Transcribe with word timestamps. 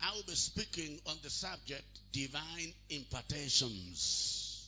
I 0.00 0.12
will 0.14 0.22
be 0.24 0.34
speaking 0.36 1.00
on 1.06 1.18
the 1.22 1.30
subject 1.30 1.84
divine 2.12 2.74
impartations. 2.88 3.98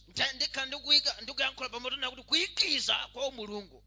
Nte- 0.08 0.32
ndikhala 0.36 0.66
ndikuyika 0.66 1.20
ndikuyankhula 1.22 1.68
pamoto 1.68 1.96
nakuti 1.96 2.22
kuyikiza 2.22 2.96
kwa 3.12 3.26
umulungu 3.28 3.82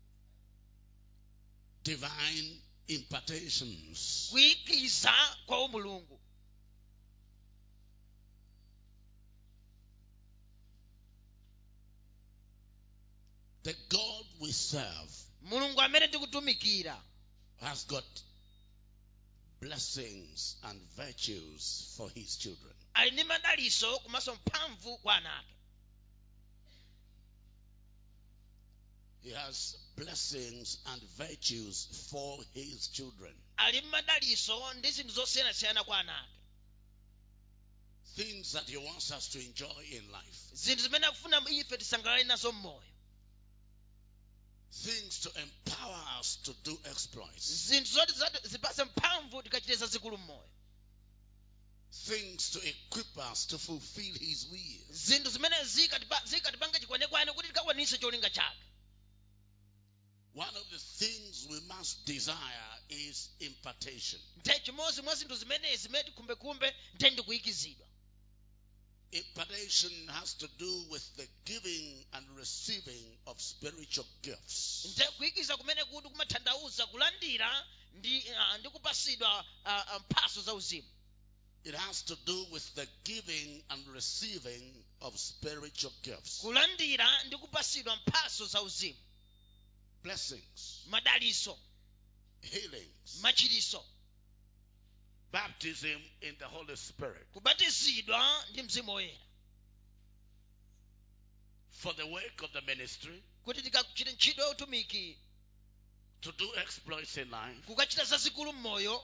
Divine 1.83 2.62
impartations. 2.88 4.27
kuyikiza 4.31 5.13
kwa 5.46 5.64
umulungu 5.66 6.20
The 13.64 13.76
God 13.89 14.26
we 14.39 14.52
serve 14.52 15.12
mulungu 15.50 15.82
amene 15.82 16.08
tikutumikira 16.08 16.98
has 17.60 17.88
got 17.88 18.05
blessings 19.71 20.55
and 20.64 20.80
virtues 20.98 21.94
for 21.98 22.09
his 22.16 22.35
children. 22.38 22.73
ali 22.95 23.12
ndi 23.12 23.23
madaliso 23.23 23.99
komanso 23.99 24.35
mphamvu 24.35 24.98
kwa 24.98 25.16
ana 25.16 25.38
ake 25.40 25.55
He 29.23 29.32
has 29.34 29.77
blessings 29.95 30.77
and 30.85 31.02
virtues 31.18 31.88
for 32.09 32.44
his 32.54 32.91
children. 32.91 33.34
ali 33.58 33.82
ndi 33.82 33.88
madaliso 33.90 34.73
ndi 34.73 34.91
zinthu 34.91 35.13
zosiyanasiyana 35.13 35.84
kwa 35.84 35.98
ana 35.99 36.20
ake 36.21 36.32
Things 38.16 38.52
that 38.52 38.68
he 38.70 38.77
wants 38.77 39.12
us 39.12 39.30
to 39.30 39.40
enjoy 39.40 39.84
in 39.91 40.12
life. 40.12 40.40
zinthu 40.54 40.84
zimene 40.84 41.05
akufuna 41.07 41.49
ife 41.49 41.77
tisangalale 41.77 42.23
nazo 42.23 42.52
mmoyo 42.52 42.84
Things 44.71 45.20
to 45.21 45.30
empower 45.41 46.20
us 46.20 46.38
to 46.43 46.53
do 46.63 46.79
exploits. 46.91 47.67
zinthu 47.67 47.93
zoti 47.93 48.13
zati- 48.13 48.85
mphamvu 48.85 49.43
tikachite 49.43 49.75
zazikulu 49.75 50.17
mmoyo 50.17 50.49
Things 52.07 52.52
to 52.52 52.59
equip 52.67 53.17
us 53.31 53.48
to 53.48 53.57
fulfill 53.59 54.18
his 54.20 54.48
will. 54.51 54.81
zinthu 54.91 55.29
zimene 55.29 55.55
zikatipa- 55.63 56.27
chikwanekwane 56.79 57.31
kuti 57.34 57.48
tikakwanise 57.48 57.98
cholinga 57.98 58.29
chake 58.29 58.65
One 60.34 60.55
of 60.57 60.70
the 60.70 60.79
things 60.79 61.46
we 61.49 61.59
must 61.59 62.05
desire 62.05 62.79
is 62.90 63.29
impartation. 63.40 64.22
chimodzi 64.63 65.01
mwa 65.01 65.16
zinthu 65.16 65.35
zimenezi 65.35 65.78
zimene 65.84 66.03
tikhumbekhumbe 66.03 66.75
nte 66.96 67.09
ndikuyikizidwa 67.09 67.88
Impartation 69.13 69.91
has 70.19 70.34
to 70.35 70.47
do 70.57 70.84
with 70.90 71.03
the 71.17 71.28
giving 71.45 72.06
and 72.13 72.25
receiving 72.38 73.03
of 73.28 73.40
spiritual 73.41 74.06
gifts. 74.22 74.85
kumene 75.57 75.84
kuti 75.85 76.09
kumatanthauza 76.09 76.88
kulandira 76.88 77.66
ndi 77.94 78.23
ah, 78.38 78.57
ah, 79.66 79.84
ah, 79.88 80.00
mphaso 80.00 80.41
za 80.41 80.53
uzimu. 80.53 80.88
It 81.63 81.75
has 81.75 82.01
to 82.06 82.16
do 82.25 82.45
with 82.51 82.73
the 82.75 82.88
giving 83.03 83.63
and 83.69 83.88
receiving 83.88 84.73
of 85.01 85.18
spiritual 85.19 85.94
gifts. 86.03 86.40
kulandira 86.41 87.23
ndi 87.23 87.38
mphaso 87.96 88.46
za 88.46 88.62
uzimu. 88.62 89.00
Blessings, 90.03 90.79
madaliso. 90.88 91.57
Healings, 92.41 93.16
machiriso 93.22 93.85
baptism 95.31 96.01
in 96.22 96.35
the 96.40 96.46
Holy 96.46 96.75
Spirit. 96.75 97.28
Kubatizidwa 97.34 98.46
ndi 98.51 98.63
mzimu 98.63 98.91
woyera 98.94 99.18
for 101.72 101.96
the 101.96 102.03
work 102.03 102.41
of 102.44 102.51
the 102.51 102.62
ministry, 102.62 103.24
kuti 103.44 103.62
tikachite 103.62 104.12
ntchito 104.12 104.41
ya 104.41 104.50
utumiki. 104.50 105.18
To 106.22 106.31
do 106.31 106.56
exploits 106.56 107.18
in 107.18 107.29
life, 107.31 107.62
kukachita 107.66 108.06
zazikulu 108.06 108.53
mmoyo. 108.53 109.03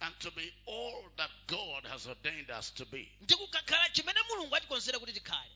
And 0.00 0.18
to 0.20 0.30
be 0.30 0.52
all 0.66 1.04
that 1.16 1.30
God 1.46 1.84
has 1.86 2.06
ordained 2.06 2.50
us 2.50 2.70
to 2.70 2.84
be. 2.86 3.12
ndi 3.20 3.34
kukakhala 3.34 3.88
chimene 3.92 4.20
mulungu 4.30 4.56
atikonzera 4.56 4.98
kuti 4.98 5.12
tikhale. 5.12 5.52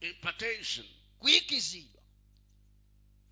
Impartation 0.00 0.86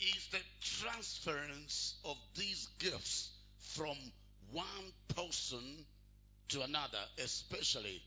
is 0.00 0.28
the 0.30 0.40
transference 0.60 1.94
of 2.04 2.16
these 2.34 2.68
gifts 2.78 3.30
from 3.58 3.96
one 4.52 4.92
person 5.14 5.86
to 6.48 6.62
another, 6.62 6.98
especially, 7.18 8.02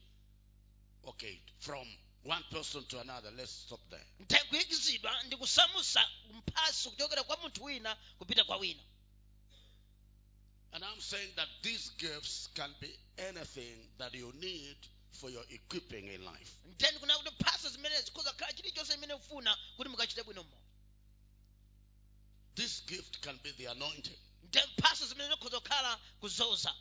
okay, 1.07 1.39
from 1.59 1.85
one 2.23 2.43
person 2.51 2.83
to 2.89 2.99
another. 2.99 3.29
Let's 3.37 3.51
stop 3.51 3.79
there. 3.89 4.05
nte 4.19 4.39
kuyikizidwa 4.49 5.23
ndi 5.23 5.37
kuchokera 5.37 7.23
kwa 7.23 7.37
munthu 7.37 7.63
wina 7.63 7.95
kupita 8.19 8.43
kwa 8.43 8.57
wina 8.57 8.83
And 10.73 10.83
I'm 10.85 11.01
saying 11.01 11.35
that 11.35 11.49
these 11.63 11.91
gifts 11.97 12.47
can 12.53 12.73
be 12.79 12.99
anything 13.17 13.75
that 13.97 14.13
you 14.15 14.31
need 14.39 14.77
for 15.11 15.29
your 15.29 15.43
equipping 15.49 16.07
in 16.07 16.23
life. 16.25 16.51
nte 16.71 16.91
ndikunena 16.91 17.17
kuti 17.19 17.29
mphaso 17.39 17.69
zimene 17.69 18.01
zikhoza 18.01 18.31
kukhala 18.31 18.53
chilichonse 18.53 18.93
chimene 18.93 19.13
ufuna 19.13 19.57
kuti 19.77 19.89
mukachite 19.89 20.23
bwino 20.23 20.43
mmoyo 20.43 20.61
This 22.55 22.81
gift 22.85 23.19
can 23.21 23.39
be 23.43 23.51
the 23.51 23.65
anointing. 23.67 24.17
Nte 24.51 24.59
mphaso 24.77 25.05
zimene 25.07 25.29
zikhoza 25.35 25.59
kukhala 25.59 25.97
kuzoza 26.19 26.75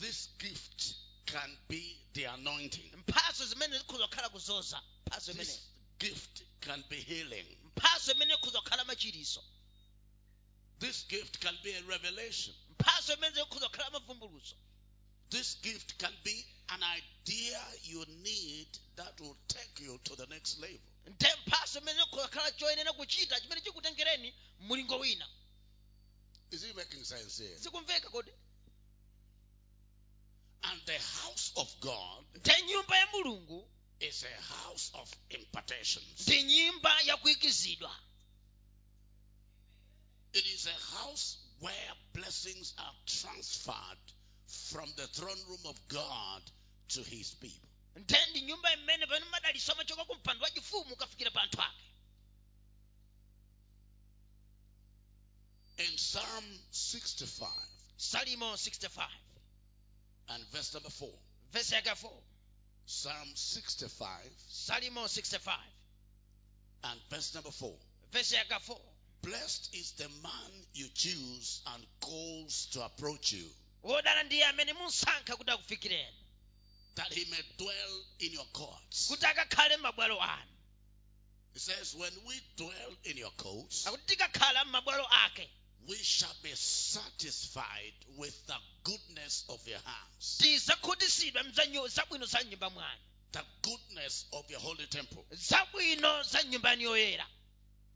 This 0.00 0.28
gift 0.38 0.94
can 1.26 1.56
be 1.68 1.96
the 2.12 2.24
anointing. 2.26 2.92
mphaso 2.96 3.46
zikhoza 3.78 4.06
kukhala 4.08 4.28
kuzoza 4.28 4.82
mphaso 5.06 5.32
imene 5.32 5.46
This 5.46 5.60
gift 5.98 6.42
can 6.60 6.84
be 6.88 6.96
healing. 7.00 7.46
mphaso 7.64 8.12
imene 8.12 8.34
ikhoza 8.34 8.60
kukhala 8.60 8.84
machiriso 8.84 9.42
This 10.80 11.04
gift 11.08 11.38
can 11.40 11.56
be 11.62 11.72
a 11.76 11.82
revelation. 11.82 12.54
mphaso 12.70 13.14
imene 13.14 13.34
zikhoza 13.34 13.68
kukhala 13.68 14.00
This 15.30 15.56
gift 15.62 15.96
can 15.98 16.12
be 16.24 16.44
an 16.68 16.82
idea 16.82 17.64
you 17.84 18.04
need 18.22 18.68
that 18.96 19.18
will 19.20 19.36
take 19.48 19.80
you 19.84 19.98
to 20.04 20.16
the 20.16 20.26
next 20.26 20.58
level. 20.58 20.78
mphaso 21.46 21.78
imene 21.80 22.00
choyenera 22.58 22.92
kuchita 22.92 23.40
chimene 23.40 23.60
chikutengereni 23.60 24.34
mulingo 24.60 24.98
wina 24.98 25.26
Is 26.52 26.64
it 26.64 26.76
making 26.76 27.04
sense 27.04 27.38
here? 27.38 27.56
zikumveka 27.58 28.10
kodi 28.10 28.30
And 30.64 30.80
the 30.86 30.98
house 30.98 31.52
of 31.56 31.68
God 31.80 32.24
nte 32.34 32.62
nyumba 32.62 32.96
ya 32.98 33.06
mulungu 33.06 33.64
is 34.00 34.24
a 34.24 34.42
house 34.42 34.90
of 34.94 35.10
impartations. 35.30 36.20
ndi 36.28 36.42
nyumba 36.42 37.00
yakuyikizidwa 37.00 37.96
It 40.34 40.46
is 40.46 40.66
a 40.66 40.96
house 40.96 41.36
where 41.60 41.92
blessings 42.12 42.74
are 42.78 42.94
transferred 43.06 43.98
from 44.46 44.88
the 44.96 45.06
throne 45.08 45.38
room 45.48 45.60
of 45.66 45.76
God 45.88 46.42
to 46.88 47.02
his 47.02 47.30
people. 47.34 47.68
nte 47.96 48.16
ndi 48.30 48.40
nyumba 48.40 48.72
imene 48.74 49.06
pamene 49.06 49.26
madaliso 49.30 49.72
amachoka 49.72 50.04
ku 50.04 50.14
mpando 50.14 50.44
wachifumu 50.44 50.92
ukafikira 50.94 51.30
pa 51.30 51.42
anthu 51.42 51.62
ake 51.62 51.84
In 55.78 55.96
Psalm 55.96 56.44
65 56.70 57.48
salimo 57.98 58.56
65 58.56 59.04
and 60.30 60.44
verse 60.52 60.74
number 60.74 60.90
4, 60.90 61.08
vesi 61.52 61.74
yake 61.74 61.94
4 61.96 62.10
Psalm 62.86 63.28
65 63.34 64.08
salimo 64.50 65.08
65 65.08 65.54
and 66.84 67.00
verse 67.10 67.34
number 67.34 67.50
4. 67.50 67.72
vesi 68.12 68.34
yake 68.34 68.60
4 68.60 68.76
Blessed 69.22 69.74
is 69.74 69.92
the 69.92 70.08
man 70.22 70.52
you 70.74 70.88
choose 70.94 71.62
and 71.74 71.86
calls 72.00 72.66
to 72.72 72.84
approach 72.84 73.32
you, 73.32 73.48
wodala 73.82 74.22
ndiye 74.22 74.44
amene 74.44 74.72
munsankha 74.72 75.36
kuti 75.36 75.50
akufikireni 75.50 76.16
that 76.94 77.12
he 77.12 77.24
may 77.30 77.42
dwell 77.56 78.04
in 78.18 78.32
your 78.32 78.46
courts. 78.52 79.08
kuti 79.08 79.26
akakhale 79.26 79.76
m'mabwalo 79.76 80.18
It 81.54 81.60
says, 81.60 81.94
When 81.94 82.12
we 82.26 82.40
dwell 82.56 82.96
in 83.04 83.16
your 83.18 83.30
courts, 83.36 83.86
we 85.88 85.96
shall 85.96 86.34
be 86.42 86.50
satisfied 86.54 87.92
with 88.16 88.46
the 88.46 88.56
goodness 88.84 89.44
of 89.48 89.66
your 89.66 89.78
hands, 89.78 90.38
the 93.32 93.42
goodness 93.62 94.26
of 94.32 94.50
your 94.50 94.60
holy 94.60 94.86
temple. 94.86 95.24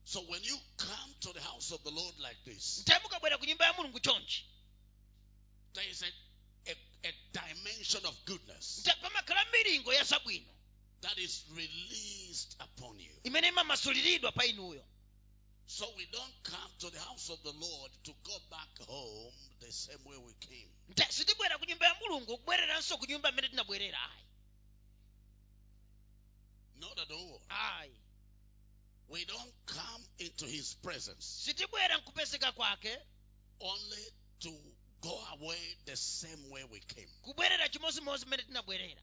So 0.04 0.20
when 0.28 0.42
you 0.44 0.56
come 0.76 1.14
to 1.20 1.32
the 1.32 1.40
house 1.40 1.72
of 1.72 1.82
the 1.82 1.90
Lord 1.90 2.14
like 2.22 2.36
this, 2.44 2.82
there 2.84 3.00
is 5.90 6.02
a, 6.02 6.70
a, 6.70 6.74
a 7.08 7.12
dimension 7.32 8.00
of 8.06 8.14
goodness 8.24 8.82
that 11.02 11.18
is 11.18 11.44
released 11.54 12.56
upon 12.60 12.98
you. 12.98 13.10
imene 13.24 13.48
imamasuliridwa 13.48 14.32
pa 14.32 14.44
inuyo 14.44 14.84
So 15.68 15.84
we 15.96 16.06
don't 16.12 16.32
come 16.44 16.70
to 16.80 16.90
the 16.90 16.98
house 17.00 17.28
of 17.30 17.42
the 17.42 17.52
Lord 17.52 17.90
to 18.04 18.12
go 18.24 18.36
back 18.50 18.68
home 18.88 19.32
the 19.60 19.72
same 19.72 19.98
way 20.06 20.16
we 20.16 20.32
came. 20.40 20.70
nte 20.88 21.12
sitibwera 21.12 21.58
ku 21.58 21.64
nyumba 21.66 21.86
ya 21.86 21.94
mulungu 21.94 22.38
kubwereranso 22.38 22.98
ku 22.98 23.06
nyumba 23.06 23.28
imene 23.30 23.48
tinabwerera 23.48 23.98
ayi 23.98 24.22
Not 26.80 26.98
at 26.98 27.10
all. 27.10 27.40
ayi 27.48 27.90
We 29.08 29.24
don't 29.24 29.52
come 29.66 30.02
into 30.18 30.46
his 30.46 30.74
presence 30.82 31.24
sitibwera 31.44 31.98
nkupezeka 31.98 32.52
kwake 32.52 32.98
only 33.60 34.04
to 34.40 34.50
go 35.00 35.18
away 35.32 35.76
the 35.84 35.96
same 35.96 36.48
way 36.50 36.64
we 36.64 36.80
came. 36.80 37.08
kubwerera 37.22 37.68
chimozimozi 37.68 38.26
mmene 38.26 38.42
tinabwerera 38.42 39.02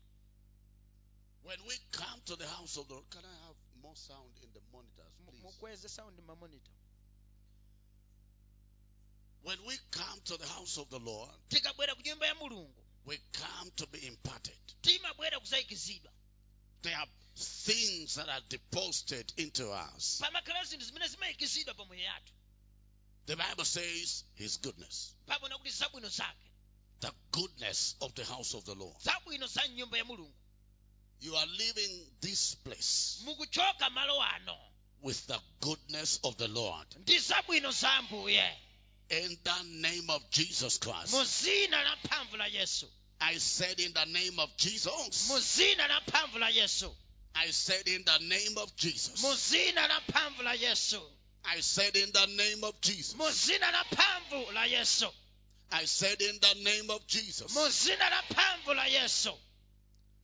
When 1.43 1.59
we 1.67 1.75
come 1.91 2.21
to 2.25 2.35
the 2.37 2.47
house 2.47 2.77
of 2.77 2.87
the 2.87 2.93
Lord, 2.93 3.09
can 3.09 3.25
I 3.25 3.35
have 3.47 3.55
more 3.83 3.95
sound 3.95 4.31
in 4.41 4.49
the 4.53 4.61
monitors, 4.71 5.13
please? 5.27 5.43
mukweze 5.43 5.89
sound 5.89 6.17
mamonita 6.27 6.71
When 9.43 9.57
we 9.67 9.75
come 9.91 10.19
to 10.25 10.37
the 10.37 10.47
house 10.47 10.77
of 10.77 10.89
the 10.89 10.99
Lord, 10.99 11.29
tikabwera 11.49 11.95
ku 11.95 12.01
nyumba 12.01 12.25
ya 12.25 12.35
mulungu 12.35 12.83
we 13.05 13.19
come 13.33 13.71
to 13.75 13.87
be 13.87 14.07
imparted. 14.07 14.55
There 16.81 16.95
are 16.95 17.07
things 17.35 18.15
that 18.15 18.29
are 18.29 18.41
deposited 18.49 19.33
into 19.37 19.69
us. 19.71 20.21
pamakhala 20.23 20.63
zinthu 20.65 20.85
zimene 20.85 21.07
zimayikizidwa 21.07 21.73
pa 21.75 21.85
moyo 21.85 22.01
yathu 22.01 22.33
The 23.25 23.35
Bible 23.35 23.65
says 23.65 24.23
His 24.35 24.57
goodness, 24.57 25.13
pabwino 25.27 25.57
kuti 25.57 25.71
zabwino 25.71 26.09
zake 26.09 26.49
the 27.01 27.11
goodness 27.31 27.95
of 28.01 28.15
the 28.15 28.23
house 28.23 28.53
of 28.53 28.63
the 28.65 28.75
Lord. 28.75 28.95
You 31.21 31.35
are 31.35 31.45
leaving 31.57 32.05
this 32.21 32.55
place 32.55 33.21
mukuchoka 33.25 33.89
malo 33.93 34.19
ano 34.21 34.57
with 35.01 35.25
the 35.27 35.39
goodness 35.61 36.19
of 36.23 36.37
the 36.37 36.47
Lord. 36.47 36.87
ndi 37.05 37.19
zabwino 37.19 37.71
za 37.71 37.89
ambuye 37.93 38.43
In 39.09 39.37
the 39.43 39.63
name 39.63 40.09
of 40.09 40.29
Jesus 40.31 40.77
Christ. 40.79 41.13
mu 41.13 41.23
zina 41.25 41.83
la 41.83 41.95
mphamvu 41.95 42.37
la 42.37 42.45
yesu 42.47 42.87
I 43.21 43.37
said, 43.37 43.79
in 43.79 43.93
the 43.93 44.05
name 44.05 44.39
of 44.39 44.49
Jesus. 44.57 44.91
zina 45.41 45.87
la 45.87 45.99
mphamvu 46.01 46.39
la 46.39 46.47
yesu 46.49 46.91
I 47.35 47.51
said, 47.51 47.87
in 47.87 48.03
the 48.03 48.17
name 48.19 48.57
of 48.57 48.75
Jesus. 48.75 49.19
zina 49.49 49.87
la 49.87 49.99
mphamvu 50.01 50.43
la 50.43 50.53
yesu 50.55 51.01
I 51.45 51.59
said, 51.61 51.95
in 51.95 52.11
the 52.11 52.27
name 52.27 52.63
of 52.63 52.79
Jesus. 52.81 53.15
mu 53.15 53.29
zina 53.31 53.71
la 53.71 53.83
mphamvu 53.83 54.53
la 54.53 54.63
yesu 54.65 55.09
I 55.71 55.85
said, 55.85 56.21
in 56.21 56.39
the 56.39 56.53
name 56.63 56.89
of 56.91 57.05
Jesus. 57.07 57.55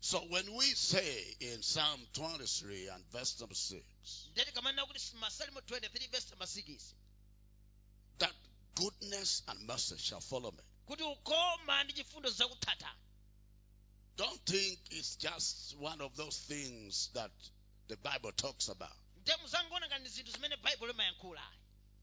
So 0.01 0.19
when 0.29 0.45
we 0.55 0.65
say 0.65 1.35
in 1.41 1.61
Psalm 1.61 1.99
23 2.13 2.87
and 2.93 3.03
verse 3.11 3.39
number 3.39 3.55
6 3.55 3.83
ndeti 4.33 4.51
kamanena 4.51 4.85
kuti 4.85 5.15
masalimo 5.19 5.59
23 5.59 6.11
verse 6.11 6.29
number 6.29 6.47
6 6.47 6.93
that 8.19 8.33
goodness 8.75 9.43
and 9.47 9.67
mercy 9.67 9.97
shall 9.97 10.21
follow 10.21 10.51
me, 10.51 10.63
kuti 10.87 11.03
ukoma 11.03 11.83
ndi 11.83 11.93
chifundo 11.93 12.29
zakuthatha 12.29 12.89
don't 14.17 14.45
think 14.45 14.79
it's 14.91 15.15
just 15.17 15.75
one 15.79 16.01
of 16.01 16.15
those 16.15 16.37
things 16.47 17.09
that 17.13 17.31
the 17.87 17.95
Bible 17.97 18.31
talks 18.33 18.67
about. 18.67 18.91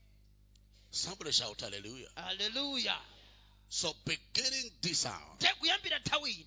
Somebody 0.92 1.31
shout 1.31 1.62
hallelujah. 1.62 2.10
haleluya 2.16 2.98
So 3.69 3.94
beginning 4.06 4.72
this 4.81 5.06
hour, 5.06 5.36
nde 5.36 5.54
kuyambira 5.60 6.00
nthawi 6.00 6.31
ino 6.31 6.46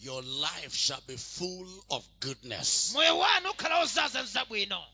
your 0.00 0.22
life 0.24 0.74
shall 0.76 1.00
be 1.06 1.16
full 1.16 1.84
of 1.90 2.04
goodness. 2.20 2.92
moyo 2.92 3.18
wanu 3.18 3.50
ukhala 3.50 4.86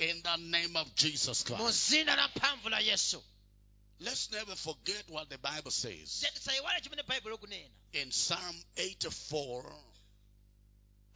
In 0.00 0.22
the 0.22 0.36
name 0.36 0.76
of 0.76 0.94
Jesus 0.94 1.42
Christ. 1.44 1.92
Let's 4.00 4.30
never 4.32 4.54
forget 4.54 5.02
what 5.08 5.28
the 5.28 5.38
Bible 5.38 5.70
says. 5.70 6.22
nde 6.22 6.30
tisayiwale 6.34 6.80
chimene 6.80 7.02
baibulo 7.02 7.36
likunena 7.36 7.70
in 7.92 8.10
Psalm 8.12 8.56
84 8.76 9.74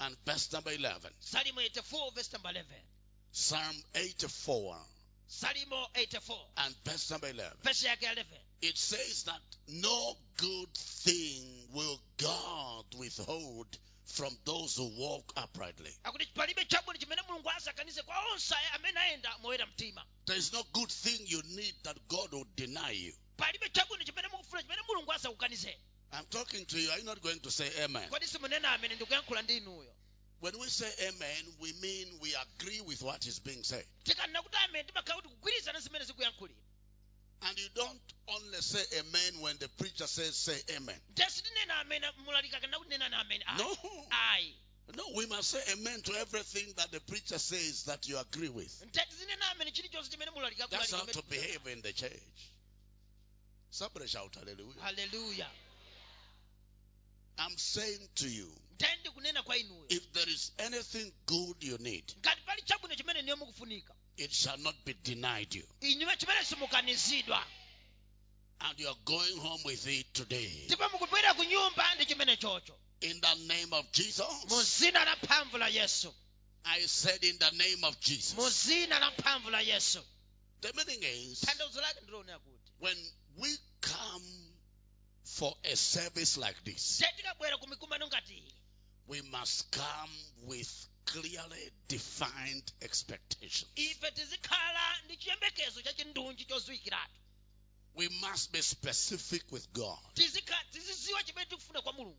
and 0.01 0.17
verse 0.27 0.53
number 0.53 0.73
11. 0.73 1.11
salimo 1.21 1.61
84 1.61 2.11
verse 2.15 2.33
number 2.33 2.51
11 2.51 2.67
Psalm 3.33 3.83
84 3.95 4.77
salimo 5.29 5.87
84 5.95 6.37
and 6.57 6.75
verse 6.85 7.11
number 7.11 7.29
11. 7.31 7.53
verse 7.63 7.83
yake 7.87 8.03
11 8.13 8.27
It 8.63 8.77
says 8.79 9.25
that 9.25 9.41
no 9.69 10.17
good 10.37 10.73
thing 10.75 11.69
will 11.73 12.01
God 12.17 12.85
withhold 12.99 13.79
from 14.13 14.37
those 14.45 14.77
who 14.77 14.91
walk 14.99 15.33
uprightly. 15.37 15.91
akuti 16.05 16.27
palibe 16.35 16.65
chabwino 16.65 16.99
chimene 16.99 17.23
mulungu 17.29 17.51
asakanize 17.51 18.03
kwa 18.03 18.17
onse 18.33 18.55
amene 18.75 19.01
ayenda 19.01 19.39
moyera 19.39 19.67
mtima 19.67 20.05
There 20.27 20.39
is 20.39 20.53
no 20.53 20.63
good 20.73 20.91
thing 20.91 21.19
you 21.27 21.43
need 21.43 21.75
that 21.83 21.97
God 22.09 22.33
will 22.33 22.47
deny 22.57 22.91
you. 22.91 23.13
palibe 23.37 23.69
chabwino 23.73 24.05
chimene 24.05 24.29
mukufuna 24.29 24.63
chimene 24.63 24.83
mulungu 24.89 25.13
asakukanizeni 25.13 25.77
I'm 26.15 26.27
talking 26.27 26.67
to 26.67 26.79
you. 26.79 26.91
Are 26.91 26.99
you 26.99 27.05
not 27.07 27.23
going 27.23 27.41
to 27.41 27.51
say 27.51 27.71
amen? 27.85 28.09
kodi 28.11 28.27
simunena 28.27 28.73
amene 28.73 28.95
ndikuyankhula 28.95 29.43
ndi 29.43 29.57
inuyo 29.57 29.95
When 30.41 30.59
we 30.59 30.69
say 30.69 30.91
amen, 31.09 31.55
we 31.61 31.73
mean 31.81 32.19
we 32.21 32.35
agree 32.35 32.81
with 32.81 33.01
what 33.03 33.25
is 33.27 33.39
being 33.43 33.63
said. 33.65 33.87
tikanena 34.05 34.43
kuti 34.43 34.57
amene 34.57 34.85
timakhala 34.85 35.23
kuti 35.23 35.29
kugwirizana 35.35 35.81
zimene 35.81 36.05
zikuyankhulira 36.05 36.61
And 37.41 37.59
you 37.59 37.69
don't 37.75 38.12
only 38.45 38.61
say 38.61 38.83
amen 38.99 39.41
when 39.41 39.57
the 39.59 39.69
preacher 39.79 40.07
says 40.07 40.37
say 40.37 40.57
amen. 40.77 40.97
nde 41.11 41.25
sitinena 41.31 41.81
amene 41.81 42.07
mulalika 42.25 42.61
kana 42.61 42.79
kuti 42.79 42.91
nenani 42.91 43.15
amene 43.15 43.45
ayi 43.47 43.59
No. 43.59 43.77
ayi 44.11 44.55
No, 44.97 45.05
we 45.15 45.27
must 45.27 45.51
say 45.51 45.61
amen 45.73 46.03
to 46.03 46.13
everything 46.19 46.67
that 46.77 46.91
the 46.91 47.01
preacher 47.01 47.39
says 47.39 47.85
that 47.85 48.09
you 48.09 48.19
agree 48.19 48.49
with. 48.49 48.83
nte 48.87 49.01
tizinena 49.11 49.51
amene 49.51 49.71
chilichonse 49.73 50.11
chimene 50.11 50.31
mulalika 50.31 50.69
That's 50.71 50.91
how 50.93 51.05
to 51.05 51.23
behave 51.31 51.67
in 51.73 51.81
the 51.83 51.93
church. 51.93 52.51
Somebody 53.71 54.07
shout 54.07 54.35
hallelujah. 54.35 54.81
haleluya 54.83 55.47
I'm 57.39 57.57
saying 57.57 58.09
to 58.17 58.29
you, 58.29 58.49
nte 58.77 58.87
ndikunena 59.01 59.43
kwa 59.43 59.57
inuyo 59.57 59.87
if 59.89 60.13
there 60.13 60.29
is 60.31 60.53
anything 60.59 61.13
good 61.27 61.57
you 61.65 61.79
need, 61.79 62.05
ngati 62.21 62.41
pali 62.47 62.63
chabwino 62.63 62.95
chimene 62.95 63.23
niyo 63.23 63.37
mukufunika 63.37 63.95
it 64.17 64.31
shall 64.33 64.59
not 64.59 64.75
be 64.85 64.93
denied 65.03 65.55
you. 65.55 65.65
Inyume 68.63 68.71
chimene 68.71 68.71
simukanizidwa 68.71 68.71
And 68.71 68.79
you 68.81 68.89
are 68.89 68.97
going 69.05 69.37
home 69.39 69.61
with 69.65 69.87
it 69.87 70.15
today. 70.15 70.65
ndipo 70.67 70.89
mukubwera 70.89 71.35
ku 71.35 71.45
nyumba 71.45 71.95
ndi 71.95 72.07
chimene 72.07 72.37
chocho. 72.37 72.75
In 73.01 73.21
the 73.21 73.35
name 73.47 73.73
of 73.73 73.91
Jesus, 73.93 74.79
zina 74.79 75.05
la 75.05 75.17
mphamvu 75.17 75.59
yesu. 75.73 76.15
I 76.65 76.87
said 76.87 77.25
in 77.25 77.39
the 77.39 77.51
name 77.51 77.85
of 77.85 77.99
Jesus. 78.01 78.65
zina 78.65 78.99
la 79.01 79.11
mphamvu 79.11 79.51
la 79.51 79.61
yesu. 79.61 80.01
The 80.61 80.73
meaning 80.75 81.03
is, 81.03 81.41
tanthauzo 81.41 81.81
lake 81.81 82.01
ndilonera 82.03 82.39
kuti 82.39 82.71
when 82.79 82.97
we 83.39 83.49
come 83.81 84.53
for 85.25 85.57
a 85.65 85.77
service 85.77 86.37
like 86.37 86.63
this, 86.65 87.01
nte 87.01 87.13
tikabwera 87.17 87.59
ku 87.59 87.67
mikumano 87.67 88.07
ngati 88.07 88.33
iyi? 88.35 88.55
we 89.09 89.21
must 89.23 89.71
come 89.73 90.11
with 90.47 90.89
clearly 91.05 91.73
defined 91.89 92.73
expectations. 92.81 93.67
We 97.95 98.09
must 98.09 98.53
be 98.53 98.63
specific 98.63 99.43
with 99.53 99.73
God. 99.73 99.99
Tizika- 100.15 100.65
tiziziwa 100.71 101.23
chimene 101.25 101.47
tikufuna 101.47 101.83
kwa 101.83 101.93
mulungu 101.93 102.19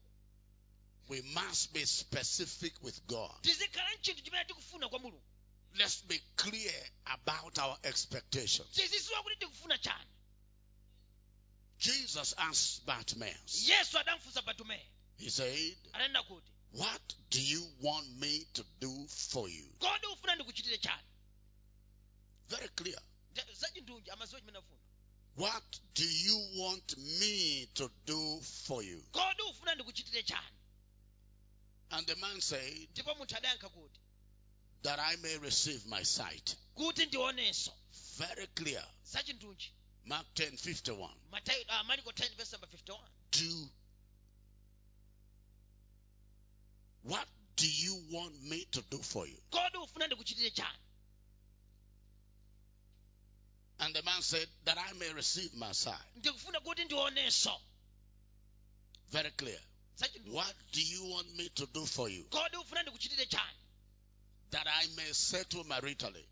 We 1.10 1.22
must 1.22 1.74
be 1.74 1.86
specific 1.86 2.74
with 2.84 3.02
God. 3.08 3.42
tizikhala 3.42 3.94
nchinthu 3.96 4.22
chimene 4.24 4.46
tikufuna 4.46 4.90
kwa 4.90 5.00
mulungu 5.00 5.24
Let's 5.76 6.04
be 6.04 6.20
clear 6.36 6.90
about 7.06 7.58
our 7.58 7.78
expectations. 7.84 8.70
tiziziwa 8.72 9.24
kuti 9.24 9.36
tikufuna 9.36 9.78
chani 9.78 10.10
Jesus 11.80 12.34
asked 12.38 12.86
Bartimaeus, 12.86 13.68
He 15.18 15.30
said, 15.30 15.76
What 16.72 17.02
do 17.30 17.40
you 17.42 17.64
want 17.82 18.08
me 18.20 18.46
to 18.54 18.64
do 18.80 19.08
for 19.08 19.50
you? 19.50 19.66
kodi 19.80 20.08
ufuna 20.08 20.36
ndikuchitire 20.36 20.78
chani 20.78 21.04
Very 22.50 22.70
clear. 22.70 23.00
What 25.36 25.64
do 25.96 26.04
you 26.04 26.38
want 26.58 26.96
me 27.20 27.68
to 27.76 27.90
do 28.06 28.40
for 28.42 28.84
you? 28.84 29.02
kodi 29.12 29.42
ufuna 29.42 29.76
ndikuchitire 29.76 30.24
chani 30.24 30.48
And 31.90 32.08
the 32.08 32.16
man 32.16 32.42
said, 32.42 32.90
ndipo 32.92 33.16
munthu 33.16 33.36
adayankha 33.36 33.70
That 34.84 35.00
I 35.00 35.16
may 35.18 35.38
receive 35.38 35.86
my 35.86 36.04
sight. 36.04 36.56
Very 38.18 38.48
clear. 38.56 38.84
Mark 40.06 40.26
10 40.36 40.58
51. 40.58 41.10
Matayo- 41.32 41.66
ah, 41.70 41.84
10 41.84 42.36
verse 42.36 42.52
number 42.52 42.68
51 42.68 43.00
Do 43.32 43.70
what 47.04 47.28
do 47.56 47.66
you 47.68 47.96
want 48.12 48.42
me 48.44 48.66
to 48.72 48.82
do 48.90 48.98
for 48.98 49.28
you? 49.28 49.38
And 53.80 53.94
the 53.96 54.04
man 54.04 54.22
said, 54.22 54.48
That 54.66 54.78
I 54.78 54.94
may 55.00 55.12
receive 55.14 55.54
my 55.56 55.72
sight. 55.72 55.98
ndikufuna 56.22 56.60
kuti 56.60 56.86
ndionenso 56.86 57.62
Very 59.12 59.32
clear. 59.32 59.60
What 60.26 60.54
do 60.72 60.82
you 60.82 61.06
want 61.06 61.36
me 61.38 61.50
to 61.50 61.66
do 61.68 61.86
for 61.86 62.10
you? 62.10 62.24
kodi 62.30 62.58
ufuna 62.58 62.82
ndikuchitire 62.84 63.26
chani 63.26 63.58
That 64.52 64.68
I 64.68 64.88
may 64.96 65.12
settle 65.14 65.64
maritally. 65.64 66.26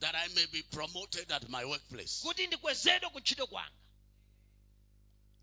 That 0.00 0.14
I 0.14 0.28
may 0.34 0.46
be 0.52 0.62
promoted 0.72 1.30
at 1.30 1.48
my 1.48 1.64
workplace. 1.64 2.22
kuti 2.22 2.46
ndikwezedwe 2.46 3.10
ku 3.12 3.18
ntchito 3.20 3.46
kwanga 3.46 3.72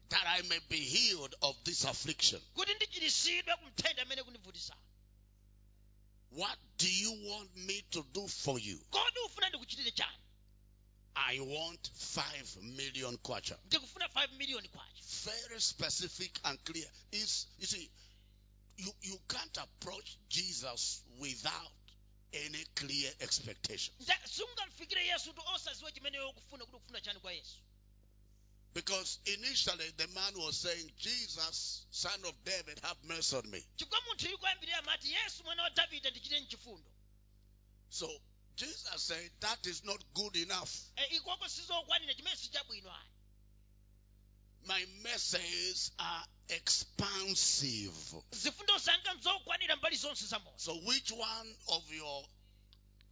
that 0.10 0.24
I 0.26 0.42
may 0.44 0.60
be 0.70 0.78
healed 0.80 1.36
of 1.42 1.56
this 1.64 1.86
affliction. 1.86 2.42
kuti 2.56 2.74
ndichiritsidwe 2.74 3.56
ku 3.58 3.66
nthenda 3.70 4.02
imene 4.04 4.24
kundivutisa 4.24 4.76
What 6.32 6.58
do 6.78 6.88
you 6.88 7.12
want 7.30 7.56
me 7.56 7.82
to 7.92 8.04
do 8.14 8.28
for 8.28 8.60
you? 8.60 8.78
kodi 8.92 9.20
ufuna 9.26 9.50
ndikuchitire 9.50 9.92
chani 9.92 10.18
I 11.16 11.40
want 11.40 11.92
five 11.96 12.56
million 12.62 13.18
kwacha. 13.18 13.58
ndikufuna 13.66 14.06
5 14.08 14.32
miliyoni 14.38 14.70
kwacha 14.70 15.04
Very 15.26 15.62
specific 15.62 16.40
and 16.44 16.60
clear. 16.64 16.92
Is 17.12 17.48
you 17.60 17.68
see, 17.68 17.90
you, 18.78 18.94
you 19.02 19.20
can't 19.28 19.58
approach 19.58 20.18
Jesus 20.30 21.04
without 21.20 21.72
any 22.34 22.66
clear 22.76 23.12
expectation. 23.20 23.94
Because 28.74 29.20
initially 29.26 29.86
the 29.98 30.08
man 30.14 30.34
was 30.36 30.58
saying, 30.58 30.92
Jesus, 31.00 31.86
son 31.92 32.20
of 32.26 32.34
David, 32.46 32.80
have 32.84 32.98
mercy 33.08 33.36
on 33.36 33.50
me. 33.50 33.64
chifukwa 33.78 34.02
munthu 34.02 34.26
ili 34.28 34.38
kuyambirira 34.38 34.78
amati 34.78 35.14
yesu 35.14 35.44
mwana 35.44 35.64
wa 35.64 35.70
davide 35.70 36.12
So 37.90 38.10
Jesus 38.56 39.02
said, 39.04 39.32
that 39.40 39.66
is 39.68 39.84
not 39.84 40.04
good 40.14 40.36
enough. 40.36 40.72
ikoko 41.12 41.50
sizokwanira 41.50 42.14
chimene 42.14 42.36
sichabwino 42.36 42.92
ayi 42.92 43.10
My 44.66 44.86
messages 45.04 45.92
are 46.00 46.26
expansive. 46.50 47.94
zifundo 48.32 48.78
zanga 48.78 49.14
nzokwanira 49.14 49.76
mbali 49.76 49.96
zonse 49.98 50.26
za 50.26 50.40
moyo 50.40 50.58
So, 50.60 50.74
which 50.86 51.12
one 51.12 51.56
of 51.68 51.92
your 51.92 52.24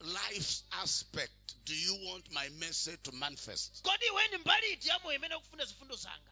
life's 0.06 0.64
aspect 0.72 1.32
do 1.66 1.74
you 1.76 1.96
want 2.12 2.32
my 2.32 2.50
message 2.50 2.98
to 3.04 3.12
manifest? 3.12 3.82
kodi 3.84 4.06
iweni 4.06 4.38
mbali 4.38 4.74
iti 4.74 4.88
ya 4.90 5.00
moyo 5.00 5.16
imene 5.16 5.36
ukufuna 5.36 5.66
zifundo 5.66 5.96
zanga 5.96 6.32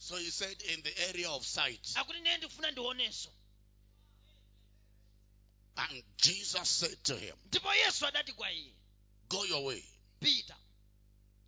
So 0.00 0.16
he 0.16 0.30
said, 0.30 0.62
in 0.62 0.82
the 0.82 1.08
area 1.08 1.30
of 1.30 1.44
sight. 1.46 1.90
akuti 1.94 2.20
ndiye 2.20 2.36
ndikufuna 2.36 2.70
ndionenso 2.70 3.30
And 5.76 6.02
Jesus 6.16 6.68
said 6.68 7.04
to 7.04 7.16
him, 7.16 7.34
ndipo 7.46 7.74
yesu 7.74 8.06
adati 8.06 8.32
kwa 8.32 8.52
iye 8.52 8.72
Go 9.28 9.44
your 9.46 9.64
way. 9.64 9.84
pita 10.20 10.56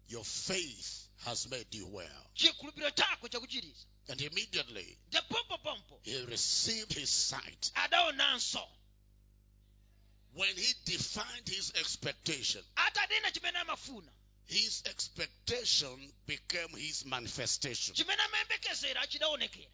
Your 0.08 0.24
faith 0.24 1.08
has 1.24 1.48
made 1.50 1.66
you 1.78 1.86
well. 1.86 2.26
chikhulupiriro 2.34 2.90
chako 2.90 3.28
chakuchiritsa 3.28 3.86
And 4.08 4.20
immediately 4.20 4.98
he 6.02 6.24
received 6.26 6.92
his 6.92 7.10
sight. 7.10 7.70
When 10.34 10.54
he 10.56 10.72
defined 10.84 11.48
his 11.48 11.72
expectation, 11.78 12.62
atanena 12.76 13.30
chimene 13.32 13.58
amafuna 13.64 14.10
his 14.46 14.82
expectation 14.86 16.12
became 16.26 16.68
his 16.76 17.04
manifestation. 17.04 17.94
chimene 17.94 18.20
amayembekezera 18.22 19.06
chidaonekera 19.06 19.68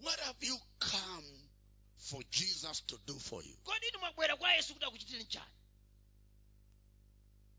What 0.00 0.18
have 0.20 0.36
you 0.40 0.56
come 0.80 1.24
for 1.96 2.20
Jesus 2.30 2.80
to 2.88 2.98
do 3.06 3.14
for 3.14 3.42
you? 3.42 3.54
kodi 3.64 3.86
inu 3.88 3.98
mwabwera 3.98 4.36
kwa 4.36 4.52
yesu 4.52 4.74
kuti 4.74 4.84
akuchitire 4.86 5.24
chani 5.24 5.46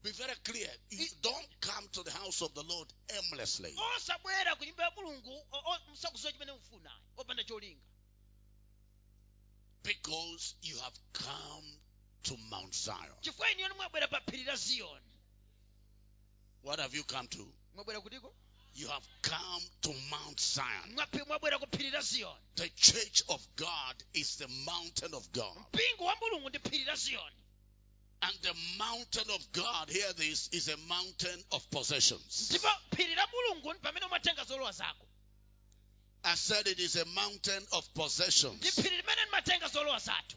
Be 0.03 0.12
very 0.12 0.36
clear. 0.44 0.70
You 0.89 1.06
don't 1.22 1.48
come 1.62 1.88
to 1.94 2.03
the 2.03 2.12
house 2.12 2.42
of 2.42 2.53
the 2.53 2.63
Lord 2.63 2.94
aimlessly. 3.10 3.74
osabwera 3.96 4.56
ku 4.58 4.65
nyumba 4.65 4.84
ya 4.84 4.92
mulungu 4.92 5.46
o- 5.51 5.63
o- 5.65 5.80
musakuziwa 5.89 6.32
chimene 6.32 6.51
mufuna 6.51 6.92
opanda 7.18 7.44
cholinga 7.44 7.82
Because 9.84 10.56
you 10.62 10.78
have 10.80 10.94
come 11.13 11.66
to 12.24 12.38
Mount 12.50 12.74
Zion. 12.75 13.16
chifukwa 13.22 13.52
iniyoni 13.52 13.75
mwabwera 13.75 14.08
pa 14.08 14.22
phiri 14.22 14.44
la 14.44 14.56
ziyoni 14.56 15.06
What 16.63 16.80
have 16.80 16.98
you 16.98 17.04
come 17.04 17.28
to? 17.28 17.48
You 18.75 18.88
have 18.88 19.06
come 19.22 19.63
to 19.82 19.94
Mount 20.10 20.40
Zion. 20.40 20.96
Mwapi- 20.96 21.28
mwabwera 21.28 21.60
ku 21.60 21.68
phiri 21.78 21.92
la 21.92 22.02
ziyoni 22.02 22.40
The 22.56 22.70
church 22.70 23.22
of 23.28 23.46
God 23.56 24.04
is 24.13 24.38
the 24.38 24.48
mountain 24.48 25.13
of 25.13 25.28
God. 25.32 25.58
mpingo 25.74 26.06
wa 26.06 26.16
mulungu 26.16 26.50
ndi 26.50 26.60
phiri 26.60 26.86
la 26.86 26.96
ziyoni 26.96 27.36
And 28.22 28.42
the 28.42 28.54
mountain 28.78 29.30
of 29.32 29.52
God, 29.52 29.90
hear 29.90 30.13
this, 30.13 30.48
is 30.54 30.70
a 30.70 30.78
mountain 30.78 31.44
of 31.52 31.70
possessions. 31.70 32.48
I 36.24 36.36
said 36.36 36.68
it 36.68 36.80
is 36.80 36.96
a 36.96 37.06
mountain 37.06 37.63
of 37.74 37.94
possessions. 37.94 38.62
phiri 38.63 38.98
limene 39.01 39.25
limatenga 39.25 39.68
zolowa 39.70 40.00
zathu 40.00 40.36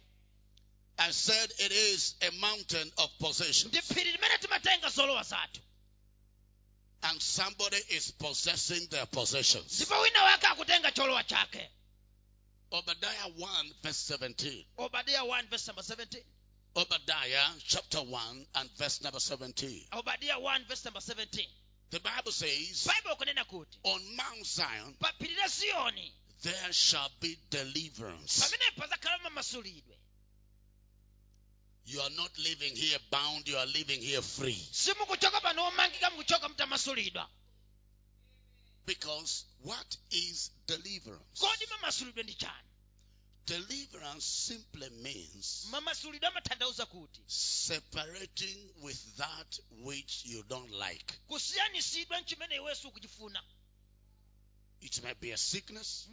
I 0.99 1.11
said 1.11 1.53
it 1.59 1.73
is 1.73 2.15
a 2.23 2.31
mountain 2.41 2.91
of 2.99 3.11
possessions. 3.19 3.73
ndi 3.73 3.81
phiri 3.83 4.13
limene 4.13 4.39
timatenga 4.41 4.91
zolowa 4.91 5.23
zathu 5.25 5.61
And 7.03 7.21
somebody 7.23 7.77
is 7.91 8.11
possessing 8.13 8.87
their 8.91 9.07
possessions. 9.07 9.77
ndipo 9.81 10.01
wina 10.01 10.25
wake 10.25 10.47
akutenga 10.47 10.91
cholowa 10.93 11.25
chake 11.25 11.71
Obadiah 12.73 13.29
1, 13.39 13.75
verse 13.83 13.99
17. 14.17 14.65
Obadiah 14.79 15.25
1 15.25 15.49
verse 15.51 15.67
number 15.69 15.83
17 15.85 16.21
Obadiah 16.75 17.51
chapter 17.65 18.01
1 18.03 18.47
and 18.57 18.71
verse 18.77 19.01
number 19.03 19.21
17. 19.21 19.87
obadiya 19.93 20.37
1 20.41 20.65
verse 20.69 20.85
number 20.85 21.01
17 21.01 21.47
The 21.91 22.01
Bible 22.01 22.33
says, 22.33 22.89
On 23.85 24.01
Mount 24.17 24.47
Zion 24.47 24.95
pa 25.01 25.11
phiri 25.21 25.37
la 25.37 25.47
ziyoni 25.49 26.11
there 26.43 26.73
shall 26.73 27.11
be 27.21 27.37
deliverance. 27.51 28.53
You 31.89 32.01
are 32.01 32.11
not 32.11 32.31
living 32.39 32.75
here 32.75 32.99
bound, 33.11 33.47
you 33.49 33.57
are 33.57 33.67
living 33.67 34.01
here 34.01 34.21
free. 34.23 34.59
simukuchoka 34.73 35.41
pano 35.41 35.67
omangika 35.69 36.11
mukuchoka 36.11 36.49
mutamasulidwa 36.49 37.29
Because 38.87 39.45
what 39.63 39.97
is 40.11 40.51
deliverance? 40.67 41.41
kodi 41.41 41.67
mamasulidwe 41.71 42.23
ndi 42.23 42.35
chani 42.35 42.69
Deliverance 43.47 44.25
simply 44.25 44.91
means 45.03 45.67
mamasulidwe 45.71 46.29
amatanthauza 46.29 46.87
kuti 46.87 47.21
separating 47.27 48.71
with 48.83 49.17
that 49.17 49.59
which 49.83 50.23
you 50.25 50.43
don't 50.43 50.71
like. 50.73 51.15
kusiyanisidwa 51.29 52.21
nchimene 52.21 52.57
iwenso 52.57 52.89
ukuchifuna. 52.89 53.43
It 54.81 55.03
may 55.03 55.15
be 55.15 55.33
a 55.33 55.37
sickness, 55.37 56.09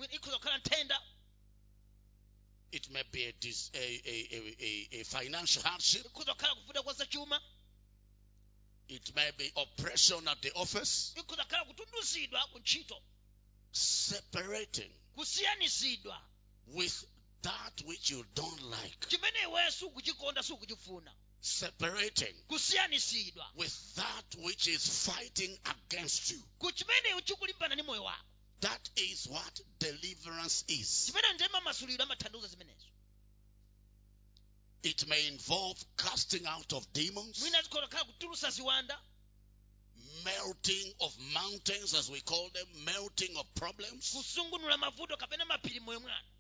it 2.72 2.90
may 2.90 3.04
be 3.12 3.26
a, 3.26 3.32
dis, 3.34 3.70
a, 3.74 3.78
a, 3.78 4.28
a, 4.60 5.00
a, 5.00 5.04
financial 5.04 5.64
hardship, 5.64 6.06
ikhoza 6.06 6.34
kukhala 6.34 6.56
kuvuta 6.56 6.84
kwa 6.84 6.94
zachuma 6.94 7.42
it 8.90 9.16
may 9.16 9.32
be 9.38 9.52
oppression 9.56 10.28
at 10.28 10.42
the 10.42 10.52
office. 10.56 11.14
ikhoza 11.16 11.44
kukhala 11.46 11.66
kutunduzidwa 11.66 12.48
ku 12.52 12.60
ntchito. 12.60 13.02
Separating 13.72 14.92
with 16.68 17.06
that 17.44 17.82
which 17.86 18.10
you 18.12 18.26
don't 18.36 18.62
like. 18.62 19.08
chimene 19.08 19.40
iwenso 19.44 19.88
ukuchikonda 19.88 20.44
sukuchifuna 20.44 21.12
Separating 21.42 22.36
with 23.56 23.96
that 23.96 24.36
which 24.44 24.68
is 24.68 25.06
fighting 25.06 25.60
against 25.66 26.32
you. 26.32 26.42
ku 26.60 26.72
chimene 26.72 27.22
chikulimbana 27.22 27.76
ndi 27.76 27.84
moyo 27.84 28.04
wako 28.04 28.24
That 28.60 28.90
is 28.96 29.28
what 29.28 29.62
deliverance 29.80 30.64
is. 30.68 31.06
chimene 31.06 31.34
ndiye 31.34 31.50
mamasulidwe 31.50 32.04
amatanthauza 32.04 32.48
zimenezo 32.48 32.88
It 34.84 35.08
may 35.08 35.28
involve 35.28 35.86
casting 35.96 36.46
out 36.48 36.74
of 36.74 36.86
demons, 36.94 37.40
mwina 37.40 37.62
zikhoza 37.62 37.88
kukhala 37.88 38.06
kutulusa 38.06 38.52
ziwanda 38.52 39.02
melting 40.24 40.94
of 41.00 41.18
mountains, 41.34 41.94
as 41.94 42.10
we 42.10 42.22
call 42.22 42.50
them, 42.54 42.68
melting 42.86 43.36
of 43.38 43.46
problems. 43.56 44.14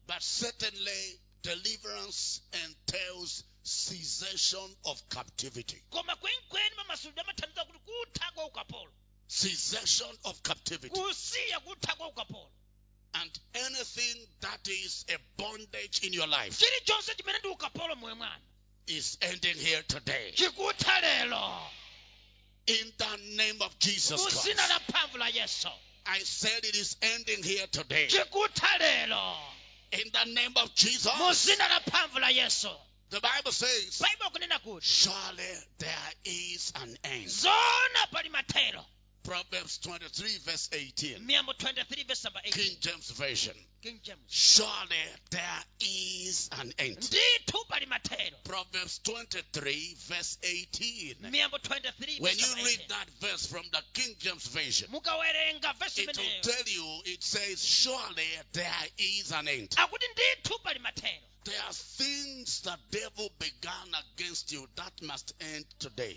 Kusungunula 0.08 0.12
mavuto 0.12 0.12
kapena 0.12 0.12
maphiri 0.12 0.12
moyo 0.12 0.12
mwanu 0.12 0.12
But 0.12 0.22
certainly, 0.22 1.20
deliverance 1.42 2.42
entails 2.66 3.44
cessation 3.64 4.76
of 4.86 5.02
captivity. 5.10 5.82
koma 5.92 6.16
kwenikweni 6.16 6.76
mamasulidwe 6.76 7.22
amatanthauza 7.24 7.66
kuti 7.66 7.80
kutha 7.80 8.32
kwa 8.36 8.46
ukapolo 8.46 8.92
Cessation 9.28 10.18
of 10.24 10.42
captivity. 10.42 10.90
kusiya 10.90 11.60
kutha 11.60 11.96
kwa 11.96 12.08
ukapolo 12.08 12.52
And 13.16 13.40
anything 13.54 14.28
that 14.42 14.68
is 14.68 15.06
a 15.10 15.18
bondage 15.38 16.00
in 16.04 16.14
your 16.14 16.28
life 16.28 16.58
chilichonse 16.58 17.16
chimene 17.16 17.40
ndi 17.40 17.48
ukapolo 17.48 17.96
moyo 17.96 18.16
mwanu 18.16 18.44
is 18.88 19.18
ending 19.22 19.56
here 19.58 19.84
today. 19.84 20.34
In 22.66 22.94
the 22.98 23.18
name 23.36 23.62
of 23.62 23.78
Jesus 23.80 24.22
Christ. 24.22 24.44
dzina 24.46 24.68
la 24.68 24.80
mphamvu 24.80 25.18
la 25.18 25.28
yesu 25.30 25.70
I 26.06 26.20
said 26.24 26.66
it 26.66 26.76
is 26.76 26.98
ending 27.02 27.44
here 27.44 27.68
today. 27.68 28.08
In 29.94 30.12
the 30.12 30.26
name 30.34 30.54
of 30.58 30.74
Jesus. 30.74 31.12
dzina 31.46 31.70
la 31.70 31.80
mphamvu 31.80 32.20
la 32.20 32.28
yesu 32.30 32.70
The 33.10 33.20
Bible 33.22 33.52
says, 33.52 34.02
baibulo 34.02 34.32
kunena 34.32 34.60
kuti 34.60 34.82
Surely 34.84 35.44
there 35.78 36.14
is 36.26 36.74
an 36.76 36.98
end. 37.04 37.30
Zona 39.26 39.44
pali 39.44 39.60
mathero 39.60 39.64
Proverbs 39.64 39.78
23, 39.80 40.38
verse 40.46 40.70
18. 40.74 41.26
miyambo 41.26 41.54
23 41.58 42.04
verse 42.04 42.28
18 42.46 42.52
King 42.52 42.78
James 42.80 43.12
Version. 43.12 43.56
king 43.82 44.00
james 44.04 44.20
Surely 44.28 44.96
there 45.32 45.64
is 45.80 46.50
an 46.60 46.74
end. 46.78 46.98
ndithu 46.98 47.66
pali 47.70 47.86
mathero 47.86 48.36
Proverbs 48.44 49.00
23, 49.04 49.96
verse 50.08 50.38
18. 50.44 51.16
miyambo 51.32 51.58
23 51.58 52.20
When 52.20 52.36
verse 52.36 52.48
you 52.48 52.56
read 52.66 52.80
18. 52.80 52.88
that 52.90 53.10
verse 53.22 53.46
from 53.48 53.64
the 53.72 53.82
King 53.94 54.16
James 54.20 54.48
Version, 54.48 54.90
it 54.92 56.08
will 56.18 56.42
tell 56.42 56.74
you, 56.74 57.02
it 57.06 57.24
says, 57.24 57.64
Surely 57.64 58.28
there 58.54 58.88
is 58.98 59.32
an 59.32 59.48
end. 59.48 59.70
akuti 59.78 60.06
ndithu 60.14 60.60
pali 60.64 60.80
mathero 60.80 61.22
There 61.46 61.60
are 61.68 61.74
things 61.74 62.62
the 62.62 62.78
devil 62.90 63.30
began 63.38 63.88
against 64.16 64.54
you 64.54 64.66
that 64.78 64.94
must 65.02 65.34
end 65.54 65.66
today. 65.78 66.16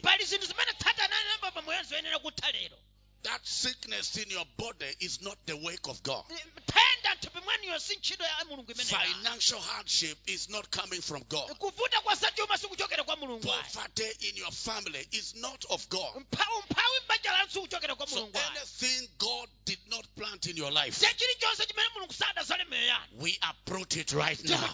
Pali 3.23 3.41
zinthu 3.45 3.81
zimene 3.81 4.03
satana 4.03 4.03
anayamba 4.03 4.03
pamoyo 4.03 4.03
zoyenera 4.03 4.05
kutha 4.07 4.07
lero 4.07 4.07
That 4.07 4.07
sickness 4.07 4.17
in 4.17 4.31
your 4.31 4.47
body 4.57 4.95
is 5.01 5.21
not 5.23 5.39
the 5.47 5.57
work 5.57 5.89
of 5.89 6.03
God. 6.03 6.25
nthenda 6.31 7.15
nthupi 7.15 7.41
mwaniyo 7.41 7.79
si 7.81 7.97
ntchito 7.97 8.25
ya 8.25 8.45
mulungu 8.45 8.73
imeneyo 8.73 8.99
Financial 9.15 9.61
hardship 9.61 10.19
is 10.27 10.49
not 10.49 10.71
coming 10.71 11.03
from 11.03 11.23
God. 11.29 11.51
kuvuta 11.59 12.01
kwa 12.01 12.15
zachuma 12.15 12.59
sikuchokera 12.59 13.05
kwa 13.05 13.17
mulungu 13.17 13.53
ayi. 13.53 13.63
Poverty 13.73 14.29
in 14.29 14.37
your 14.37 14.53
family 14.53 15.09
is 15.13 15.35
not 15.35 15.65
of 15.69 15.89
God. 15.89 16.17
mphawi 16.17 16.63
mphawi 16.71 17.01
m'banja 17.05 17.33
lanu 17.33 17.51
sikuchokera 17.51 17.95
kwa 17.97 18.07
So 18.07 18.29
anything 18.35 19.09
God 19.19 19.49
did 19.65 19.79
not 19.89 20.07
plant 20.17 20.47
in 20.47 20.57
your 20.57 20.71
life, 20.73 20.93
se 20.97 21.07
chilichonse 21.15 21.67
chimene 21.67 21.89
mulungu 21.95 22.13
sadazale 22.13 22.65
moyo 22.65 22.87
yanu 22.87 23.07
we 23.23 23.39
uproot 23.51 23.97
it 23.97 24.13
right 24.13 24.45
now. 24.45 24.71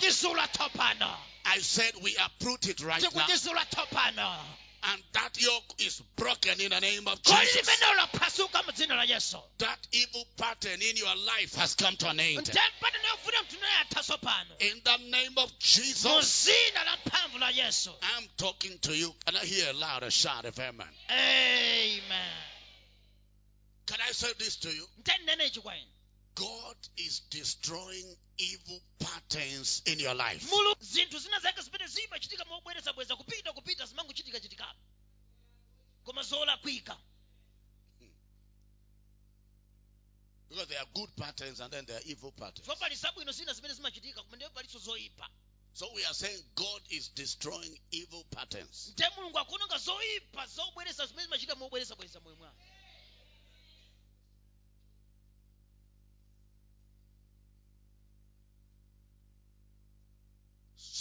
I 1.45 1.59
said 1.61 1.95
we 2.03 2.15
uproot 2.17 2.67
it 2.69 2.81
right 2.81 3.03
now. 3.03 4.39
And 4.85 5.01
that 5.13 5.41
yoke 5.41 5.75
is 5.79 6.01
broken 6.17 6.61
in 6.61 6.71
the 6.71 6.81
name 6.81 7.07
of 7.07 7.23
Jesus. 7.23 7.57
limenelo 7.63 7.95
laphasuka 8.01 8.67
mu 8.67 8.73
dzina 8.73 8.97
la 8.97 9.05
yesu 9.05 9.41
That 9.59 9.79
evil 9.93 10.25
pattern 10.37 10.81
in 10.83 10.97
your 10.97 11.15
life 11.17 11.55
has 11.55 11.75
come 11.77 11.97
to 11.97 12.09
an 12.09 12.19
end. 12.21 12.39
ntempatene 12.47 13.07
yovuta 13.09 13.43
mtundu 13.43 13.67
yatha 13.67 14.03
tsopano 14.03 14.61
In 14.61 14.81
the 14.85 14.97
name 15.11 15.35
of 15.39 15.57
Jesus, 15.59 16.47
dzina 16.47 16.85
la 16.85 16.97
mphamvu 16.97 17.39
la 17.39 17.49
yesu 17.51 17.91
I'm 18.17 18.29
talking 18.37 18.79
to 18.81 18.97
you. 18.97 19.15
Can 19.25 19.37
I 19.37 19.45
hear 19.45 19.71
a 19.71 19.73
louder 19.73 20.11
shout 20.11 20.45
of 20.45 20.59
amen? 20.59 20.87
amen 21.11 22.33
Can 23.87 23.99
I 24.09 24.13
say 24.13 24.33
this 24.39 24.57
to 24.57 24.69
you? 24.69 24.85
Ntenene 26.35 26.41
ichi 26.41 26.41
kwa 26.41 26.47
inu 26.47 26.69
God 26.73 26.77
is 26.97 27.23
destroying 27.31 28.17
evil 28.39 28.81
patterns 28.99 29.83
in 29.87 30.01
your 30.01 30.15
life. 30.15 30.47
mulu 30.51 30.75
zinthu 30.81 31.19
zina 31.19 31.41
zake 31.41 31.63
zimene 31.63 31.87
zimachitika 31.87 32.45
mobwerezabwereza 32.45 33.17
kupita 33.17 33.53
kupita 33.53 33.87
zimangochitika 33.87 34.41
chitikapo 34.41 34.81
koma 36.05 36.23
zolakwika 36.23 36.97
Because 40.49 40.69
there 40.69 40.81
are 40.81 40.89
good 40.95 41.09
patterns 41.17 41.61
and 41.61 41.73
then 41.73 41.87
there 41.87 41.97
are 41.97 42.05
evil 42.07 42.31
patterns. 42.33 42.67
fo 42.67 42.75
pali 42.77 42.95
zabwino 42.95 43.33
zina 43.33 43.53
zimene 43.53 43.75
zimachitika 43.75 44.23
koma 44.23 44.37
ndiyo 44.37 44.51
palinso 44.51 44.79
zoyipa 44.79 45.29
So 45.75 45.87
we 45.95 46.05
are 46.05 46.15
saying 46.15 46.43
God 46.55 46.83
is 46.91 47.09
destroying 47.15 47.81
evil 47.93 48.25
patterns. 48.31 48.93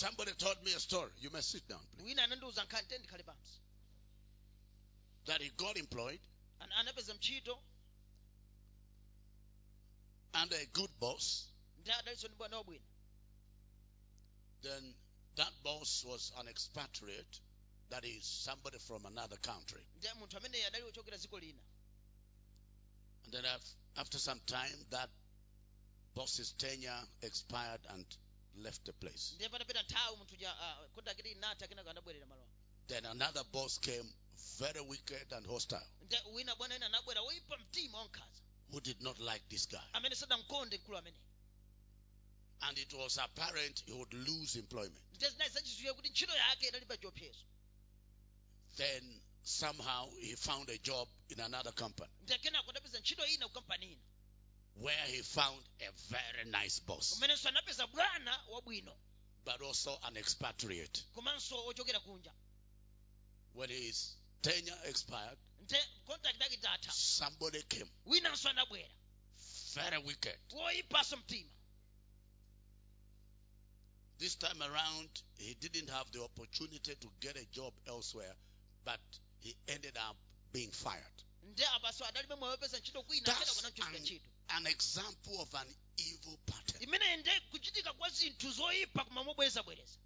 Somebody 0.02 0.32
told 0.34 0.58
me 0.66 0.74
a 0.74 0.80
story. 0.80 1.12
You 1.20 1.30
may 1.30 1.42
sit 1.42 1.68
down, 1.68 1.80
please. 1.92 2.06
wina 2.06 2.24
anandiuza 2.24 2.64
nkhani 2.66 2.88
te 2.88 2.98
ndikhale 2.98 3.24
pansi 3.24 3.60
That 5.26 5.42
he 5.42 5.50
got 5.58 5.78
employed 5.78 6.20
Ana- 6.60 6.76
anapeza 6.76 7.14
mchito 7.14 7.60
under 10.34 10.56
a 10.58 10.66
good 10.74 10.92
boss. 11.00 11.48
ndi 11.80 11.92
adalinso 11.92 12.28
ndi 12.28 12.36
bwana 12.38 12.58
wabwino 12.58 12.86
Then 14.62 14.96
that 15.36 15.54
boss 15.64 16.04
was 16.06 16.32
an 16.38 16.48
expatriate. 16.48 17.40
That 17.90 18.06
is 18.06 18.24
somebody 18.26 18.80
from 18.80 19.06
another 19.06 19.38
country. 19.38 19.86
ndi 19.98 20.08
munthu 20.20 20.38
ameneyo 20.38 20.68
adali 20.68 20.84
ochokera 20.86 21.18
dziko 21.18 21.40
lina 21.40 21.62
And 23.26 23.34
then 23.34 23.46
after 23.96 24.20
some 24.20 24.40
time, 24.46 24.86
that 24.90 25.10
boss's 26.16 26.54
tenure 26.58 27.04
expired 27.22 27.82
and 27.90 28.06
left 28.56 28.84
the 28.86 28.94
place. 28.94 29.34
ndiye 29.36 29.50
patapita 29.50 29.84
nthawi 29.84 30.18
munthu 30.18 30.36
ja 30.36 30.60
ah, 30.60 30.88
kodi 30.96 31.10
akiti 31.10 31.32
inatha 31.32 31.68
kenako 31.68 31.90
anabwerera 31.90 32.26
malo 32.26 32.48
Then 32.88 33.06
another 33.06 33.44
boss 33.44 33.80
came, 33.80 34.14
very 34.60 34.82
wicked 34.82 35.34
and 35.34 35.46
hostile, 35.48 35.88
ndi 36.02 36.16
wina 36.34 36.56
bwana 36.56 36.74
wina 36.76 36.86
anabwera 36.86 37.22
woyipa 37.22 37.58
mtima 37.58 37.98
wankhanza 37.98 38.42
who 38.70 38.82
did 38.82 39.02
not 39.02 39.20
like 39.20 39.46
this 39.50 39.68
guy. 39.70 39.80
amene 39.94 40.16
sadamkonde 40.16 40.78
mkulu 40.78 40.98
ameneyo 40.98 41.24
And 42.64 42.78
it 42.78 42.94
was 42.94 43.18
apparent 43.18 43.84
he 43.86 43.92
would 43.94 44.14
lose 44.14 44.60
employment. 44.60 45.04
ndiye 45.16 45.32
zinali 45.32 45.52
zachizwiyo 45.52 45.96
kuti 45.96 46.10
ntchito 46.10 46.36
yake 46.36 46.68
idali 46.68 46.86
pa 46.86 46.98
chiopsezo 46.98 47.46
Then 48.76 49.22
somehow 49.44 50.16
he 50.20 50.36
found 50.36 50.70
a 50.70 50.78
job 50.78 51.10
in 51.30 51.40
another 51.40 51.74
company 51.74 52.12
where 54.76 55.06
he 55.08 55.22
found 55.22 55.60
a 55.82 55.92
very 56.10 56.50
nice 56.50 56.80
boss, 56.80 57.14
umenenso 57.18 57.50
anapeza 57.50 57.88
bwana 57.88 58.40
wabwino 58.50 58.94
but 59.46 59.62
also 59.62 59.98
an 60.04 60.18
expatriate. 60.18 61.04
komanso 61.16 61.56
ochokera 61.68 62.00
kunja 62.00 62.32
When 63.54 63.70
his 63.70 64.16
tenure 64.42 64.78
expired, 64.86 65.38
nte 65.64 65.78
contract 66.08 66.40
yake 66.42 66.56
itatha 66.56 66.92
somebody 66.92 67.62
came, 67.64 67.90
very 69.74 69.98
wicked. 70.00 70.38
This 74.20 74.36
time 74.36 74.62
around, 74.62 75.10
he 75.38 75.56
didn't 75.56 75.90
have 75.90 76.12
the 76.12 76.22
opportunity 76.22 76.96
to 76.96 77.08
get 77.20 77.36
a 77.38 77.46
job 77.52 77.74
elsewhere, 77.88 78.34
but 78.86 79.00
he 79.40 79.56
ended 79.68 79.98
up 79.98 80.16
being 80.54 80.70
fired. 80.72 81.24
nde 81.44 81.66
apaso 81.76 82.06
adalibe 82.06 82.36
moyo 82.36 82.52
wopeza 82.52 82.78
ntchito 82.80 83.04
kwina 83.04 83.26
That's 83.26 83.58
an, 84.56 84.68
example 84.68 85.40
of 85.42 85.54
an 85.56 85.68
evil 85.98 86.38
pattern. 86.46 86.82
imene 86.84 87.18
nde 87.18 87.40
kuchitika 87.52 87.94
kwa 87.94 88.10
zinthu 88.10 88.52
zoyipa 88.52 89.06
koma 89.06 89.24
mobwerezabwereza 89.24 89.98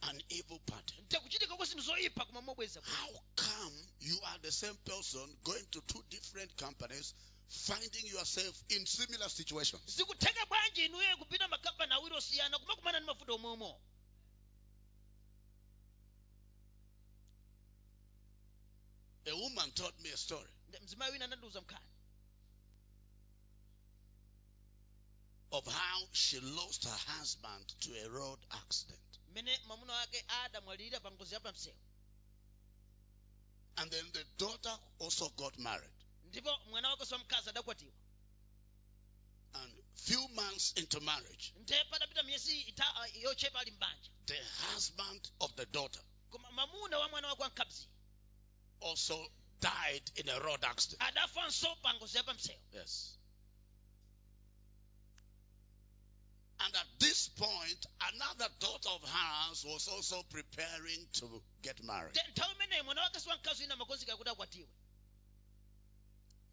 An 0.00 0.22
evil 0.28 0.58
pattern. 0.60 1.04
nte 1.04 1.18
kuchitika 1.20 1.56
kwa 1.56 1.66
zinthu 1.66 1.82
zoyipa 1.84 2.24
koma 2.24 2.42
mobwerezabwereza 2.42 2.96
How 3.02 3.22
come 3.36 3.76
you 4.00 4.18
are 4.24 4.38
the 4.42 4.52
same 4.52 4.74
person 4.84 5.36
going 5.42 5.66
to 5.70 5.80
two 5.80 6.02
different 6.10 6.56
companies, 6.56 7.14
finding 7.48 8.06
yourself 8.06 8.62
in 8.68 8.86
similar 8.86 9.30
situations? 9.30 9.96
zikutheka 9.96 10.46
bwanji 10.46 10.84
inuyo 10.84 11.16
kupita 11.16 11.48
makampani 11.48 11.92
awiri 11.92 12.14
osiyana 12.16 12.58
kumakumana 12.58 12.98
ndi 13.00 13.06
mavuto 13.06 13.34
omweomo 13.34 13.80
A 19.26 19.34
woman 19.36 19.70
told 19.72 19.92
me 20.02 20.10
a 20.10 20.16
story 20.16 20.50
Nde 20.68 20.78
mzimayi 20.84 21.12
wina 21.12 21.24
anandiuza 21.24 21.60
mkhani 21.60 21.86
of 25.52 25.66
how 25.66 26.08
she 26.12 26.40
lost 26.40 26.84
her 26.84 26.98
husband 27.18 27.66
to 27.80 27.90
a 28.04 28.08
road 28.08 28.38
accident. 28.50 29.00
mmene 29.30 29.60
mwamuna 29.66 29.92
wake 29.92 30.24
adamwalira 30.28 31.00
pa 31.00 31.10
ngozi 31.10 31.34
ya 31.34 31.40
pamsewu 31.40 31.76
And 33.78 33.90
then 33.90 34.10
the 34.12 34.24
daughter 34.38 34.78
also 35.00 35.28
got 35.36 35.58
married. 35.58 35.90
ndipo 36.24 36.58
mwana 36.70 36.88
wake 36.90 37.14
wamkazi 37.14 37.48
adakwatiwa 37.50 37.92
And 39.54 39.72
few 39.94 40.28
months 40.28 40.72
into 40.76 41.00
marriage, 41.00 41.52
nde 41.56 41.84
patapita 41.84 42.22
miyezi 42.22 42.60
ita- 42.62 43.06
yochepa 43.22 43.60
ali 43.60 43.70
mbanja 43.70 44.10
the 44.26 44.42
husband 44.72 45.28
of 45.40 45.54
the 45.54 45.66
daughter 45.66 46.02
koma 46.30 46.50
mamuna 46.50 46.98
wa 46.98 47.08
mwana 47.08 47.28
wake 47.28 47.42
wamkabzi 47.42 47.88
also 48.80 49.30
died 49.60 50.10
in 50.14 50.28
a 50.28 50.38
road 50.38 50.64
accident. 50.64 51.02
adafanso 51.02 51.76
pa 51.76 51.94
ngozi 51.94 52.16
ya 52.16 52.22
pamsewu 52.22 52.60
Yes. 52.72 53.18
And 56.60 56.74
at 56.74 56.86
this 56.98 57.28
point, 57.28 57.86
another 58.14 58.48
daughter 58.60 58.88
of 58.88 59.02
hers 59.02 59.64
was 59.64 59.88
also 59.88 60.22
preparing 60.30 61.06
to 61.12 61.42
get 61.62 61.82
married. 61.84 62.14
nde 62.14 62.22
nthawi 62.30 62.54
imeneyi 62.54 62.82
mwana 62.82 63.02
wake 63.02 63.20
si 63.20 63.28
wamkazi 63.28 63.62
wina 63.62 63.74
amakonzeka 63.74 64.16
kuti 64.16 64.30
akwatiwe 64.30 64.68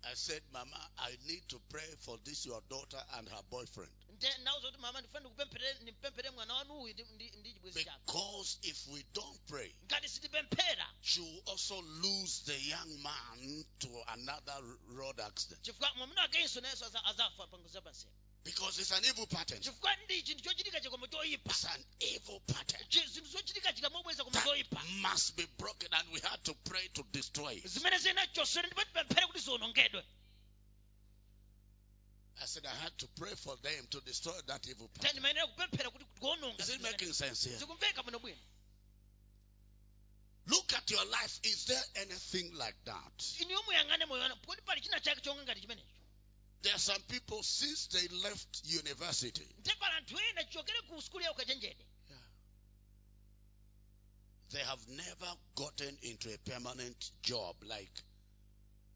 I 0.06 0.16
said, 0.16 0.42
Mama, 0.52 0.76
I 1.00 1.16
need 1.28 1.48
to 1.48 1.60
pray 1.70 1.88
for 2.00 2.18
this 2.26 2.46
your 2.46 2.60
daughter 2.70 2.98
and 3.18 3.28
her 3.30 3.42
boyfriend. 3.50 3.90
Because 8.06 8.58
if 8.64 8.88
we 8.92 9.04
don't 9.14 9.48
pray, 9.48 9.74
she 11.02 11.22
will 11.22 11.44
also 11.48 11.76
lose 12.02 12.44
the 12.46 12.60
young 12.68 13.02
man 13.02 13.64
to 13.80 13.88
another 14.14 14.62
road 14.92 15.20
accident. 15.26 15.62
Chifukwa 18.44 18.72
mwamuna 18.72 18.84
wakenso 18.84 18.84
nayenso 18.84 18.84
aza- 18.84 18.84
azafa 18.84 18.84
pa 18.84 18.84
ngozi 18.84 18.84
ya 18.84 18.84
pamsewu 18.84 18.84
Because 18.84 18.84
it's 18.84 18.92
an 18.92 19.06
evil 19.06 19.28
pattern. 19.28 19.62
chifukwa 19.62 19.96
ndi 19.96 20.24
chinthu 20.24 20.44
chochitika 20.44 20.82
chikoma 20.82 21.08
It's 21.24 21.66
an 21.66 21.86
evil 22.00 22.40
pattern 22.48 22.88
Chi- 22.90 23.08
zinthu 23.08 23.32
zochitika 23.32 23.74
chika 23.74 23.90
mobweza 23.90 24.24
koma 24.24 24.42
that 24.42 24.86
must 25.02 25.36
be 25.36 25.46
broken, 25.58 25.94
and 25.94 26.12
we 26.12 26.20
had 26.20 26.44
to 26.44 26.54
pray 26.64 26.88
to 26.90 27.04
destroy 27.12 27.54
it. 27.56 27.68
zimene 27.68 27.98
zina 28.00 28.28
chosere 28.28 28.68
ndipo 28.68 28.84
tipemphere 28.84 29.28
kuti 29.28 29.40
ziwonongedwe 29.40 30.04
I 32.42 32.46
said 32.48 32.66
I 32.66 32.76
had 32.76 32.98
to 32.98 33.08
pray 33.16 33.36
for 33.36 33.56
them 33.62 33.88
to 33.88 34.02
destroy 34.02 34.42
that 34.48 34.68
evil 34.68 34.88
pattern. 34.90 35.12
ndimayenera 35.14 35.48
kupemphera 35.48 35.90
kuti 35.92 36.06
kuwononga 36.20 36.64
Is 36.64 36.70
it 36.70 36.82
making 36.82 37.14
sense 37.14 37.50
here? 37.50 37.58
zimenezi. 37.58 37.60
zikumveka 37.60 38.04
bwino 38.04 38.20
bwino 38.20 38.38
Look 40.48 40.74
at 40.74 40.92
your 40.92 41.06
life. 41.06 41.40
Is 41.44 41.66
there 41.66 41.84
anything 41.96 42.52
like 42.54 42.76
that? 42.84 43.14
There 46.64 46.74
are 46.74 46.80
some 46.80 47.02
people 47.10 47.44
since 47.44 47.88
they 47.88 48.08
left 48.24 48.62
university, 48.66 49.48
nte 49.62 49.76
pali 49.80 49.96
anthu 49.98 50.18
ena 50.30 50.44
chichokere 50.44 50.82
ku 50.88 51.02
sukulu 51.02 51.24
ya 51.24 51.32
ukachenjede 51.32 51.86
they 54.50 54.64
have 54.64 54.88
never 54.88 55.36
gotten 55.56 55.98
into 56.02 56.30
a 56.34 56.38
permanent 56.38 57.12
job 57.22 57.56
like 57.64 57.92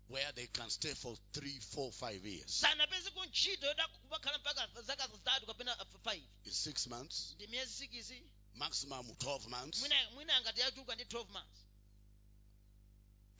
where 0.07 0.31
they 0.35 0.47
can 0.53 0.69
stay 0.69 0.93
for 0.93 1.15
three, 1.33 1.59
four, 1.59 1.91
five 1.91 2.23
years. 2.25 2.51
sanapeze 2.63 3.09
ku 3.13 3.25
ntchito 3.25 3.65
yoda 3.67 3.87
kubakhala 3.87 4.37
mpaka 4.37 4.81
zaka 4.81 5.07
zitatu 5.07 5.45
kapena 5.45 5.75
uh, 5.81 6.13
In 6.45 6.51
six 6.51 6.87
months, 6.87 7.33
ndi 7.35 7.47
miyezi 7.47 7.73
sikisi 7.73 8.23
maximum 8.55 9.07
12 9.07 9.47
months. 9.49 9.79
mwina 9.79 10.09
mwina 10.13 10.35
angati 10.35 10.61
yachuluka 10.61 10.95
ndi 10.95 11.03
12 11.03 11.31
months. 11.31 11.59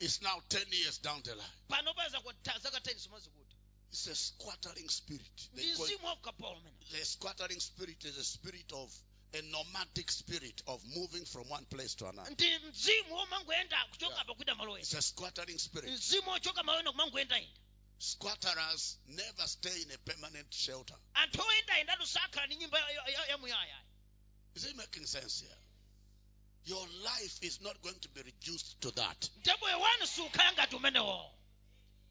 It's 0.00 0.20
now 0.22 0.40
10 0.48 0.72
years 0.74 0.98
down 1.02 1.22
the 1.22 1.34
line. 1.34 1.52
Pano 3.90 4.04
paza 4.04 4.32
kwa 4.38 4.56
ta- 4.56 4.68
zaka 4.68 4.80
10 4.80 4.88
zimodzi 4.88 4.88
kuti 4.88 4.88
It's 4.88 4.88
a 4.88 4.88
squattering 4.88 4.88
spirit. 4.88 5.50
They 5.54 5.72
call 5.72 5.84
it- 5.84 5.90
mzimu 5.90 6.06
wa 6.06 6.12
ukapolo 6.14 6.52
umene 6.58 6.76
the 6.90 7.04
squattering 7.04 7.60
spirit 7.60 8.04
is 8.04 8.16
a 8.18 8.24
spirit 8.24 8.72
of 8.72 8.92
a 9.34 9.42
nomadic 9.42 10.10
spirit 10.10 10.62
of 10.66 10.82
moving 10.84 11.24
from 11.26 11.48
one 11.50 11.64
place 11.66 11.94
to 11.96 12.06
another. 12.08 12.30
ndi 12.32 12.58
mzimu 12.58 13.14
womangoyenda 13.14 13.84
kuchoka 13.90 14.12
Yeah. 14.14 14.20
apa 14.22 14.34
kuita 14.34 14.54
malo 14.54 14.78
It's 14.78 14.94
a 14.94 15.02
squattering 15.02 15.58
spirit. 15.58 15.90
mzimu 15.90 16.30
wochoka 16.30 16.62
malo 16.62 16.82
Squatterers 18.00 18.96
never 19.08 19.48
stay 19.48 19.82
in 19.82 19.90
a 19.90 19.98
permanent 19.98 20.54
shelter. 20.54 20.94
Is 24.54 24.64
it 24.64 24.76
making 24.76 25.06
sense 25.06 25.40
here? 25.40 25.58
Your 26.64 26.86
life 27.02 27.38
is 27.42 27.60
not 27.60 27.80
going 27.82 27.98
to 28.00 28.08
be 28.10 28.22
reduced 28.22 28.80
to 28.82 28.90
that. 28.92 29.30
nte 29.40 29.56
moyo 29.60 29.80
wanu 29.80 30.06
sukhala 30.06 30.52
ngati 30.52 30.76
umenewo 30.76 31.30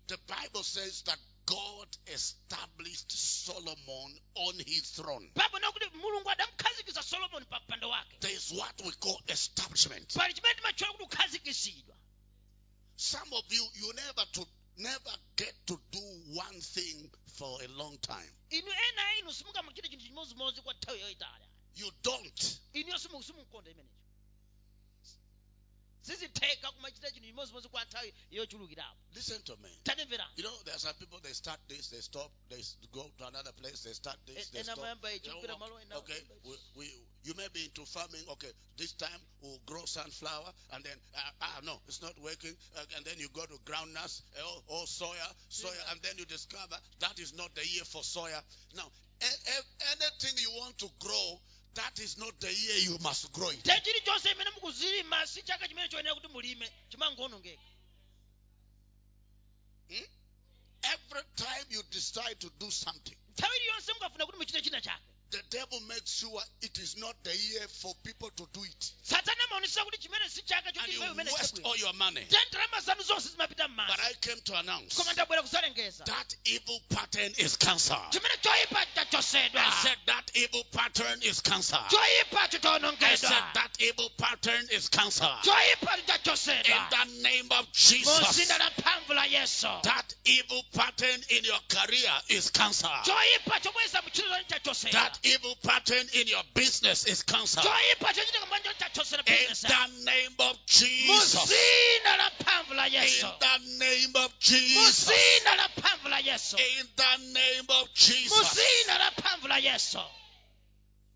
The 0.08 0.18
Bible 0.18 0.63
says 0.63 1.04
that 1.04 1.20
God 1.48 1.88
established 2.14 3.12
Solomon 3.12 4.12
on 4.36 4.54
his 4.66 4.92
throne. 4.92 5.30
pabona 5.34 5.72
kuti 5.72 5.86
mulungu 5.98 6.30
adamukhazikitsa 6.30 7.04
solomoni 7.04 7.46
pa 7.46 7.60
mpando 7.60 7.90
wake 7.90 8.20
There 8.20 8.36
is 8.36 8.52
what 8.52 8.76
we 8.86 8.92
call 9.00 9.18
establishment. 9.28 10.14
pali 10.14 10.34
chimene 10.34 10.56
timatchula 10.56 10.92
kuti 10.92 11.04
ukhazikisidwa 11.04 11.96
Some 12.98 13.32
of 13.34 13.46
you, 13.54 13.64
you 13.76 13.94
never 13.94 14.26
to 14.32 14.48
never 14.78 15.12
get 15.36 15.54
to 15.68 15.80
do 15.92 16.00
one 16.36 16.60
thing 16.62 17.10
for 17.38 17.60
a 17.64 17.68
long 17.68 17.98
time. 18.02 18.32
inu 18.50 18.68
ena 18.90 19.18
inu 19.20 19.34
simungamachite 19.34 19.90
chinthu 19.90 20.06
chimozimozi 20.06 20.62
kwa 20.62 20.74
nthawi 20.74 21.00
yoyitali 21.02 21.46
You 21.76 21.92
don't. 22.04 22.60
Iniyo 26.13 26.17
simu- 26.17 26.32
simukonda 26.32 26.38
imenecho 26.38 26.38
sizitheka 26.38 26.72
kumachita 26.72 27.12
chinthu 27.12 27.28
chimozimozi 27.28 27.70
kwa 27.70 27.86
nthawi 27.86 28.13
yochulukirapo 28.32 28.98
Listen 29.13 29.41
to 29.43 29.58
me. 29.58 29.70
tatimverani 29.84 30.32
You 30.38 30.43
know, 30.43 30.58
there 30.63 30.74
are 30.76 30.80
some 30.80 30.93
people 31.00 31.20
they 31.20 31.34
start 31.34 31.60
this, 31.67 31.89
they 31.89 32.02
stop, 32.02 32.32
they 32.50 32.62
go 32.91 33.10
to 33.17 33.26
another 33.28 33.52
place, 33.54 33.84
they 33.84 33.93
start 33.93 34.17
this, 34.26 34.50
they 34.52 34.63
stop. 34.63 34.78
You 34.78 34.84
know, 35.32 35.41
kupita 35.41 35.60
malo 35.60 35.78
ena 35.80 35.98
okay, 35.98 36.22
we, 36.46 36.56
we, 36.76 36.86
you 37.24 37.34
may 37.36 37.48
be 37.54 37.65
into 37.65 37.86
farming. 37.86 38.24
Okay, 38.30 38.52
this 38.78 38.93
time 38.93 39.20
we'll 39.41 39.60
grow 39.65 39.86
sunflower, 39.86 40.54
and 40.74 40.84
then 40.84 40.98
uh, 41.15 41.32
ah 41.41 41.60
no, 41.63 41.82
it's 41.88 42.02
not 42.02 42.13
working. 42.22 42.56
Uh, 42.76 42.86
and 42.96 43.06
then 43.06 43.15
you 43.20 43.28
go 43.34 43.46
to 43.46 43.58
groundnuts 43.65 44.22
or, 44.38 44.62
or 44.67 44.86
soya, 44.86 45.28
soya, 45.50 45.91
and 45.91 46.02
then 46.04 46.13
you 46.17 46.26
discover 46.26 46.78
that 47.00 47.20
is 47.20 47.34
not 47.34 47.54
the 47.56 47.65
year 47.67 47.84
for 47.86 48.02
soya. 48.04 48.41
Now, 48.76 48.89
anything 49.22 50.38
you 50.38 50.52
want 50.62 50.78
to 50.80 50.89
grow, 51.00 51.39
that 51.78 52.00
is 52.00 52.18
not 52.18 52.34
the 52.40 52.48
year 52.48 52.78
you 52.90 52.98
must 53.04 53.32
grow 53.32 53.50
it. 53.50 53.63
te 53.63 53.72
chilichonse 53.86 54.32
imene 54.32 54.50
mukuzilima 54.56 55.26
si 55.28 55.42
chaka 55.44 55.68
chimene 55.68 55.88
choyenera 55.90 56.16
kuti 56.16 56.28
mulime. 56.28 56.68
Chimangoonongeka 56.90 57.62
hmm? 59.90 60.08
Every 60.84 61.24
time 61.36 61.66
you 61.70 61.82
decide 61.92 62.40
to 62.40 62.50
do 62.60 62.70
something, 62.72 63.18
nthawi 63.34 63.58
iliyonse 63.58 63.94
mukafuna 63.94 64.26
kuti 64.26 64.38
muchite 64.38 64.62
china 64.62 64.82
chake 64.82 65.04
the 65.32 65.42
devil 65.50 65.80
makes 65.88 66.12
sure 66.20 66.40
it 66.62 66.78
is 66.80 66.96
not 66.98 67.16
the 67.24 67.32
year 67.36 67.68
for 67.82 67.94
people 68.04 68.30
to 68.36 68.46
do 68.54 68.63
it. 68.63 68.92
satana 69.04 69.44
amaonesa 69.52 69.84
kuti 69.86 69.98
chimene 69.98 70.30
si 70.30 70.42
chaka 70.44 70.70
And 70.84 70.94
you 70.94 71.02
waste 71.34 71.60
all 71.63 71.76
your 71.78 71.94
money. 71.94 72.22
te 72.30 72.38
ndalama 72.52 72.82
zanu 72.82 73.02
zonse 73.04 73.30
zimapita 73.30 73.68
But 73.88 74.00
I 74.00 74.13
came 74.22 74.40
to 74.46 74.56
announce 74.60 74.96
koma 74.96 75.13
ndabwera 75.13 75.42
kusalengeza 75.42 76.06
that 76.06 76.36
evil 76.46 76.80
pattern 76.90 77.34
is 77.38 77.58
cancer. 77.58 77.98
chimene 78.12 78.38
choyipa 78.42 78.86
chachosedwa 78.96 79.62
I 79.62 79.72
said 79.84 79.98
that 80.06 80.32
evil 80.36 80.63
pattern 80.72 81.20
is 81.24 81.42
cancer. 81.42 81.78
I 81.78 82.16
said 83.34 83.44
that 83.54 83.72
evil 83.82 84.10
pattern 84.18 84.68
is 84.72 84.90
cancer. 84.90 85.28
In 86.66 86.82
the 86.90 87.22
name 87.24 87.48
of 87.52 87.72
Jesus, 87.72 88.20
dzina 88.38 88.58
la 88.60 88.70
mphamvu 88.70 89.13
la 89.16 89.24
yesu 89.26 89.68
that 89.84 90.13
evil 90.26 90.62
pattern 90.74 91.22
in 91.30 91.44
your 91.44 91.60
career 91.70 92.12
is 92.30 92.50
cancer. 92.52 92.88
choyipa 93.04 93.60
chomweza 93.60 94.02
muchililoni 94.02 94.46
chachosedwa 94.46 95.12
That 95.24 95.30
evil 95.30 95.56
pattern 95.64 96.06
in 96.14 96.28
your 96.28 96.44
business 96.54 97.06
is 97.06 97.24
cancer. 97.24 97.62
choyipa 97.62 98.14
chochitika 98.14 98.46
mwanjo 98.46 98.74
chachosera 98.80 99.24
In 99.28 99.48
the 99.62 100.04
name 100.06 100.36
of 100.40 100.58
Jesus. 100.66 101.46
dzina 101.50 102.18
la 102.18 102.30
mphamvu 102.40 102.74
la 102.76 102.86
In 102.86 102.92
the 103.40 103.60
name 103.78 104.16
of 104.16 104.40
Jesus. 104.40 105.06
dzina 105.08 105.56
la 105.58 105.68
mphamvu 105.68 106.10
la 106.10 106.18
yesu 106.20 106.58
In 106.58 106.88
the 106.96 107.18
name 107.34 107.66
of 107.70 107.94
Jesus. 107.94 108.54
dzina 108.54 108.98
la 109.00 109.12
mphamvu 109.12 109.48
la 109.48 109.58
yesu 109.58 110.00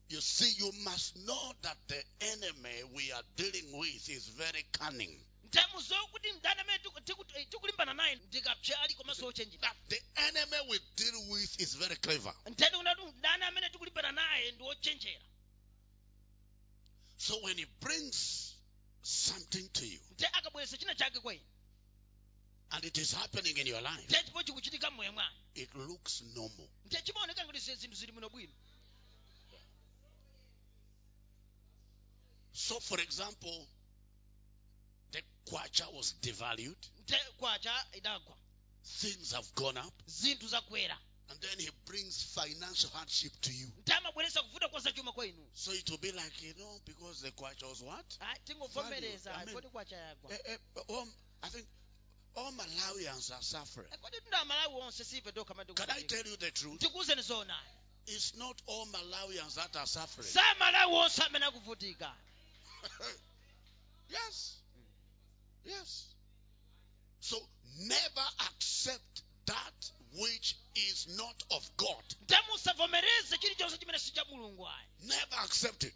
You 0.09 0.19
see, 0.19 0.51
you 0.57 0.71
must 0.83 1.15
know 1.25 1.53
that 1.61 1.77
the 1.87 2.03
enemy 2.19 2.83
we 2.93 3.13
are 3.13 3.23
dealing 3.37 3.79
with 3.79 4.09
is 4.09 4.27
very 4.27 4.65
cunning. 4.73 5.15
Ntemuziwe 5.51 6.07
kuti 6.11 6.31
mdani 6.31 6.61
amene 6.61 6.79
tiku- 6.83 7.01
tiku- 7.01 7.25
tikulimbana 7.49 7.93
naye 7.93 8.15
ndikapyali 8.15 8.93
komanso 8.95 9.25
ochenjera 9.27 9.61
That 9.61 9.77
the 9.89 10.01
enemy 10.27 10.57
we 10.69 10.79
deal 10.95 11.15
with 11.29 11.59
is 11.59 11.75
very 11.77 11.95
clever. 11.95 12.33
kunati 12.43 13.01
mdani 13.17 13.43
amene 13.43 13.69
tikulimbana 13.69 14.11
naye 14.11 14.51
ndi 14.51 14.63
ochenjera 14.63 15.25
So 17.17 17.37
when 17.43 17.57
he 17.57 17.65
brings 17.65 18.55
something 19.03 19.69
to 19.73 19.85
you 19.85 19.99
nte 20.11 20.27
akabweretsa 20.27 20.77
china 20.77 20.95
chake 20.95 21.19
kwa 21.19 21.33
inu 21.33 21.45
and 22.69 22.85
it 22.85 22.97
is 22.97 23.11
happening 23.13 23.57
in 23.57 23.67
your 23.67 23.81
life, 23.81 24.03
nte 24.03 24.23
chimwe 24.23 24.43
chikuchitika 24.43 24.91
mmoyo 24.91 25.11
mwanu 25.13 25.35
it 25.55 25.75
looks 25.75 26.21
normal. 26.21 26.67
nte 26.85 27.01
chimaoneka 27.01 27.45
ngati 27.45 27.59
zi- 27.59 27.75
zinthu 27.75 27.95
zili 27.97 28.11
bwino 28.11 28.29
bwino. 28.29 28.53
So, 32.53 32.79
for 32.79 32.99
example, 32.99 33.67
kwacha 35.45 35.87
was 35.93 36.13
devalued, 36.21 36.77
kwacha 37.39 37.85
idagwa 37.93 38.35
things 38.83 39.31
have 39.31 39.47
gone 39.55 39.77
up, 39.77 39.93
and 41.29 41.39
then 41.39 41.59
he 41.59 41.69
brings 41.85 42.23
financial 42.35 42.89
hardship 42.93 43.31
to 43.41 43.51
you. 43.51 43.67
nte 43.85 44.41
kuvuta 44.41 44.67
kwa 44.69 44.79
zachuma 44.81 45.11
kwa 45.13 45.25
inu 45.25 45.47
So 45.53 45.71
it 45.71 45.89
will 45.89 45.97
be 45.99 46.11
like, 46.11 46.41
you 46.41 46.53
know, 46.53 46.79
because 46.85 47.21
the 47.21 47.31
kwacha 47.31 47.67
was 47.69 47.81
what? 47.81 48.05
Tingovomereza 48.45 49.33
I 49.35 49.45
mean- 49.45 49.55
kodi 49.55 49.69
kwacha 49.69 49.95
yagwa 49.95 50.31
all, 50.89 51.07
I 51.43 51.49
think 51.49 51.67
all 52.35 52.51
Malawians 52.51 53.31
are 53.31 53.41
suffering. 53.41 53.87
Eh, 53.91 53.99
kodi 54.01 54.21
tunda 54.21 54.39
amalawi 54.39 54.81
onse 54.81 55.03
sife 55.03 55.31
tokha 55.31 55.75
Can 55.75 55.89
I 55.89 56.01
tell 56.03 56.25
you 56.25 56.37
the 56.37 56.51
truth? 56.51 56.83
It's 58.07 58.35
not 58.35 58.61
all 58.65 58.85
Malawians 58.87 59.55
that 59.55 59.75
are 59.75 59.87
suffering. 59.87 60.27
sa 60.27 60.41
malawi 60.59 60.93
onse 60.93 61.23
amene 61.23 61.45
akuvutika 61.45 62.11
yes. 64.09 64.60
Yes. 65.65 66.05
So 67.19 67.37
never 67.79 68.25
accept 68.47 69.21
that 69.45 69.91
which 70.19 70.55
is 70.75 71.07
not 71.17 71.43
of 71.51 71.69
God. 71.77 72.03
nte 72.23 72.35
musavomereze 72.51 73.37
chilichonse 73.37 73.77
chimene 73.77 73.99
si 73.99 74.11
cha 74.11 74.23
mulungu 74.25 74.67
ayi 74.67 74.87
Never 75.03 75.35
accept 75.43 75.83
it. 75.83 75.93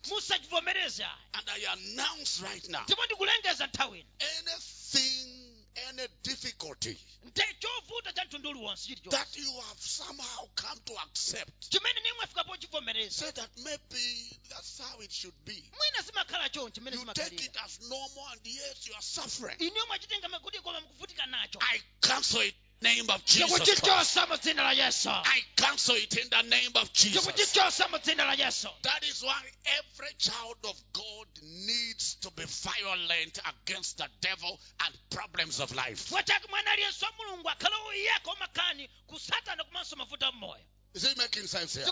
And 1.33 1.49
I 1.49 1.65
announce 1.73 2.41
right 2.41 2.69
now 2.69 2.83
ndipo 2.83 3.05
ndikulengeza 3.05 3.67
nthawi 3.67 3.99
ino 3.99 4.09
anything, 4.39 5.44
any 5.89 6.07
difficulty 6.23 6.97
nte 7.23 7.43
chovuta 7.59 8.13
cha 8.13 8.25
mtundu 8.25 8.49
uliwonse 8.49 8.83
chilichonse 8.87 9.17
that 9.17 9.37
you 9.37 9.59
have 9.61 9.81
somehow 9.81 10.47
come 10.55 10.81
to 10.85 10.99
accept, 10.99 11.69
chimene 11.69 11.99
nimwefikapo 12.01 12.57
chivomereza 12.57 13.11
say 13.25 13.31
that 13.31 13.49
maybe 13.57 14.39
that's 14.49 14.77
how 14.81 15.01
it 15.03 15.11
should 15.11 15.35
be. 15.45 15.63
mwina 15.77 16.01
zimakhala 16.01 16.49
chonchi 16.49 16.71
chimene 16.73 16.97
You 16.97 17.05
take 17.13 17.45
it 17.45 17.57
as 17.65 17.79
normal, 17.81 18.27
and 18.31 18.41
yes, 18.47 18.87
you 18.87 18.93
are 18.93 19.01
suffering. 19.03 19.57
iniyo 19.61 19.85
mwachitenga 19.87 20.39
kuti 20.39 20.59
koma 20.59 20.81
mukuvutika 20.81 21.25
nacho. 21.25 21.59
I 21.61 21.81
cancel 22.01 22.41
it 22.41 22.55
name 22.81 23.09
of 23.09 23.23
Jesus 23.25 23.49
Christ. 23.49 23.81
tikuchichosa 23.81 24.27
mu 24.29 24.35
dzina 24.37 24.63
la 24.63 24.71
yesu 24.73 25.09
I 25.09 25.41
cancel 25.55 25.95
it 25.95 26.17
in 26.17 26.29
the 26.29 26.41
name 26.43 26.71
of 26.75 26.91
Jesus. 26.93 27.25
tikuchichosa 27.25 27.89
mu 27.91 27.97
dzina 27.99 28.25
la 28.25 28.33
yesu 28.35 28.67
That 28.83 29.03
is 29.03 29.21
why 29.23 29.41
every 29.79 30.13
child 30.17 30.57
of 30.63 30.75
God 30.93 31.27
needs 31.65 32.15
to 32.21 32.31
be 32.31 32.43
violent 32.45 33.39
against 33.45 33.97
the 33.97 34.07
devil 34.21 34.59
and 34.85 34.93
problems 35.09 35.59
of 35.59 35.73
life. 35.75 36.05
chifukwa 36.09 36.49
mwana 36.49 36.71
aliyense 36.71 37.05
wa 37.05 37.11
mulungu 37.11 37.49
akhale 37.49 37.75
woyaka 37.75 38.35
makani 38.39 38.89
ku 39.07 39.19
satana 39.19 39.63
komanso 39.63 39.95
mavuto 39.95 40.31
mmoyo 40.31 40.63
Is 40.93 41.03
it 41.03 41.17
making 41.17 41.45
sense 41.47 41.75
here? 41.75 41.91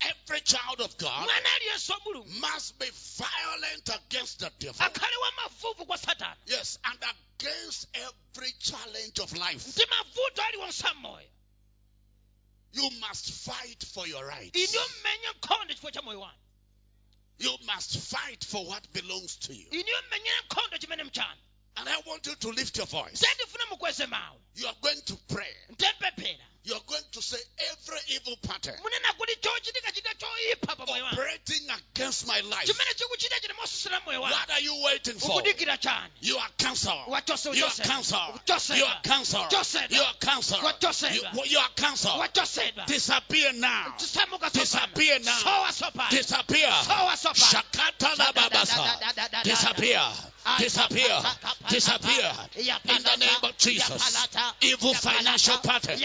Tikumveka 0.00 0.08
muno 0.08 0.08
bwino 0.08 0.10
Every 0.10 0.40
child 0.40 0.80
of 0.80 0.96
God 0.98 1.24
mwana 1.24 1.54
aliyense 1.56 1.92
wa 1.92 2.00
mulungu 2.04 2.28
must 2.40 2.78
be 2.78 2.90
violent 3.18 3.88
against 3.88 4.38
the 4.38 4.50
devil. 4.58 4.82
akhale 4.86 5.16
wa 5.16 5.32
mavuvu 5.32 5.86
kwa 5.86 5.98
satana 5.98 6.36
Yes, 6.46 6.78
and 6.84 6.98
against 7.04 7.86
every 7.94 8.52
challenge 8.58 9.18
of 9.22 9.32
life. 9.32 9.66
ndi 9.68 9.86
mavuto 9.90 10.42
aliwonse 10.42 10.92
mmoyo 10.94 11.28
You 12.72 12.90
must 13.00 13.30
fight 13.32 13.84
for 13.84 14.06
your 14.08 14.24
rights. 14.26 14.56
inu 14.58 14.80
mmenye 15.00 15.28
nkhondo 15.36 15.74
chifukwa 15.74 15.92
cha 15.92 16.02
moyo 16.02 16.20
wanu 16.20 16.38
You 17.38 17.58
must 17.74 17.98
fight 17.98 18.44
for 18.44 18.66
what 18.66 18.88
belongs 18.92 19.36
to 19.38 19.52
you. 19.54 19.68
inu 19.70 19.92
mmenyere 20.08 20.40
nkhondo 20.46 20.78
chimene 20.78 21.04
mchanu 21.04 21.40
And 21.76 21.88
I 21.88 22.02
want 22.06 22.26
you 22.26 22.34
to 22.36 22.50
lift 22.52 22.76
your 22.76 22.86
voice. 22.86 23.18
ndendifuna 23.26 23.66
mukweze 23.66 24.06
mawu 24.06 24.40
You 24.54 24.68
are 24.68 24.76
going 24.80 25.00
to 25.02 25.16
pray. 25.16 25.54
Say 27.30 27.38
every 27.70 28.00
evil 28.16 28.36
pattern 28.42 28.74
munena 28.82 29.12
kuti 29.18 29.34
chochitika 29.40 29.92
chika 29.92 30.12
choyipa 30.18 30.76
pa 30.76 30.86
moyo 30.86 31.04
wanu 31.04 31.12
operating 31.14 31.64
against 31.70 32.26
my 32.26 32.40
life. 32.40 32.66
chimene 32.66 32.92
chikuchita 32.98 33.40
chine 33.40 33.54
mosusira 33.60 34.00
moyo 34.06 34.20
wanu 34.22 34.34
What 34.34 34.50
are 34.50 34.60
you 34.60 34.74
waiting 34.84 35.18
for? 35.18 35.42
You 36.20 36.36
are 36.38 36.48
cancer. 36.58 36.90
You 37.06 37.14
are 37.16 37.20
cancer. 37.22 37.50
You 37.54 37.64
are 37.64 37.70
cancer. 37.82 38.16
You 38.74 38.84
are 38.84 39.00
cancer. 39.02 39.38
You, 39.90 41.58
are 41.58 41.68
cancer. 41.76 42.08
Disappear 42.86 43.52
now. 43.54 43.94
Disappear 44.52 45.18
now. 45.20 45.66
Disappear. 46.10 46.68
Shakata 46.68 48.18
la 48.18 48.32
babasa. 48.32 49.44
Disappear. 49.44 50.02
Disappear. 50.58 51.22
Disappear. 51.68 52.32
In 52.56 53.02
the 53.02 53.16
name 53.18 53.42
of 53.42 53.56
Jesus. 53.58 54.28
Evil 54.62 54.94
financial 54.94 55.58
patterns. 55.58 56.02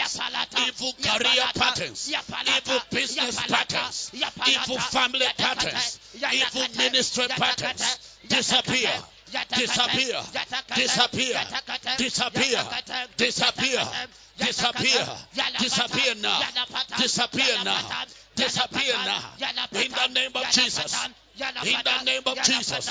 Evil 0.66 0.92
career 1.02 1.44
patterns. 1.54 2.10
Evil 2.10 2.80
business 2.90 3.40
patterns. 3.46 4.12
Evil 4.46 4.78
family 4.78 5.26
patterns. 5.36 5.98
Evil 6.32 6.66
ministry 6.76 7.26
patterns. 7.28 8.18
Disappear. 8.28 8.90
Disappear. 9.56 10.22
Disappear. 10.74 11.40
Disappear. 11.96 12.64
Disappear. 13.16 13.88
Disappear. 14.38 15.06
Disappear 15.58 16.14
now. 16.22 16.40
Disappear 16.96 17.64
now. 17.64 18.04
Disappear 18.34 18.94
now. 19.04 19.22
In 19.72 19.90
the 19.90 20.06
name 20.12 20.30
of 20.34 20.50
Jesus. 20.50 21.08
In 21.36 21.80
the 21.84 22.04
name 22.04 22.22
of 22.26 22.42
Jesus. 22.42 22.90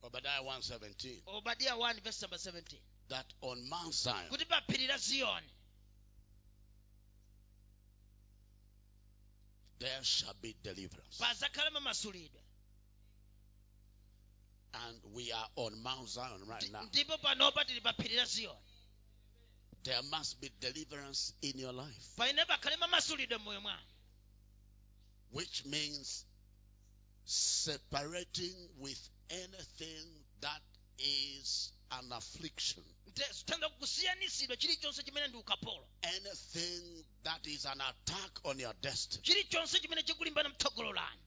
Obadiah 0.03 0.41
117 0.43 1.21
obadiya 1.27 1.77
1 1.77 1.99
verse 2.03 2.21
number 2.23 2.37
17 2.37 2.79
that 3.09 3.25
on 3.41 3.69
Mount 3.69 3.93
Zion 3.93 4.29
there 9.81 10.03
shall 10.03 10.35
be 10.41 10.55
deliverance. 10.63 11.19
And 14.73 14.95
we 15.13 15.31
are 15.33 15.47
on 15.57 15.83
Mount 15.83 16.07
Zion 16.07 16.41
right 16.47 16.69
now. 16.71 16.83
ndipo 16.83 17.17
panopa 17.17 17.65
tili 17.65 17.81
pa 17.81 17.93
phiri 17.93 18.15
la 18.15 18.25
ziyoni 18.25 18.57
There 19.83 20.01
must 20.11 20.39
be 20.39 20.49
deliverance 20.59 21.33
in 21.41 21.57
your 21.57 21.73
life, 21.73 22.15
paine 22.17 22.45
pakhale 22.45 22.77
mamasulidwe 22.77 23.37
m'moyo 23.37 23.61
mwanu 23.61 23.81
which 25.31 25.65
means 25.65 26.25
separating 27.25 28.55
with 28.79 29.09
anything 29.29 30.05
that 30.41 30.61
is 30.99 31.71
an 31.91 32.11
affliction, 32.11 32.83
Nte- 33.07 33.33
zithandiza 33.33 33.69
kusiyanisidwa 33.69 34.57
chilichonse 34.57 35.03
chimene 35.03 35.27
ndi 35.27 35.37
ukapolo. 35.37 35.87
Anything 36.01 37.05
that 37.23 37.47
is 37.47 37.65
an 37.65 37.81
attack 37.81 38.39
on 38.45 38.59
your 38.59 38.73
destiny. 38.81 39.23
chilichonse 39.23 39.79
chimene 39.79 40.03
chikulimbana 40.03 40.49
mtsogolo 40.49 40.93
lanu 40.93 41.21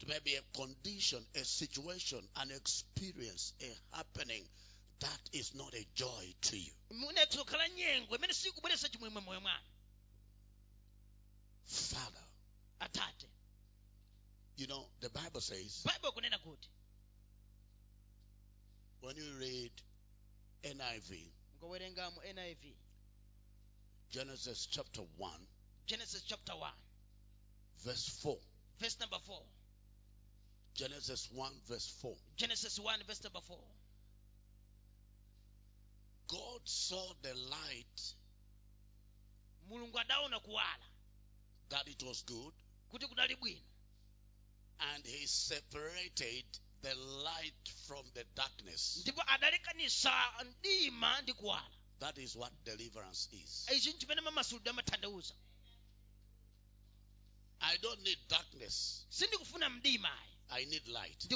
It 0.00 0.08
may 0.08 0.18
be 0.20 0.34
a 0.36 0.42
condition, 0.56 1.26
a 1.34 1.44
situation, 1.44 2.26
an 2.36 2.50
experience, 2.50 3.52
a 3.60 3.96
happening 3.96 4.48
that 5.00 5.20
is 5.32 5.54
not 5.54 5.74
a 5.74 5.86
joy 5.94 6.34
to 6.40 6.56
you. 6.56 6.72
munetsa 6.90 7.38
kukhala 7.38 7.68
nyengo 7.68 8.16
imene 8.16 8.32
sikubweretsa 8.34 8.88
chimwemwe 8.88 9.20
m'moyo 9.20 9.40
mwanu. 9.40 9.64
Father, 11.66 12.24
you 14.56 14.66
know, 14.66 14.86
the 15.00 15.08
Bible 15.10 15.40
says 15.40 15.82
baibulo 15.84 16.12
kunena 16.12 16.38
kuti 16.38 16.68
when 19.02 19.16
you 19.16 19.24
read 19.38 19.70
NIV, 20.64 21.30
niv 21.62 22.56
Genesis 24.10 24.66
chapter 24.70 25.02
1, 25.16 25.30
genesis 25.86 26.22
chapter 26.26 26.52
1 26.52 26.70
verse 27.84 28.08
4, 28.22 28.36
verse 28.80 28.98
number 29.00 29.16
4 29.26 29.36
Genesis 30.74 31.28
1, 31.34 31.50
verse 31.68 31.94
4. 32.02 32.14
genesis 32.36 32.78
1 32.78 32.94
verse 33.06 33.22
number 33.24 33.40
4 33.46 33.56
God 36.28 36.60
saw 36.64 37.12
the 37.22 37.34
light 37.50 38.14
that 41.70 41.86
it 41.86 42.02
was 42.04 42.22
good, 42.26 42.52
kuti 42.92 43.06
kudali 43.06 43.36
bwino. 43.36 43.60
and 44.94 45.06
he 45.06 45.26
separated 45.26 46.44
the 46.82 46.94
light 46.94 47.68
from 47.86 48.10
the 48.14 48.24
darkness. 48.34 48.96
ndipo 48.96 49.22
adalekanisa 49.26 50.32
mdima 50.44 51.22
ndi 51.22 51.32
kuwala 51.32 51.70
That 51.98 52.18
is 52.18 52.36
what 52.36 52.52
deliverance 52.64 53.28
is. 53.36 53.66
ichi 53.76 53.92
nchimene 53.92 54.20
mamasulidwe 54.20 54.70
amatanthauza 54.70 55.34
I 57.60 57.78
don't 57.78 58.00
need 58.02 58.18
darkness, 58.28 59.06
sindikufuna 59.10 59.70
mdima 59.70 60.18
ayi 60.48 60.62
I 60.62 60.66
need 60.66 60.86
light. 60.88 61.28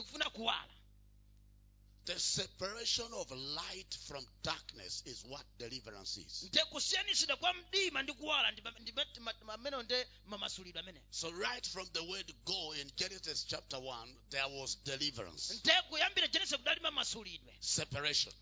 The 2.06 2.18
separation 2.18 3.06
of 3.14 3.30
light 3.30 3.96
from 4.06 4.26
darkness 4.42 5.02
is 5.06 5.24
what 5.26 5.42
deliverance 5.58 6.16
is. 6.18 6.42
nde 6.52 6.64
kusiyanisidwa 6.64 7.36
kwa 7.36 7.54
mdima 7.54 8.02
ndi 8.02 8.12
kuwala 8.12 8.50
ndi 8.50 8.62
pam- 8.62 8.78
ndi 8.80 8.92
pam- 8.92 9.44
ma- 9.44 9.54
amene 9.54 9.82
nde 9.82 10.06
mamasulidwe 10.26 10.80
amene 10.80 11.00
So, 11.10 11.30
right 11.30 11.66
from 11.68 11.88
the 11.92 12.00
word 12.02 12.32
go 12.44 12.72
in 12.74 12.90
Genesis 12.96 13.44
chapter 13.46 13.78
1, 13.78 14.16
there 14.30 14.46
was 14.60 14.76
deliverance, 14.84 15.54
nte 15.54 15.72
kuyambira 15.88 16.28
genesis 16.28 16.56
kudali 16.58 16.80
mamasulidwe 16.80 17.56
separation 17.60 18.32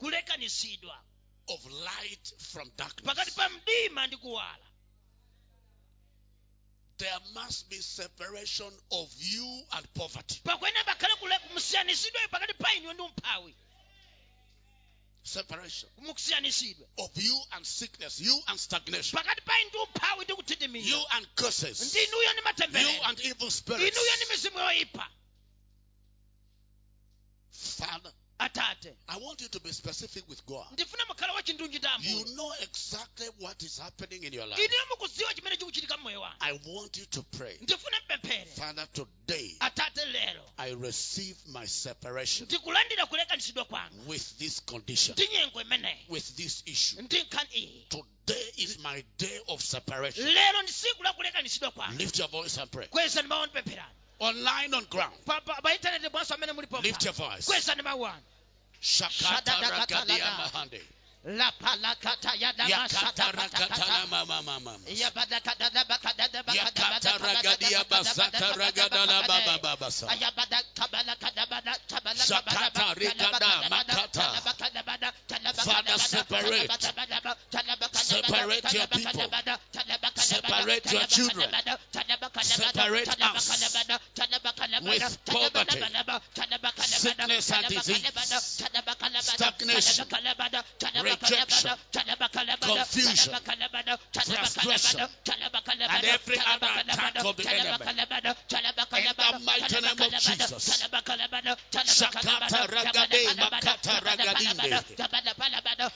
of 1.48 1.64
light 1.66 2.34
from 2.38 2.70
darkness. 2.76 3.06
pakati 3.06 3.30
pa 3.30 3.48
mdima 3.48 4.06
ndi 4.06 4.16
kuwala 4.16 4.66
There 7.02 7.18
must 7.34 7.68
be 7.68 7.76
separation 7.78 8.70
of 8.92 9.08
you 9.18 9.62
and 9.74 9.94
poverty. 9.94 10.40
pakwene 10.44 10.84
pakhale 10.86 11.16
kule 11.18 11.34
musiyanisidwe 11.54 12.28
pakati 12.30 12.54
pa 12.54 12.68
inuyo 12.74 12.92
ndi 12.92 13.02
Separation 15.24 15.90
of 16.98 17.10
you 17.16 17.40
and 17.52 17.66
sickness, 17.66 18.20
you 18.20 18.40
and 18.48 18.58
stagnation, 18.60 19.18
pakati 19.18 19.40
pa 19.44 19.52
inu 19.60 19.68
ndi 19.70 19.78
umphawi 19.78 20.24
ndi 20.24 20.32
you 20.88 21.02
and 21.16 21.26
curses, 21.34 21.80
ndi 21.92 22.04
inuyo 22.04 22.32
ndi 22.32 22.42
you 22.82 23.02
and 23.02 23.20
evil 23.20 23.50
spirits. 23.50 23.96
inuyo 23.96 24.16
ndi 24.16 24.24
mizimu 24.30 24.58
Father, 27.50 28.12
I 29.08 29.16
want 29.20 29.40
you 29.40 29.48
to 29.48 29.60
be 29.60 29.72
specific 29.72 30.28
with 30.28 30.44
God. 30.46 30.66
ndifuna 30.72 31.04
mukhale 31.08 31.32
wachindunji 31.32 31.78
ndi 31.78 31.88
You 32.10 32.24
know 32.24 32.52
exactly 32.60 33.28
what 33.40 33.62
is 33.62 33.78
happening 33.78 34.22
in 34.24 34.32
your 34.34 34.46
life. 34.46 34.64
inuyo 34.64 34.86
mukudziwa 34.90 35.34
chimene 35.34 35.56
chikuchitika 35.56 35.96
mmoyo 35.96 36.20
wanu 36.20 36.36
I 36.40 36.52
want 36.66 36.96
you 36.96 37.06
to 37.06 37.22
pray. 37.22 37.58
mpemphere 37.60 38.46
Father, 38.56 38.86
today 38.92 39.56
atate 39.60 40.04
lero 40.04 40.42
I 40.58 40.74
receive 40.74 41.36
my 41.46 41.66
separation 41.66 42.46
ndikulandira 42.48 43.06
kulekanisidwa 43.06 43.64
kwanga 43.64 44.08
with 44.08 44.38
this 44.38 44.60
condition, 44.64 45.14
ndi 45.16 45.28
nyengo 45.28 45.60
imeneyi 45.60 46.06
with 46.08 46.34
this 46.36 46.62
issue. 46.66 47.02
ndi 47.02 47.22
nkhani 47.22 47.48
iyi 47.54 47.86
Today 47.88 48.52
is 48.56 48.78
my 48.78 49.04
day 49.18 49.40
of 49.46 49.62
separation. 49.62 50.26
lero 50.26 50.62
ndi 50.62 50.72
tsiku 50.72 51.02
la 51.02 51.12
kulekanisidwa 51.12 51.70
kwanga 51.70 51.98
Lift 51.98 52.18
your 52.18 52.28
voice 52.30 52.60
and 52.60 52.70
pray. 52.70 52.88
kwezani 52.88 53.28
mawu 53.28 53.42
ndipempherani 53.46 53.94
Online 54.18 54.76
on 54.76 54.84
ground. 54.84 55.14
Lift 56.82 57.04
your 57.04 57.12
voice. 57.14 57.48
Kwezani 58.82 59.54
mawu 59.60 60.58
anu 60.58 60.70
Shakata 60.70 60.80
ragadia 61.24 61.34
mahande. 61.34 61.38
lapalakata 61.38 62.32
Yakata 62.68 63.32
rakata 63.32 64.06
mama 64.10 64.42
mama. 64.42 64.78
Yakata 66.52 67.18
ragadia 67.18 67.84
basata 67.88 68.52
ragadala 68.56 69.26
baba 69.26 69.58
baba 69.62 69.90
sa. 69.90 70.06
Shakata 72.16 72.94
rigada 72.94 73.68
makata. 73.70 74.42
Father, 75.64 75.98
separate. 75.98 76.72
Separate 77.92 78.72
your 78.72 78.86
people. 78.86 79.30
Separate 80.14 80.92
your 80.92 81.06
children. 81.06 81.50
Separate 82.42 83.08
us 83.22 83.48
with 84.82 85.18
poverty, 85.26 85.82
sickness 86.82 87.50
and 87.52 87.66
disease, 87.68 88.62
stagnation, 89.20 90.06
rejection, 91.20 91.76
confusion, 92.60 93.34
frustration, 94.12 95.08
and 95.88 96.04
every 96.04 96.38
other 96.38 96.68
attack 96.80 97.24
of 97.24 97.36
the 97.36 97.48
enemy. 97.48 97.86
In 98.92 99.04
the 99.16 99.38
mighty 99.44 99.80
name 99.80 100.00
of 100.00 100.12
Jesus. 100.20 100.88
Shakata 101.84 102.66
ragade 102.66 103.34
makata 103.36 104.00
ragadinde. 104.00 104.70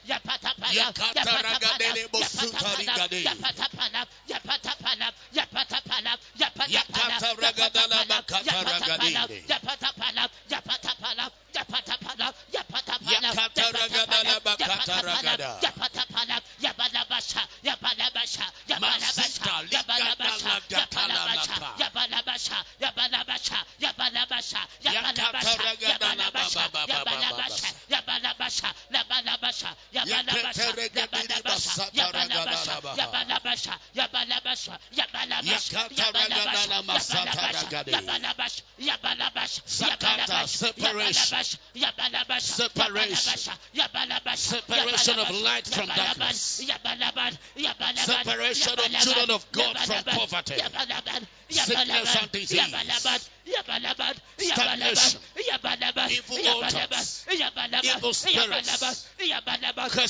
Yakata 0.71 1.21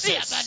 Curses. 0.01 0.40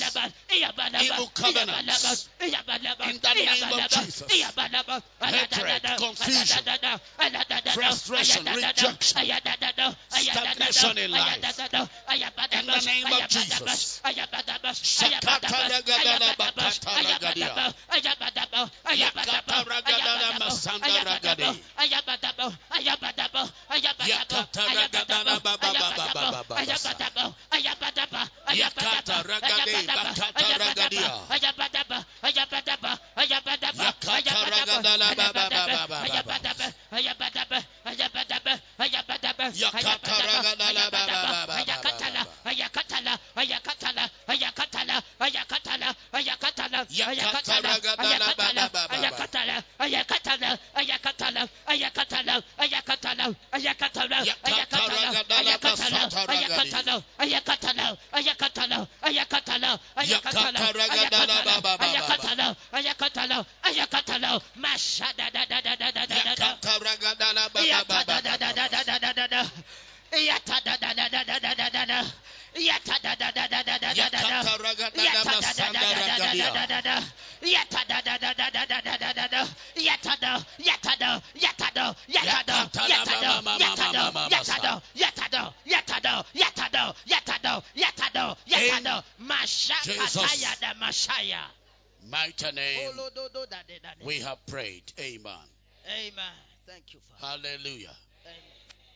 Prayed. 94.47 94.93
Amen. 94.99 95.49
Amen. 95.87 96.33
Thank 96.67 96.95
you, 96.95 97.01
Father. 97.21 97.49
Hallelujah. 97.49 97.95
Amen. 98.27 98.41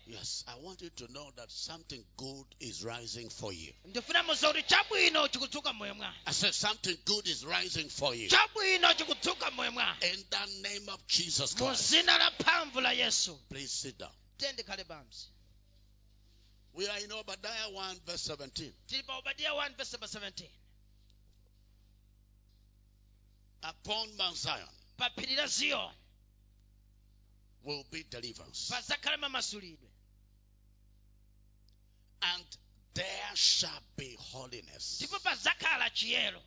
Yes, 0.06 0.42
I 0.48 0.54
want 0.64 0.80
you 0.80 0.88
to 0.96 1.12
know 1.12 1.28
that 1.36 1.50
something 1.50 2.02
good 2.16 2.46
is 2.60 2.82
rising 2.84 3.28
for 3.28 3.52
you. 3.52 3.72
ndifuna 3.84 4.22
muzauri 4.22 4.62
chabwino 4.62 5.28
chikudzuka 5.28 5.72
mmoyo 5.72 5.94
mwanu 5.94 6.14
I 6.26 6.32
said 6.32 6.54
something 6.54 6.96
good 7.04 7.26
is 7.26 7.44
rising 7.44 7.88
for 7.90 8.14
you. 8.14 8.28
chabwino 8.28 8.94
chikudzuka 8.94 9.50
mmoyo 9.50 9.72
mwanu 9.72 9.96
In 10.14 10.24
the 10.30 10.46
name 10.68 10.88
of 10.88 11.06
Jesus 11.06 11.54
mu 11.60 11.66
Christ. 11.66 11.90
zina 11.90 12.18
la 12.18 12.30
mphamvu 12.30 12.80
Please 13.48 13.70
sit 13.72 13.98
down. 13.98 14.12
tendikhale 14.38 14.84
bamsi 14.84 15.26
We 16.74 16.88
are 16.88 17.00
in 17.04 17.12
Obadiah 17.12 17.68
1 17.70 18.00
verse 18.06 18.22
17. 18.32 18.72
tili 18.86 19.02
pa 19.02 19.18
1 19.20 19.76
verse 19.76 19.92
number 19.92 20.08
17 20.08 20.48
Upon 23.62 24.16
Mount 24.16 24.36
Zion 24.36 24.68
pa 24.98 25.08
phiri 25.16 25.90
will 27.62 27.84
be 27.90 28.04
deliverance. 28.10 28.72
And 32.20 32.44
there 32.94 33.34
shall 33.34 33.82
be 33.96 34.16
holiness. 34.18 35.00
ndipo 35.00 35.18
pazakhala 35.20 35.90
chiyero 35.90 36.42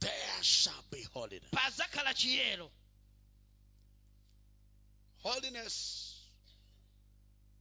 There 0.00 0.42
shall 0.42 0.84
be 0.90 1.02
holiness. 1.12 1.50
Holiness 5.22 6.28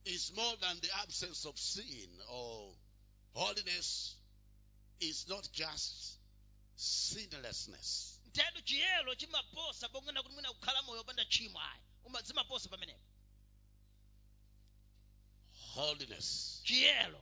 is 0.06 0.32
more 0.36 0.54
than 0.60 0.78
the 0.82 0.90
absence 1.02 1.46
of 1.46 1.58
sin, 1.58 2.10
or 2.30 2.74
holiness 3.34 4.16
is 5.10 5.28
not 5.28 5.52
just 5.52 6.20
sinlessness. 6.76 8.20
ntetu 8.28 8.62
chiyero 8.62 9.16
chimaposa 9.16 9.90
pongena 9.90 10.24
kuti 10.24 10.34
mwina 10.36 10.54
kukhala 10.54 10.82
moyo 10.82 11.02
opanda 11.02 11.26
tchimo 11.26 11.60
ayi 11.60 11.82
Uma- 12.06 12.24
pamenepo 12.70 13.02
Holiness 15.74 16.62
chiyero 16.64 17.22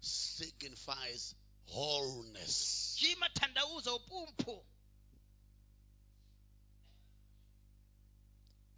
signifies 0.00 1.34
wholeness. 1.66 2.94
chimatanthauza 2.98 3.94
upumphu 3.94 4.64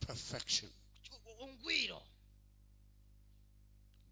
perfection. 0.00 0.70
ungwiro 1.40 2.02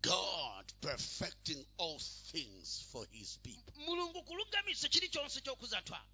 God 0.02 0.72
perfecting 0.80 1.64
all 1.76 1.98
things 2.32 2.84
for 2.92 3.04
his 3.12 3.38
people. 3.42 3.72
mulungu 3.86 4.22
chokhuza 5.40 5.78
anthu 5.78 5.94
ake 5.94 6.06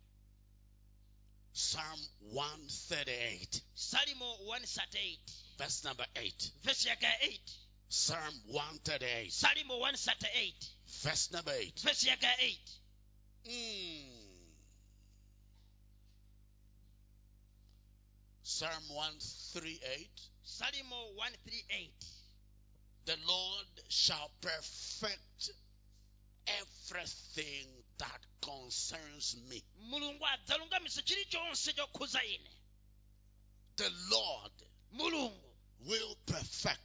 Psalm 1.53 2.01
138, 2.35 3.63
salimo 3.75 4.37
138 4.47 5.19
verse 5.59 5.85
number 5.89 6.07
8. 6.15 6.51
vesi 6.65 6.89
yake 6.89 7.05
ya 7.07 7.19
8 7.19 7.41
Psalm 7.89 8.35
138, 8.49 9.31
salimo 9.31 9.79
138 9.79 10.55
verse 11.03 11.31
number 11.33 11.55
8. 11.55 11.83
vesi 11.85 12.09
yake 12.09 12.27
ya 12.27 12.37
8 12.37 12.59
Mm. 13.45 14.27
Psalm 18.43 18.85
138 18.91 20.09
salimo 20.43 20.97
138 21.15 21.91
The 23.07 23.17
Lord 23.25 23.67
shall 23.89 24.31
perfect 24.41 25.51
everything 26.47 27.67
that 27.99 28.21
concerns 28.43 29.37
me. 29.49 29.63
mulungu 29.91 30.21
adzalungamitsa 30.21 31.03
chilichonse 31.05 31.73
chokhuza 31.73 32.21
ine 32.25 32.51
The 33.77 33.91
Lord 34.11 34.53
will 35.81 36.17
perfect 36.27 36.81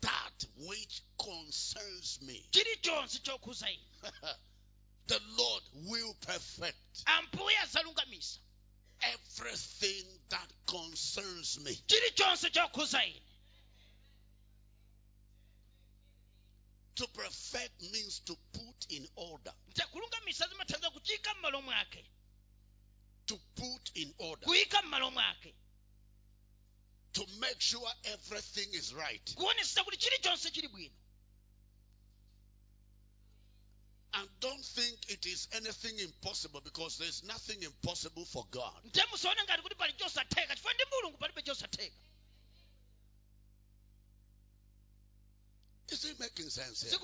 that 0.00 0.44
which 0.56 1.02
concerns 1.16 2.18
me. 2.20 2.44
chilichonse 2.50 3.20
chokhuza 3.22 3.68
ine 3.68 4.32
the 5.06 5.20
Lord 5.36 5.62
will 5.74 6.14
perfect 6.14 7.04
everything 9.12 10.04
that 10.28 10.48
concerns 10.66 11.58
me. 11.60 11.74
chilichonse 11.86 12.50
chokhuza 12.50 13.04
ine 13.06 13.20
To 16.94 17.06
perfect 17.08 17.82
means 17.92 18.20
to 18.20 18.36
put 18.52 18.86
in 18.88 19.08
order. 19.16 19.52
nte 19.68 19.82
kulungamitsa 19.86 20.48
zimathandiza 20.48 20.90
kuchika 20.90 21.34
m'malo 21.34 21.62
mwake 21.62 22.04
To 23.26 23.38
put 23.54 23.90
in 23.94 24.14
order. 24.18 24.46
kuyika 24.48 24.82
m'malo 24.82 25.10
mwake 25.10 25.54
To 27.12 27.26
make 27.38 27.60
sure 27.60 27.88
everything 28.04 28.74
is 28.74 28.92
right. 28.92 29.34
kuonetsa 29.34 29.84
kuti 29.84 29.96
chilichonse 29.96 30.50
chili 30.50 30.68
bwino 30.68 30.94
And 34.16 34.28
don't 34.40 34.64
think 34.64 34.96
it 35.08 35.26
is 35.26 35.48
anything 35.52 35.98
impossible 35.98 36.60
because 36.64 36.98
there's 36.98 37.24
nothing 37.24 37.62
impossible 37.62 38.24
for 38.24 38.44
God. 38.50 38.72
nte 38.84 39.02
musaone 39.10 39.42
ngati 39.44 39.62
kuti 39.62 39.74
pali 39.74 39.92
chosatheka 39.92 40.54
chifukwa 40.56 40.74
ndi 40.74 40.84
mulungu 40.92 41.18
palibe 41.18 41.42
chosatheka 41.42 41.96
Is 45.88 46.04
it 46.04 46.18
making 46.18 46.48
sense 46.50 46.82
here? 46.82 46.98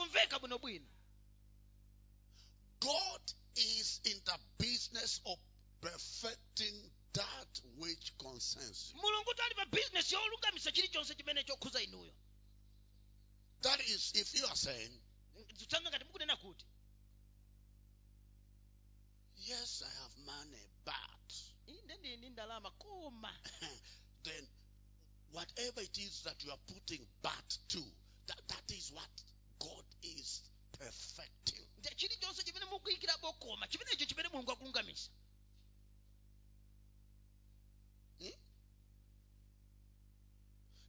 God 2.81 3.21
is 3.57 4.01
in 4.05 4.17
the 4.25 4.39
business 4.59 5.21
of 5.27 5.39
perfecting 5.81 6.75
that 7.13 7.61
which 7.77 8.13
concerns 8.19 8.93
you. 8.95 9.01
mulungu 9.03 9.35
tali 9.35 9.55
pa 9.55 9.65
bizinesi 9.67 10.15
yolungamitsa 10.15 10.73
chilichonse 10.73 11.15
chimene 11.15 11.45
chokhuza 11.45 11.83
inuyo 11.83 12.13
That 13.63 13.81
is, 13.81 14.13
if 14.15 14.35
you 14.39 14.47
are 14.47 14.57
saying, 14.57 14.91
Yes, 19.51 19.83
I 19.83 19.91
have 20.03 20.15
money, 20.25 20.65
but 20.85 21.29
inde 21.67 21.97
ndili 21.97 22.17
ndi 22.17 22.31
ndalama 22.31 22.71
koma 22.71 23.33
then 24.25 24.47
whatever 25.33 25.83
it 25.83 25.99
is 25.99 26.23
that 26.23 26.45
you 26.45 26.53
are 26.53 26.61
putting 26.67 27.07
but 27.23 27.59
to, 27.69 27.83
that, 28.27 28.41
that 28.49 28.71
is 28.71 28.93
what 28.93 29.11
God 29.59 29.85
is 30.03 30.43
perfecting. 30.79 31.67
nde 31.79 31.95
chilichonse 31.97 32.43
chimene 32.45 32.65
mukuyikirapo 32.65 33.33
koma 33.33 33.69
chimenecho 33.69 34.07
chimene 34.07 34.29
mulungu 34.29 34.53
akulungamitsa 34.53 35.11
hmm? 38.19 38.31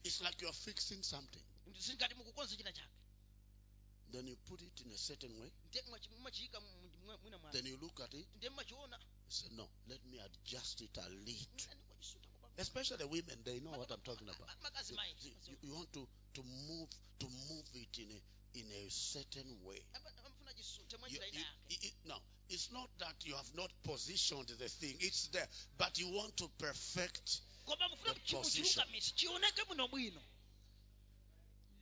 It's 0.03 0.21
like 0.21 0.41
you 0.41 0.47
are 0.49 0.57
fixing 0.65 1.03
something. 1.03 1.43
singati 1.79 2.15
mukukonza 2.15 2.55
china 2.57 2.73
chake 2.73 2.89
Then 4.11 4.27
you 4.27 4.35
put 4.45 4.61
it 4.61 4.81
in 4.81 4.91
a 4.91 4.97
certain 4.97 5.31
way. 5.39 5.51
Nde 7.01 7.07
mwachi- 7.07 7.07
mumachiyika 7.07 7.07
mu- 7.07 7.11
mu- 7.11 7.17
mwina 7.21 7.37
mwake 7.39 7.57
Then 7.57 7.67
you 7.67 7.77
look 7.77 7.99
at 7.99 8.13
it. 8.13 8.27
nde 8.35 8.49
mmachiona 8.49 8.97
You 8.97 9.31
say, 9.31 9.49
No, 9.51 9.69
let 9.87 10.03
me 10.05 10.19
adjust 10.19 10.81
it 10.81 10.97
a 10.97 11.09
little. 11.09 11.67
Especially 12.57 12.97
the 12.97 13.07
women, 13.07 13.43
they 13.43 13.59
know 13.59 13.71
what 13.77 13.89
I'm 13.91 14.01
talking 14.01 14.27
about. 14.29 14.47
Ma- 14.47 14.69
makazi 14.69 14.93
mayi 14.93 15.15
You, 15.23 15.31
you- 15.47 15.57
you 15.61 15.73
want 15.75 15.91
to, 15.93 16.07
to 16.33 16.43
move 16.43 16.89
to 17.19 17.29
move 17.29 17.69
it 17.75 17.97
in 17.97 18.11
a 18.11 18.21
in 18.53 18.69
a 18.71 18.89
certain 18.89 19.63
way. 19.63 19.81
You- 21.69 21.77
it- 21.87 21.95
no, 22.05 22.21
it's 22.49 22.69
not 22.71 22.89
that 22.97 23.25
you 23.25 23.35
have 23.35 23.53
not 23.55 23.71
positioned 23.83 24.47
the 24.49 24.67
thing. 24.69 24.97
It's 24.99 25.27
there, 25.31 25.47
but 25.77 25.97
you 25.97 26.09
want 26.09 26.35
to 26.37 26.49
perfect. 26.49 27.41
The 28.03 28.13
position. 28.43 28.83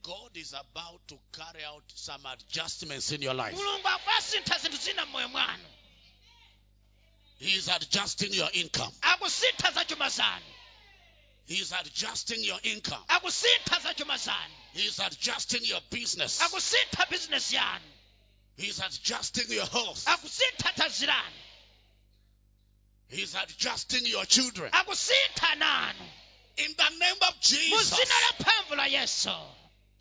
chioneke 0.00 0.02
bwinobwino 0.02 0.02
God 0.02 0.36
is 0.36 0.52
about 0.54 1.00
to 1.08 1.18
carry 1.32 1.64
out 1.64 1.82
some 1.94 2.26
adjustments 2.26 3.12
in 3.12 3.22
your 3.22 3.34
life. 3.34 3.54
mulungu 3.56 3.88
akusintha 3.88 4.58
zinthu 4.58 4.76
zina 4.78 5.06
mmoyo 5.06 5.28
mwanu 5.28 5.64
He 7.38 7.54
is 7.56 7.68
adjusting 7.68 8.34
your 8.34 8.50
income. 8.52 8.92
akusintha 9.02 9.72
za 9.72 9.84
chuma 9.84 10.08
zanu 10.10 10.44
He 11.46 11.54
is 11.54 11.72
adjusting 11.72 12.44
your 12.44 12.60
income. 12.62 13.04
akusintha 13.08 13.80
za 13.82 13.94
chuma 13.94 14.16
zanu 14.18 14.54
He 14.74 14.82
is 14.86 14.98
adjusting 15.00 15.64
your 15.64 15.80
business. 15.90 16.40
akusintha 16.40 17.06
bizinesi 17.10 17.54
yanu 17.56 17.84
He 18.56 18.66
is 18.66 18.80
adjusting 18.80 19.50
your 19.52 19.66
health. 19.66 20.04
akusintha 20.06 20.72
thanzi 20.76 21.06
lanu 21.06 21.36
He 23.08 23.22
is 23.22 23.34
adjusting 23.34 24.06
your 24.06 24.24
children. 24.26 24.70
In 26.56 26.74
the 26.76 26.88
name 27.00 27.16
of 27.28 27.40
Jesus, 27.40 27.98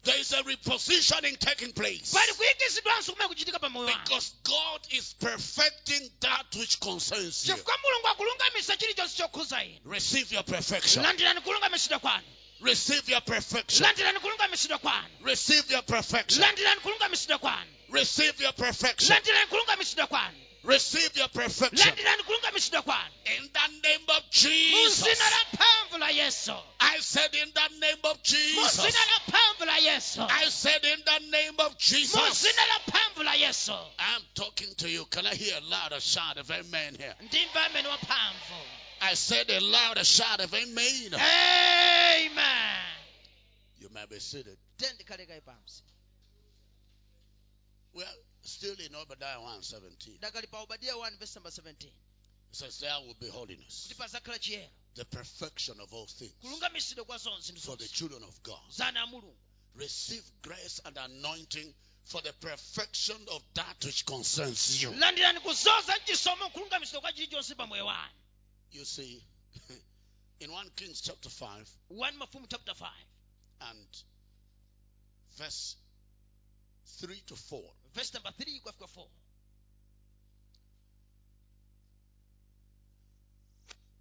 zina 0.03 0.13
la 0.13 0.13
mphamvu 0.13 0.17
la 0.19 0.19
yesu 0.19 0.19
there 0.19 0.19
is 0.21 0.33
a 0.33 0.43
repositioning 0.43 1.37
taking 1.39 1.73
place. 1.73 2.13
pali 2.13 2.33
kuyikizidwanso 2.33 3.11
kumene 3.13 3.27
kuchitika 3.27 3.59
pa 3.59 3.69
moyo 3.69 3.85
wanu 3.87 4.03
Because 4.03 4.31
God 4.43 4.81
is 4.91 5.13
perfecting 5.19 6.09
that 6.21 6.55
which 6.55 6.79
concerns 6.79 7.45
you. 7.47 7.53
chifukwa 7.55 7.73
mulungu 7.83 8.07
akulungamisa 8.07 8.77
chilichonse 8.77 9.17
chokhuza 9.17 9.63
inu 9.63 9.79
Receive 9.91 10.35
your 10.35 10.43
perfection. 10.45 11.03
landirani 11.03 11.41
kulungamisidwa 11.41 11.99
kwanu 11.99 12.23
Receive 12.61 13.11
your 13.11 13.21
perfection. 13.21 13.83
landirani 13.87 14.19
kulungamisidwa 14.19 14.77
kwanu 14.79 15.07
Receive 15.25 15.73
your 15.73 15.83
perfection. 15.85 16.41
landirani 16.41 16.81
kulungamisidwa 16.81 17.37
kwanu 17.39 17.71
Receive 17.89 18.43
your 18.43 18.53
perfection. 18.53 19.09
landirani 19.15 19.47
kulungamisidwa 19.47 20.07
kwanu 20.07 20.37
Receive 20.63 21.19
your 21.19 21.29
perfection. 21.29 21.87
landirani 21.87 22.23
kulungamisidwa 22.23 22.81
kwanu 22.81 23.13
In 23.37 23.49
the 23.53 23.67
name 23.89 24.05
of 24.07 24.23
Jesus. 24.31 25.07
Zina 27.01 27.25
la 27.25 27.29
mphamvu 27.29 27.35
la 27.35 27.37
yesu 27.37 27.39
I 27.39 27.39
said 27.39 27.43
in 27.43 27.51
the 27.55 27.69
name 27.79 27.99
of 28.05 28.17
Jesus. 28.17 28.81
zina 28.81 29.05
la 29.07 29.19
mphamvu 29.27 29.65
la 29.65 29.75
yesu 29.77 30.21
I 30.29 30.49
said 30.49 30.85
in 30.85 31.03
the 31.05 31.19
name 31.31 31.59
of 31.59 31.77
Jesus. 31.77 32.41
zina 32.41 32.61
la 32.67 32.79
mphamvu 32.87 33.23
la 33.23 33.33
yesu 33.33 33.73
I'm 33.99 34.21
talking 34.35 34.73
to 34.75 34.89
you. 34.89 35.05
Can 35.05 35.25
I 35.25 35.35
hear 35.35 35.57
a 35.57 35.61
louder 35.61 35.99
shout 35.99 36.37
of 36.37 36.49
amen 36.51 36.95
here? 36.95 37.15
ndimva 37.21 37.65
amene 37.65 37.87
wamphamvu 37.87 38.55
I 39.01 39.13
said 39.15 39.49
a 39.49 39.59
louder 39.61 40.03
shout 40.03 40.41
of 40.41 40.53
amen. 40.53 41.13
amen 41.13 42.83
You 43.79 43.89
may 43.93 44.05
be 44.09 44.19
seated. 44.19 44.57
Well, 47.93 48.05
still 48.41 48.75
in 48.85 48.95
Obadiah 48.95 49.39
117. 49.39 50.19
dakali 50.19 50.47
pa 50.51 50.63
1 50.63 51.17
verse 51.19 51.35
number 51.35 51.49
17 51.51 51.87
It 52.51 52.55
says 52.55 52.79
there 52.79 52.91
will 53.05 53.15
be 53.19 53.29
holiness, 53.29 53.87
kuti 53.89 53.95
pazakhala 53.95 54.39
chiyero 54.39 54.67
the 54.95 55.05
perfection 55.05 55.79
of 55.79 55.93
all 55.93 56.07
things 56.07 56.33
kulungamisidwa 56.41 57.05
kwa 57.05 57.17
zonse 57.17 57.51
ndi 57.51 57.61
for 57.61 57.77
the 57.77 57.87
children 57.87 58.23
of 58.23 58.41
God. 58.43 58.71
zana 58.71 59.01
a 59.03 59.07
mulungu. 59.07 59.37
Receive 59.75 60.23
grace 60.41 60.81
and 60.85 60.97
anointing 60.97 61.73
for 62.05 62.23
the 62.23 62.33
perfection 62.33 63.17
of 63.29 63.43
that 63.53 63.85
which 63.85 64.05
concerns 64.05 64.83
you. 64.83 64.91
landirani 64.91 65.39
kuzoza 65.39 65.97
mchisomo 66.03 66.49
kulungamisidwa 66.49 67.01
kwa 67.01 67.13
chilichonse 67.13 67.55
pa 67.55 67.67
moyo 67.67 67.85
wanu. 67.85 68.13
You 68.71 68.85
see, 68.85 69.23
in 70.39 70.49
1 70.51 70.69
Kings 70.75 71.01
chapter 71.01 71.31
5 71.31 71.65
1 71.89 72.11
mafumu 72.17 72.47
chapter 72.47 72.73
5 72.75 72.87
and 73.61 73.87
verse 75.37 75.77
3 77.01 77.21
to 77.25 77.35
4, 77.35 77.61
verse 77.93 78.13
number 78.13 78.31
3 78.31 78.61
kwafika 78.61 78.85
4 78.85 79.07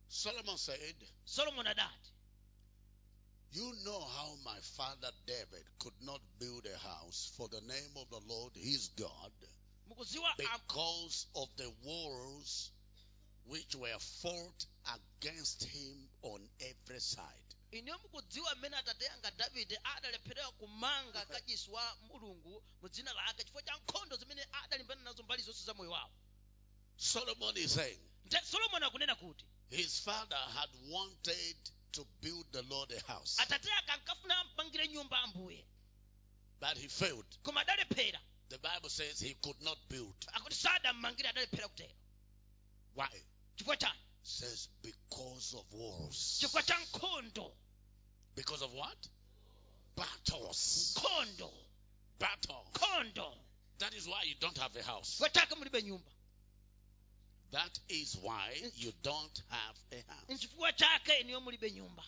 Solomon 0.08 0.56
said, 0.56 0.94
solomon 1.24 1.66
adati 1.66 2.10
You 3.52 3.72
know 3.84 4.00
how 4.00 4.34
my 4.44 4.58
father 4.76 5.10
David 5.26 5.64
could 5.78 5.94
not 6.02 6.20
build 6.38 6.66
a 6.66 6.78
house 6.78 7.32
for 7.36 7.48
the 7.48 7.60
name 7.60 7.92
of 7.96 8.08
the 8.10 8.20
Lord 8.26 8.52
his 8.56 8.88
God 8.96 9.32
because 10.36 11.26
of 11.34 11.48
the 11.56 11.70
wars 11.84 12.70
which 13.46 13.74
were 13.74 13.98
fought 14.22 14.66
against 14.94 15.64
him 15.64 15.96
on 16.22 16.40
every 16.60 17.00
side. 17.00 17.48
mmene 17.72 18.76
atate 18.76 19.08
anga 19.14 19.30
davide 19.30 19.78
kumanga 20.58 21.26
kachisi 21.30 21.70
wa 21.70 21.96
mulungu 22.08 22.62
lake 22.82 23.44
chifukwa 23.44 23.62
cha 23.62 23.76
nkhondo 23.76 24.16
zimene 24.16 24.46
adalimbana 24.52 25.02
nazo 25.02 25.22
mbali 25.22 25.42
zonse 25.42 25.64
za 25.64 25.74
moyo 25.74 25.90
wawo 25.90 26.10
Solomon 26.96 27.56
is 27.56 27.74
saying 27.74 28.00
nte 28.26 28.38
solomoni 28.50 28.84
akunena 28.84 29.14
kuti 29.14 29.44
his 29.70 30.00
father 30.00 30.36
had 30.56 30.68
wanted 30.90 31.56
to 31.92 32.04
build 32.20 32.44
the 32.52 32.62
Lord 32.70 32.92
a 32.92 33.12
house, 33.12 33.36
atate 33.40 33.66
ake 33.66 33.92
ankafuna 33.92 34.34
ampangire 34.40 34.88
nyumba 34.88 35.16
ambuye 35.24 35.64
but 36.60 36.76
he 36.76 36.88
failed. 36.88 37.24
The 38.50 38.58
Bible 38.58 38.88
says 38.88 39.20
he 39.20 39.36
could 39.42 39.62
not 39.62 39.76
build. 39.88 40.14
akuti 40.34 40.54
sadammangire 40.54 41.28
adalephera 41.28 41.68
kutero 41.68 41.92
Why? 42.94 43.06
chani 43.56 43.92
says 44.22 44.68
because 44.82 45.54
of 45.54 45.64
wars. 45.72 46.38
chifukwa 46.40 46.62
cha 46.66 46.74
nkhondo 46.74 47.52
Because 48.34 48.62
of 48.62 48.72
what? 48.72 49.08
Battles. 49.96 50.96
Battles. 52.18 53.34
That 53.78 53.94
is 53.94 54.08
why 54.08 54.22
you 54.24 54.34
don't 54.40 54.56
have 54.58 54.74
a 54.76 54.82
house. 54.82 55.18
chifukwa 55.18 55.28
chake 55.32 55.54
mulibe 55.54 55.82
nyumba 55.82 56.10
That 57.50 57.78
is 57.88 58.16
why 58.20 58.52
you 58.74 58.92
don't 59.02 59.42
have 59.48 59.76
a 59.92 60.04
house. 60.12 60.46
chake 60.76 61.20
iniyo 61.20 61.40
mulibe 61.40 61.70
nyumba. 61.70 62.02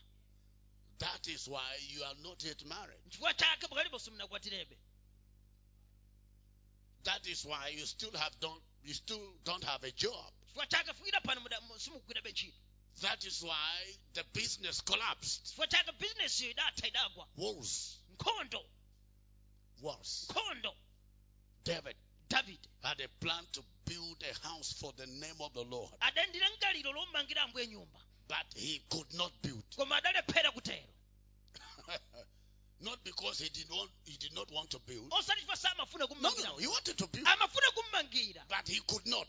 That 0.98 1.26
is 1.28 1.48
why 1.48 1.76
you 1.88 2.04
are 2.04 2.14
not 2.22 2.42
yet 2.44 2.62
married. 2.66 3.00
nchifukwa 3.06 3.34
chake 3.34 3.68
pakalipo 3.68 3.98
simunakwatirebe 3.98 4.76
That 7.04 7.26
is 7.26 7.44
why 7.44 7.68
you 7.68 7.86
still 7.86 8.12
have 8.12 8.38
don't 8.40 8.62
you 8.84 8.94
still 8.94 9.32
don't 9.44 9.64
have 9.64 9.82
a 9.84 9.90
job. 9.92 10.32
chifukwa 10.46 10.66
chake 10.66 10.92
fikira 10.92 11.20
pano 11.22 11.40
muda- 11.40 11.60
mu- 11.60 11.78
simukugwirabe 11.78 12.30
ntchito 12.30 12.56
That 13.00 13.24
is 13.24 13.42
why 13.42 13.96
the 14.12 14.24
business 14.34 14.80
collapsed. 14.82 15.44
chifukwa 15.46 15.66
chake 15.66 15.92
bizinesi 15.92 16.54
iyo 22.30 22.48
idatha 22.48 22.52
idagwa 22.52 22.60
Wars. 22.60 22.60
nkhondo 22.60 22.60
Wars. 22.60 22.60
nkhondo 22.60 22.60
David 22.60 22.68
had 22.82 23.00
a 23.00 23.08
plan 23.20 23.46
to 23.52 23.64
build 23.84 24.22
a 24.22 24.48
house 24.48 24.72
for 24.72 24.92
the 24.96 25.06
name 25.06 25.40
of 25.40 25.52
the 25.52 25.64
Lord, 25.64 25.90
adandira 26.00 26.50
ngaliro 26.50 26.92
lomangira 26.92 27.42
ambuye 27.42 27.66
nyumba 27.66 28.00
but 28.28 28.54
he 28.54 28.78
could 28.88 29.12
not 29.14 29.32
build. 29.42 29.64
koma 29.76 29.96
adalephera 29.96 30.52
kutero 30.52 30.86
not 32.80 33.02
because 33.04 33.38
he 33.44 33.48
did 33.50 33.68
not 33.68 33.88
he 34.04 34.16
did 34.16 34.32
not 34.34 34.50
want 34.52 34.70
to 34.70 34.78
build. 34.86 35.10
osati 35.12 35.40
chifukwa 35.40 35.56
samafuna 35.56 36.06
No, 36.20 36.30
no. 36.44 36.56
He 36.56 36.66
wanted 36.66 36.96
to 36.96 37.06
build, 37.08 37.26
but 38.48 38.68
he 38.68 38.80
could 38.86 39.06
not 39.06 39.26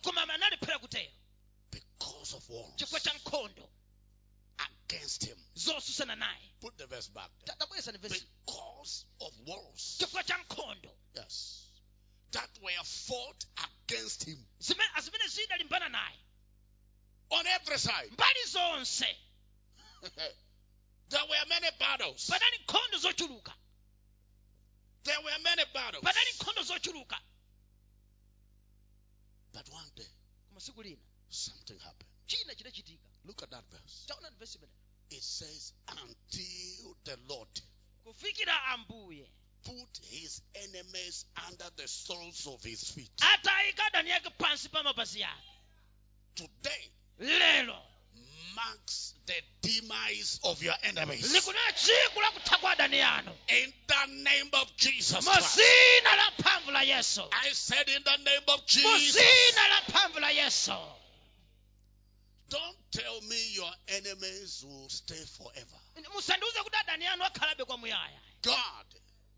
because 1.72 2.34
of 2.34 2.50
wars 2.50 2.76
chifukwa 2.76 3.00
cha 3.00 3.12
nkhondo 3.14 3.68
against 4.60 5.24
him. 5.26 5.38
Put 6.62 6.78
the 6.78 6.86
verse 6.88 7.08
back 7.10 7.30
there. 7.46 7.56
tabweza 7.58 7.92
ni 7.92 7.98
vesi 7.98 8.26
Because 8.46 9.06
of 9.20 9.34
wars, 9.48 9.98
chifukwa 10.00 10.24
cha 10.24 10.38
nkhondo 10.38 10.90
yes, 11.16 11.71
that 12.32 12.50
were 12.62 12.84
fought 12.84 13.46
against 13.88 14.24
him 14.24 14.38
Zime- 14.60 15.02
zimene 15.02 15.28
zidalimbana 15.28 15.90
naye 15.90 16.18
on 17.30 17.48
every 17.48 17.78
side. 17.78 18.10
there 21.10 21.22
were 21.30 21.46
many 21.50 21.68
battles. 21.80 22.30
padali 22.30 22.58
nkhondo 22.66 22.98
zochuluka 22.98 23.54
There 25.04 25.20
were 25.24 25.40
many 25.44 25.64
battles. 25.74 26.04
padali 26.04 26.32
nkhondo 26.38 26.62
zochuluka 26.64 27.18
But 29.54 29.70
one 29.70 29.92
day, 29.96 30.08
koma 30.50 30.60
siku 30.62 30.82
lina 30.84 31.02
something 31.30 31.78
happened. 31.80 32.10
Look 33.26 33.44
at 33.44 33.50
that 33.52 33.64
verse. 33.72 34.06
taonani 34.08 34.36
vesi 34.40 34.58
imene 34.58 34.72
It 35.10 35.24
says, 35.24 35.74
Until 35.90 36.96
the 37.04 37.18
Lord 37.28 37.62
put 39.64 40.00
his 40.10 40.42
enemies 40.56 41.26
under 41.48 41.66
the 41.78 41.88
soles 41.88 42.48
of 42.48 42.64
his 42.64 42.84
feet. 42.92 43.12
atayika 43.34 43.86
adani 43.86 44.10
yake 44.10 44.30
pansi 44.38 44.70
pa 44.70 44.84
mapazi 44.84 45.20
yake 45.20 45.48
Today 46.36 46.92
lero 47.20 47.78
marks 48.56 49.14
the 49.26 49.42
demise 49.62 50.40
of 50.44 50.62
your 50.64 50.76
enemies. 50.84 51.32
likunena 51.34 51.74
tsiku 51.74 52.22
lakutha 52.22 52.58
kwa 52.58 52.72
adani 52.72 52.98
yanu 52.98 53.32
In 53.48 53.74
the 53.88 54.06
name 54.08 54.50
of 54.54 54.76
Jesus 54.78 55.26
Christ. 55.26 55.56
zina 55.56 56.16
la 56.16 56.32
mphamvu 56.32 56.72
la 56.72 56.82
yesu 56.82 57.22
I 57.32 57.52
said, 57.54 57.88
In 57.90 58.04
the 58.04 58.18
name 58.18 58.44
of 58.48 58.66
Jesus. 58.66 59.14
zina 59.14 59.68
la 59.70 59.82
mphamvu 59.88 60.20
la 60.20 60.30
yesu 60.30 60.74
Don't 62.50 62.78
tell 62.92 63.22
me 63.30 63.54
your 63.54 63.72
enemies 63.88 64.66
will 64.68 64.90
stay 64.90 65.24
forever. 65.38 65.78
musandiuze 66.14 66.64
kuti 66.64 66.76
adani 66.78 67.06
yanu 67.06 67.24
akhalabe 67.24 67.66
kwamuyaya 67.66 68.20
God 68.44 68.91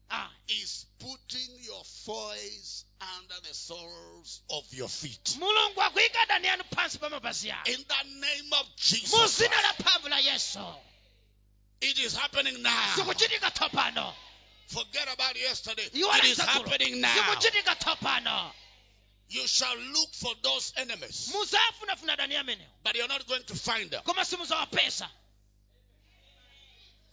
Ah, 0.10 0.30
is 0.48 0.86
putting 1.00 1.50
your 1.64 1.84
foes 2.06 2.86
under 3.18 3.36
the 3.48 3.54
soles 3.54 4.42
of 4.50 4.64
your 4.74 4.88
feet. 4.90 5.36
mulungu 5.40 5.82
akuyika 5.82 6.20
adani 6.28 6.48
yanu 6.48 6.64
pansi 6.70 7.00
pa 7.00 7.10
mapazi 7.10 7.48
yake 7.48 7.72
In 7.74 7.86
the 7.88 8.04
name 8.20 8.54
of 8.54 8.68
Jesus 8.76 9.38
Christ. 9.38 9.42
la 9.64 9.74
mphamvu 9.74 10.10
la 10.10 10.18
yesu 10.20 10.76
It 11.82 12.00
is 12.00 12.16
happening 12.16 12.62
now. 12.62 12.96
Forget 14.68 15.08
about 15.14 15.36
yesterday. 15.36 15.84
It 15.94 16.26
is 16.26 16.40
happening 16.40 17.02
now. 17.02 17.36
You 19.30 19.48
shall 19.48 19.76
look 19.78 20.14
for 20.14 20.32
those 20.44 20.74
enemies, 20.78 21.34
muzafunafuna 21.36 22.14
adani 22.18 22.36
amenewo 22.36 22.68
but 22.84 22.96
you're 22.96 23.08
not 23.08 23.28
going 23.28 23.44
to 23.44 23.56
find 23.56 23.90
them. 23.92 24.02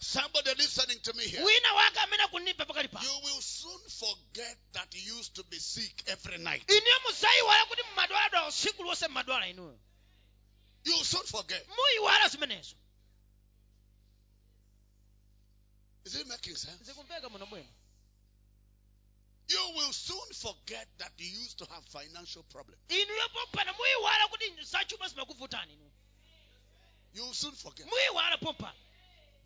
Somebody 0.03 0.49
listening 0.57 0.97
to 1.03 1.13
me 1.13 1.23
here. 1.25 1.43
wina 1.45 1.73
wake 1.77 1.99
amene 1.99 2.23
akunipa 2.23 2.65
pakali 2.65 2.87
pa 2.91 2.99
You 3.03 3.19
will 3.23 3.41
soon 3.41 3.79
forget 3.89 4.57
that 4.73 4.87
you 4.95 5.17
used 5.17 5.35
to 5.35 5.43
be 5.43 5.57
sick 5.59 6.03
every 6.07 6.37
night. 6.39 6.63
iniyo 6.67 6.99
muzayiwala 7.07 7.65
kuti 7.65 7.81
mmadwala 7.93 8.47
usiku 8.47 8.83
lonse 8.83 9.07
mmadwala 9.07 9.47
inuyo 9.47 9.79
You 10.83 10.93
will 10.95 11.03
soon 11.05 11.25
forget. 11.27 11.63
Is 16.05 16.15
it 16.15 16.27
making 16.27 16.55
sense? 16.55 16.83
zikumveka 16.83 17.29
muno 17.29 17.45
bwino 17.45 17.67
You 19.49 19.59
will 19.77 19.93
soon 19.93 20.33
forget 20.33 20.87
that 20.97 21.11
you 21.17 21.27
used 21.43 21.57
to 21.59 21.65
have 21.65 21.85
financial 21.85 22.43
problems. 22.43 22.81
inuyo 22.89 23.29
pompano 23.29 23.73
muyiwala 23.73 24.27
kuti 24.27 24.63
zachuma 24.63 25.07
zimakuvutani 25.07 25.73
inu 25.73 25.91
You 27.13 27.23
will 27.25 27.33
soon 27.33 27.53
forget. 27.55 27.85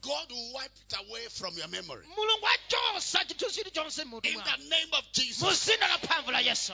God 0.06 0.32
will 0.32 0.53
wipe 0.53 0.72
it 0.82 0.93
away 0.99 1.28
from 1.30 1.58
your 1.58 1.68
memory. 1.68 2.06
mulungu 2.18 2.47
achosa 2.47 3.26
chinthu 3.26 3.49
chilichonse 3.51 4.03
mutu 4.06 4.30
In 4.30 4.38
the 4.43 4.58
name 4.70 4.93
of 4.93 5.03
Jesus. 5.12 5.41
mu 5.41 5.51
zina 5.53 5.88
la 5.88 5.97
mphamvu 5.97 6.32
la 6.32 6.39
yesu 6.39 6.74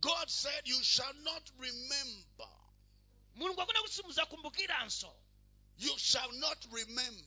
God 0.00 0.28
said, 0.30 0.62
You 0.64 0.82
shall 0.82 1.14
not 1.24 1.42
remember. 1.58 2.50
mulungu 3.36 3.60
akuna 3.62 3.80
kuti 3.82 3.94
simuzakumbukiranso 3.94 5.08
You 5.78 5.92
shall 5.98 6.30
not 6.38 6.58
remember. 6.70 7.22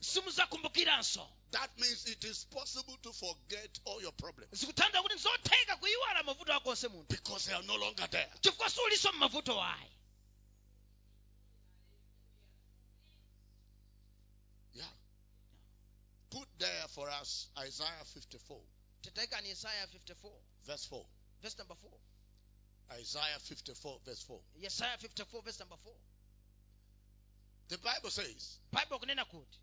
That 1.50 1.70
means 1.78 2.06
it 2.06 2.24
is 2.24 2.46
possible 2.50 2.96
to 3.02 3.12
forget 3.12 3.78
all 3.84 4.00
your 4.02 4.12
problems 4.12 4.52
zikutanthauza 4.60 5.02
kuti 5.02 5.14
nzotheka 5.14 5.76
kuyiwala 5.76 6.22
mavuto 6.22 6.52
ako 6.54 6.70
onse 6.70 6.88
munthu 6.88 7.08
because 7.08 7.44
they 7.46 7.54
are 7.54 7.66
no 7.66 7.76
longer 7.76 8.06
there. 8.10 8.28
chifukwa 8.40 8.70
suliso 8.70 9.12
mmavuto 9.12 9.62
ayi 9.62 9.90
Yeah. 14.74 14.84
Put 16.30 16.48
there 16.58 16.88
for 16.88 17.08
us 17.10 17.48
Isaiah 17.58 18.04
54, 18.04 18.60
titaikani 19.02 19.48
yesaya 19.48 19.86
54 19.92 20.30
verse 20.66 20.84
4. 20.86 21.06
verse 21.42 21.56
number 21.58 21.74
4 21.74 21.90
Isaiah 23.00 23.38
54, 23.38 23.98
verse 24.04 24.22
4. 24.22 24.40
yesaya 24.62 24.98
54 24.98 25.42
verse 25.42 25.60
number 25.60 25.76
4 25.84 25.92
The 27.68 27.78
Bible 27.78 28.10
says, 28.10 28.58
bible 28.72 28.98
kunena 28.98 29.24
kuti 29.24 29.58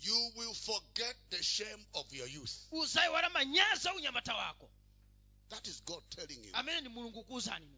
You 0.00 0.30
will 0.36 0.54
forget 0.54 1.14
the 1.30 1.42
shame 1.42 1.84
of 1.94 2.06
your 2.12 2.26
youth. 2.28 2.66
uzayiwala 2.72 3.30
manyazi 3.30 3.88
a 3.88 3.94
unyamata 3.94 4.34
wako. 4.34 4.68
That 5.50 5.66
is 5.66 5.80
God 5.84 6.02
telling 6.10 6.44
you. 6.44 6.50
Amene 6.52 6.80
ni 6.80 6.88
mulungu 6.88 7.24
kuwuzani 7.24 7.66
inu 7.66 7.77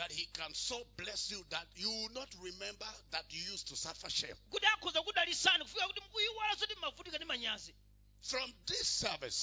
that 0.00 0.10
He 0.12 0.26
can 0.32 0.54
so 0.54 0.76
bless 0.96 1.30
you 1.30 1.44
that 1.50 1.66
you 1.76 1.88
will 1.90 2.08
not 2.14 2.28
remember 2.42 2.86
that 3.10 3.24
you 3.30 3.52
used 3.52 3.68
to 3.68 3.76
suffer 3.76 4.08
shame. 4.10 4.34
kuti 4.50 4.66
akhoza 4.66 5.02
kudalisani 5.02 5.64
kufika 5.64 5.86
kuti 5.86 6.00
mukuyiwala 6.00 6.54
zoti 6.54 6.74
mmavutika 6.74 7.16
ndi 7.16 7.26
manyazi. 7.26 7.74
From 8.22 8.52
this 8.66 8.88
service, 8.88 9.42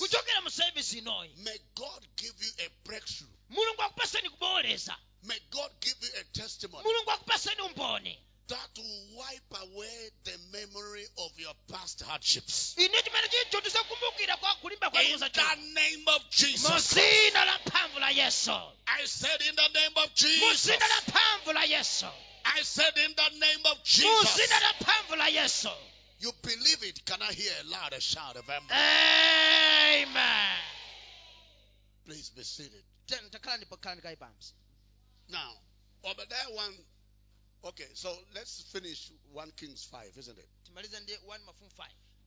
may 1.43 1.57
God 1.75 2.07
give 2.15 2.33
you 2.45 2.51
a 2.65 2.69
breakthrough. 2.83 3.29
mulungu 3.49 3.81
akupaseni 3.81 4.29
kubowoleza 4.29 4.95
May 5.23 5.39
God 5.51 5.71
give 5.81 5.95
you 6.01 6.09
a 6.21 6.23
testimony. 6.23 6.83
Mulungu 6.83 7.11
akupaseni 7.11 7.61
umboni 7.61 8.19
that 8.47 8.77
will 8.77 9.17
wipe 9.17 9.61
away 9.61 10.09
the 10.23 10.37
memory 10.51 11.05
of 11.17 11.31
your 11.37 11.53
past 11.71 12.01
hardships. 12.03 12.75
ine 12.77 12.89
chimene 13.03 13.27
chicho 13.29 13.61
tisakumbukira 13.61 14.37
kwa 14.37 14.55
kulimba 14.55 14.87
In 15.03 15.19
the 15.19 15.55
name 15.73 16.07
of 16.07 16.21
Jesus. 16.29 16.93
zina 16.93 17.45
la 17.45 17.57
mphamvu 17.65 17.99
la 17.99 18.09
yesu 18.09 18.51
I 18.87 19.05
said, 19.05 19.41
In 19.41 19.55
the 19.55 19.69
name 19.73 19.97
of 20.03 20.13
Jesus. 20.15 20.63
zina 20.63 20.85
la 20.87 21.01
mphamvu 21.07 21.53
la 21.53 21.63
yesu 21.63 22.07
I 22.45 22.63
said, 22.63 22.97
In 22.97 23.13
the 23.15 23.29
name 23.39 23.65
of 23.65 23.83
Jesus. 23.83 24.35
zina 24.35 24.59
la 24.59 24.73
mphamvu 24.79 25.15
la 25.17 25.27
yesu 25.27 25.69
You 26.19 26.31
believe 26.41 26.81
it. 26.83 27.05
Can 27.05 27.21
I 27.21 27.31
hear 27.31 27.51
a 27.61 27.69
louder 27.69 28.01
shout 28.01 28.37
of 28.37 28.49
amen? 28.49 28.71
amen 28.71 30.57
Please 32.05 32.29
be 32.35 32.43
seated. 32.43 32.83
Ten- 33.07 33.29
takhala 33.29 33.57
ndipo 33.57 33.77
khala 33.77 33.95
ndikayi 33.95 34.15
pansi 34.17 34.53
Now, 35.29 35.53
Obadiah 36.03 36.47
1. 36.49 36.73
Okay, 37.63 37.87
so 37.93 38.13
let's 38.35 38.61
finish 38.71 39.11
1 39.33 39.51
Kings 39.57 39.83
5, 39.91 40.17
isn't 40.17 40.37
it? 40.37 40.47
timalize 40.65 40.99
ndi 40.99 41.13
1 41.27 41.39
mafumu 41.45 41.71
5 41.77 41.85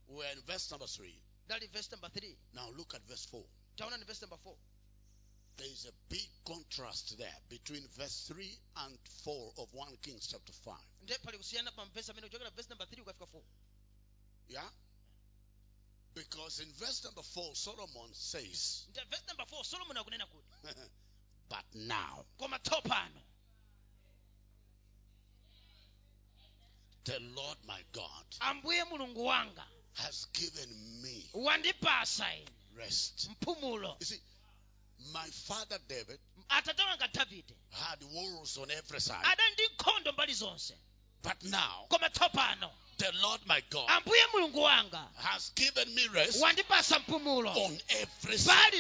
We're 0.08 0.32
in 0.32 0.42
verse 0.46 0.70
number 0.70 0.86
3. 0.86 1.14
dali 1.48 1.66
verse 1.72 1.90
number 1.92 2.08
3 2.10 2.36
Now 2.54 2.70
look 2.76 2.94
at 2.94 3.02
verse 3.08 3.26
4. 3.30 3.42
taona 3.76 3.96
ni 3.96 4.04
verse 4.04 4.20
number 4.22 4.38
4 4.44 4.54
There 5.56 5.68
is 5.72 5.86
a 5.86 5.92
big 6.08 6.28
contrast 6.44 7.16
there 7.18 7.36
between 7.48 7.86
verse 7.96 8.32
3 8.34 8.58
and 8.76 8.98
4 9.24 9.52
of 9.58 9.72
1 9.74 9.96
Kings 10.02 10.26
chapter 10.26 10.52
5. 10.52 10.74
nde 11.02 11.18
pali 11.18 11.38
kusiyana 11.38 11.72
pa 11.72 11.84
mvesi 11.86 12.10
amene 12.10 12.26
kuchokera 12.28 12.50
verse 12.50 12.68
number 12.68 12.86
3 12.86 13.00
ukafika 13.02 13.24
4 13.24 13.42
Yeah? 14.48 14.70
Because 16.14 16.58
in 16.62 16.72
verse 16.72 17.04
number 17.04 17.22
4, 17.22 17.54
Solomon 17.54 18.12
says, 18.14 18.86
nde 18.90 19.00
verse 19.10 19.24
number 19.28 19.44
4 19.46 19.64
solomoni 19.64 19.98
akunena 20.00 20.26
kuti 20.26 20.48
But 21.48 21.64
now 21.74 22.24
koma 22.38 22.58
tsopano 22.58 23.20
the 27.04 27.18
Lord 27.34 27.58
my 27.66 27.82
God 27.92 28.24
ambuye 28.40 28.84
mulungu 28.84 29.24
wanga. 29.24 29.64
has 29.94 30.26
given 30.32 30.68
me 31.02 31.30
rest. 32.76 33.28
mpumulo. 33.30 33.96
You 34.00 34.06
see, 34.06 34.20
my 35.12 35.26
father 35.30 35.78
David 35.88 36.18
atate 36.48 36.82
wanga 36.82 37.08
davide 37.12 37.54
had 37.70 38.02
wars 38.12 38.58
on 38.58 38.70
every 38.70 39.00
side. 39.00 39.24
adali 39.24 39.52
ndi 39.54 39.62
nkhondo 39.74 40.12
mbali 40.12 40.34
zonse. 40.34 40.74
But 41.22 41.42
now 41.44 41.86
koma 41.90 42.08
tsopano 42.10 42.70
the 42.98 43.12
Lord 43.22 43.40
my 43.46 43.62
God 43.70 43.88
has 45.16 45.50
given 45.54 45.94
me 45.94 46.06
rest 46.08 46.42
on 46.42 46.50
every 48.00 48.36
side. 48.38 48.72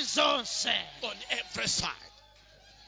On 1.02 1.16
every 1.30 1.68
side. 1.68 2.09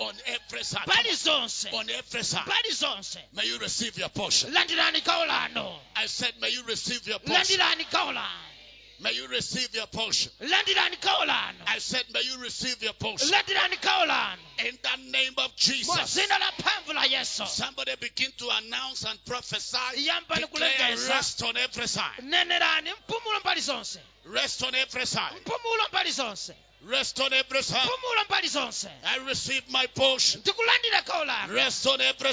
On 0.03 0.15
every 0.27 0.65
side. 0.65 0.87
mbali 0.87 1.15
zonse 1.17 1.69
On 1.73 1.89
every 1.91 2.23
side. 2.25 2.43
mbali 2.47 2.73
zonse 2.75 3.19
May 3.33 3.47
you 3.47 3.59
receive 3.59 3.99
your 3.99 4.09
portion. 4.11 4.53
landirani 4.53 5.01
gawo 5.05 5.27
lanu 5.27 5.75
I 5.97 6.07
said, 6.07 6.33
may 6.41 6.51
you 6.51 6.63
receive 6.65 7.07
your 7.07 7.19
portion. 7.21 7.59
landirani 7.61 7.85
gawo 7.91 8.13
lanu 8.13 8.49
May 9.01 9.13
you 9.15 9.27
receive 9.29 9.75
your 9.75 9.87
portion. 9.89 10.31
landirani 10.41 10.97
gawo 11.01 11.25
lanu 11.27 11.59
I 11.67 11.79
said, 11.79 12.05
may 12.13 12.23
you 12.23 12.39
receive 12.41 12.83
your 12.83 12.93
portion. 12.95 13.29
landirani 13.29 13.77
gawo 13.81 14.07
lanu 14.07 14.39
In 14.69 14.79
the 14.83 15.11
name 15.11 15.35
of 15.39 15.55
Jesus. 15.57 15.97
dzina 16.15 16.39
la 16.39 16.51
mphamvu 16.59 16.95
la 16.95 17.03
yesu 17.05 17.47
Somebody 17.47 17.93
begin 18.01 18.31
to 18.39 18.49
announce 18.51 19.05
and 19.05 19.19
prophesy. 19.25 19.79
Declare 19.97 20.97
rest 21.09 21.43
on 21.43 21.57
every 21.57 21.87
side. 21.87 22.23
nenerani 22.23 22.91
mpumulo 22.93 23.41
mbali 23.41 23.61
zonse 23.61 23.99
Rest 26.85 27.21
on 27.21 27.33
every 27.33 27.63
side. 27.63 27.79
mpumulo 27.85 28.25
mbali 28.25 28.49
zonse. 28.49 28.89
Rest 28.89 29.07
on 29.07 29.11
every 29.11 29.15
side. 29.15 29.15
mpumulo 29.15 29.15
mbali 29.15 29.19
zonse. 29.19 29.19
I 29.19 29.19
receive 29.19 29.63
my 29.69 29.87
portion. 29.87 30.41
ndikulandira 30.41 31.03
gawo 31.03 31.25
lanu 31.25 31.55
Rest 31.55 31.87
on 31.87 32.01
every 32.01 32.33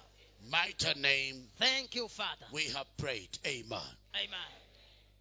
Mighty 0.51 1.01
name, 1.01 1.49
Thank 1.59 1.95
you, 1.95 2.09
Father. 2.09 2.47
we 2.53 2.65
have 2.67 2.87
prayed. 2.97 3.39
Amen. 3.47 3.81
Amen. 4.15 4.53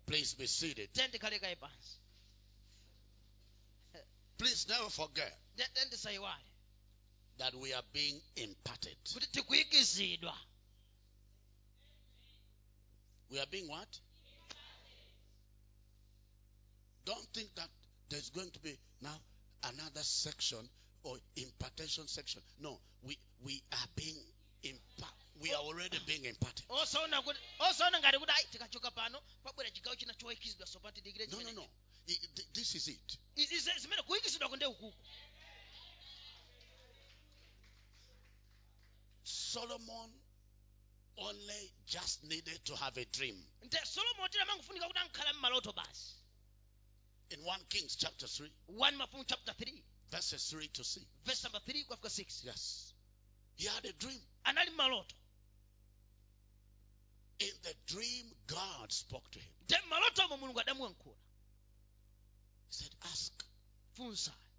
Please 0.06 0.34
be 0.36 0.46
seated. 0.46 0.90
Tende 0.94 1.20
kaleka 1.20 1.48
ipansi. 1.48 1.98
Please 4.38 4.68
never 4.70 4.90
forget 4.90 5.32
that 7.38 7.56
we 7.56 7.74
are 7.74 7.84
being 7.94 8.20
imparted. 8.36 8.96
We 13.32 13.40
are 13.40 13.46
being 13.50 13.68
what? 13.68 14.00
Don't 17.06 17.28
think 17.34 17.54
that 17.56 17.70
there's 18.10 18.30
going 18.30 18.50
to 18.52 18.60
be 18.60 18.78
now 19.02 19.16
another 19.64 20.02
section 20.02 20.70
or 21.04 21.16
impartation 21.38 22.08
section. 22.08 22.42
No, 22.60 22.80
we 23.04 23.18
we 23.44 23.62
are 23.72 23.88
being 23.96 24.18
We 25.42 25.52
are 25.54 25.62
already 25.62 26.00
being 26.08 26.26
imparted. 26.26 26.66
Osaona 26.70 27.22
ngati 28.00 28.18
kuti 28.20 28.32
ayi 28.32 28.46
tikachoka 28.52 28.92
pano 28.92 29.22
pabwera 29.44 29.72
chigawo 29.72 29.96
china 29.96 30.14
choyikizidwa 30.14 30.66
sopati 30.68 31.02
digire 31.02 31.28
No, 31.28 31.40
no, 31.42 31.52
no. 31.52 31.68
This 32.54 32.76
is 32.76 32.88
it. 32.88 33.18
Zimene 33.36 34.02
kuyikizidwa 34.04 34.50
kunde 34.50 34.66
ukuku. 34.66 34.94
Solomon 39.24 40.10
only 41.18 41.72
just 41.86 42.24
needed 42.24 42.60
to 42.66 42.76
have 42.76 42.98
a 42.98 43.06
dream. 43.06 43.36
Nte 43.66 43.86
Solomon 43.86 44.30
tira 44.30 44.46
kuti 44.46 45.00
ankhala 45.00 45.34
mmaloto 45.34 45.74
basi. 45.74 46.14
In 47.32 47.40
1 47.44 47.60
Kings 47.70 47.96
chapter 47.96 48.28
3, 48.28 48.50
1 48.68 48.96
Mafumu 48.98 49.26
chapter 49.28 49.54
3 49.54 49.84
verses 50.12 50.54
3 50.54 50.68
to 50.70 50.84
6. 50.84 51.06
verse 51.26 51.44
number 51.44 51.60
3 51.60 51.84
kufika 51.86 52.10
6. 52.10 52.44
Yes. 52.46 52.94
He 53.56 53.68
had 53.68 53.86
a 53.86 53.94
dream. 53.94 54.20
Anali 54.46 54.70
mmaloto. 54.72 55.16
In 57.40 57.52
the 57.64 57.74
dream, 57.86 58.26
God 58.48 58.92
spoke 58.92 59.30
to 59.32 59.40
him. 59.40 59.52
Nte 59.68 59.78
mmaloto 59.88 60.24
omwo 60.26 60.38
mulungu 60.38 60.60
adamuyankhula. 60.60 61.16
He 62.70 62.74
said, 62.74 62.96
Ask 63.02 63.32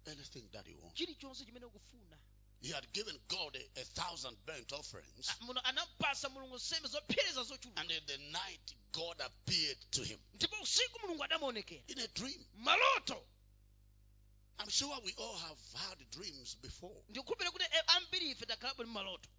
anything 0.07 0.43
that 0.53 0.67
you 0.67 0.77
want. 0.81 0.95
chilichonse 0.95 1.45
chimene 1.45 1.65
ukufuna. 1.65 2.17
He 2.61 2.69
had 2.71 2.91
given 2.93 3.15
God 3.27 3.55
a, 3.55 3.79
a 3.81 3.83
thousand 3.83 4.35
burnt 4.45 4.73
offerings. 4.73 5.29
Ah, 5.29 5.45
muno 5.45 5.61
anamupasa 5.63 6.29
mulungu 6.29 6.55
nsembe 6.55 6.87
zopsereza 6.89 7.43
zochuluka. 7.43 7.81
And 7.81 7.91
in 7.91 8.01
the 8.07 8.17
night, 8.31 8.75
God 8.91 9.21
appeared 9.21 9.77
to 9.91 10.03
him 10.03 10.19
Ndipo 10.35 10.55
usiku 10.63 10.99
mulungu 10.99 11.23
adamuonekera. 11.23 11.83
in 11.87 11.99
a 11.99 12.07
dream. 12.07 12.45
I'm 14.59 14.69
sure 14.69 14.95
we 15.05 15.13
all 15.17 15.35
have 15.37 15.57
had 15.75 15.97
dreams 16.11 16.55
before. 16.61 17.03
Eh, 17.09 17.81
ambiri 17.95 18.31
ife 18.31 18.45
takhalapo 18.45 18.83
ndi 18.83 18.91
maloto. 18.91 19.29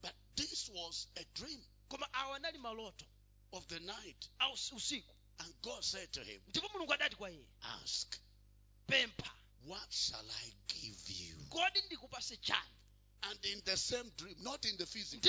But 0.00 0.12
this 0.36 0.68
was 0.70 1.06
a 1.16 1.24
dream 1.34 1.60
Koma 1.88 2.06
awa 2.14 2.38
anali 2.38 2.58
maloto. 2.58 3.04
of 3.52 3.66
the 3.68 3.80
night. 3.80 4.28
A 4.40 4.44
usi- 4.50 4.74
usiku. 4.74 5.12
And 5.40 5.52
God 5.62 5.84
said 5.84 6.10
to 6.12 6.20
him, 6.20 6.40
Ndipo 6.48 6.68
mulungu 6.68 6.92
adati 6.92 7.16
kwa 7.16 7.30
iye. 7.30 7.44
Ask, 7.62 8.18
what 9.66 9.86
shall 9.92 10.24
I 10.30 10.52
give 10.68 11.10
you? 11.10 11.34
Kodi 11.50 11.80
ndikupase 11.86 12.36
chani. 12.40 12.70
And 13.24 13.38
in 13.44 13.60
the 13.64 13.76
same 13.76 14.10
dream, 14.16 14.36
not 14.42 14.64
in 14.64 14.76
the 14.78 14.86
physical, 14.86 15.20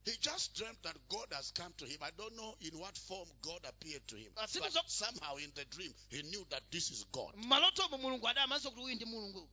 mmaloto 0.00 0.02
omwewo. 0.02 0.04
he 0.04 0.16
just 0.16 0.54
dreamt 0.54 0.82
that 0.82 0.96
God 1.08 1.32
has 1.32 1.52
come 1.52 1.72
to 1.76 1.84
him. 1.84 1.98
I 2.02 2.10
don't 2.16 2.34
know 2.36 2.56
in 2.60 2.78
what 2.78 2.96
form 2.98 3.28
God 3.42 3.64
appeared 3.68 4.06
to 4.08 4.16
him. 4.16 4.32
Ah, 4.36 4.46
But 4.46 4.90
somehow 4.90 5.36
in 5.36 5.52
the 5.54 5.64
dream, 5.66 5.94
he 6.08 6.22
knew 6.22 6.44
that 6.50 6.62
this 6.70 6.90
is 6.90 7.04
God. 7.12 7.34
Mmaloto 7.36 7.82
omwe 7.84 7.98
mulungu 7.98 8.28
adamanso 8.28 8.70
kuti 8.70 8.82
uyu 8.82 8.94
ndi 8.96 9.04
mulungu. 9.04 9.48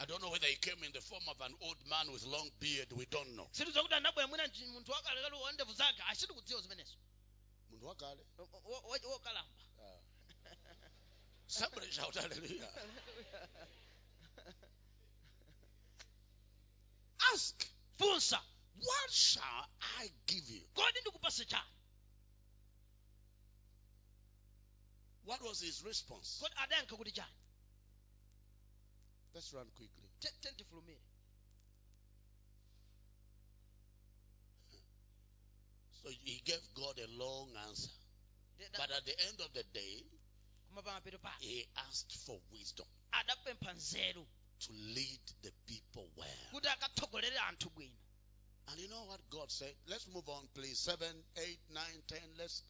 I 0.00 0.06
don't 0.06 0.20
know 0.20 0.30
whether 0.30 0.46
he 0.46 0.54
came 0.56 0.82
in 0.84 0.92
the 0.92 1.00
form 1.00 1.28
of 1.28 1.40
an 1.40 1.54
old 1.60 1.84
man 1.88 2.10
with 2.12 2.24
long 2.24 2.48
beard. 2.60 2.92
We 2.92 3.04
don't 3.06 3.34
know. 3.34 3.48
Wokalamba. 9.04 9.46
Somebody 11.46 11.90
shout 11.90 12.14
hallelujah. 12.14 12.68
Ask, 17.32 17.66
Funsa. 17.98 18.38
What 18.80 19.10
shall 19.10 19.66
I 20.00 20.10
give 20.26 20.48
you? 20.48 20.60
Kodi 20.74 21.00
ndikupase 21.00 21.44
chani. 21.44 21.70
What 25.24 25.42
was 25.42 25.60
his 25.60 25.82
response? 25.84 26.38
Kodi 26.42 26.54
adayankha 26.62 26.96
kuti 26.96 27.12
chani. 27.12 27.34
Let's 29.34 29.52
run 29.52 29.66
quickly. 29.76 30.08
So 36.02 36.08
he 36.24 36.40
gave 36.44 36.60
God 36.74 36.98
a 36.98 37.22
long 37.22 37.48
answer. 37.68 37.90
But 38.72 38.90
at 38.90 39.04
the 39.04 39.14
end 39.28 39.40
of 39.40 39.52
the 39.52 39.62
day, 39.72 40.02
koma 40.68 40.82
pamapeto 40.82 41.20
pake 41.22 41.40
he 41.40 41.66
asked 41.88 42.16
for 42.26 42.40
wisdom 42.52 42.86
to 44.60 44.72
lead 44.72 45.20
the 45.42 45.52
people 45.66 46.08
well. 46.16 46.26
kuti 46.52 46.68
akatsogolere 46.68 47.38
anthu 47.48 47.70
bwino. 47.70 47.96
And 48.70 48.80
you 48.80 48.88
know 48.88 49.04
what 49.08 49.20
God 49.30 49.50
said? 49.50 49.72
Let's 49.88 50.06
move 50.12 50.28
on, 50.28 50.44
please. 50.54 50.78
7, 50.78 51.06
8, 51.36 51.58
9, 51.72 51.82
10. 52.08 52.18
Let's 52.38 52.62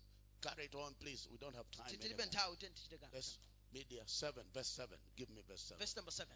carry 0.43 0.71
it 0.71 0.75
on, 0.75 0.95
please. 1.01 1.27
We 1.31 1.39
don't 1.39 1.55
have 1.55 1.67
time. 1.75 1.91
Tilibe 1.91 2.23
anymore. 2.23 2.31
nthawi 2.31 2.57
tenti 2.63 2.83
tichite 2.83 2.99
kanthu. 3.03 3.15
Let's 3.15 3.39
media 3.73 4.03
7, 4.07 4.43
verse 4.55 4.69
7. 4.69 4.99
Give 5.17 5.31
me 5.31 5.43
verse 5.49 5.65
7. 5.75 5.81
Verse 5.83 5.97
number 5.97 6.13
7. 6.13 6.31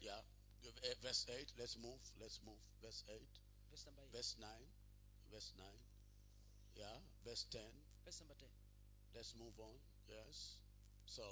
Yeah. 0.00 0.20
Give, 0.62 0.78
eh, 0.84 0.94
verse 1.02 1.26
8. 1.28 1.52
Let's 1.58 1.76
move. 1.76 2.02
Let's 2.20 2.38
move. 2.46 2.62
Verse 2.82 3.02
8. 3.10 3.18
Verse 3.70 3.84
number 3.86 4.02
8. 4.02 4.16
Verse 4.16 4.36
9. 4.38 4.50
Verse 5.32 5.52
9. 5.58 5.66
Yeah. 6.76 6.96
Verse 7.26 7.46
10. 7.50 7.62
Verse 8.04 8.20
number 8.22 8.38
10. 8.38 8.48
Let's 9.14 9.34
move 9.34 9.58
on. 9.58 9.74
Yes. 10.06 10.58
So, 11.06 11.22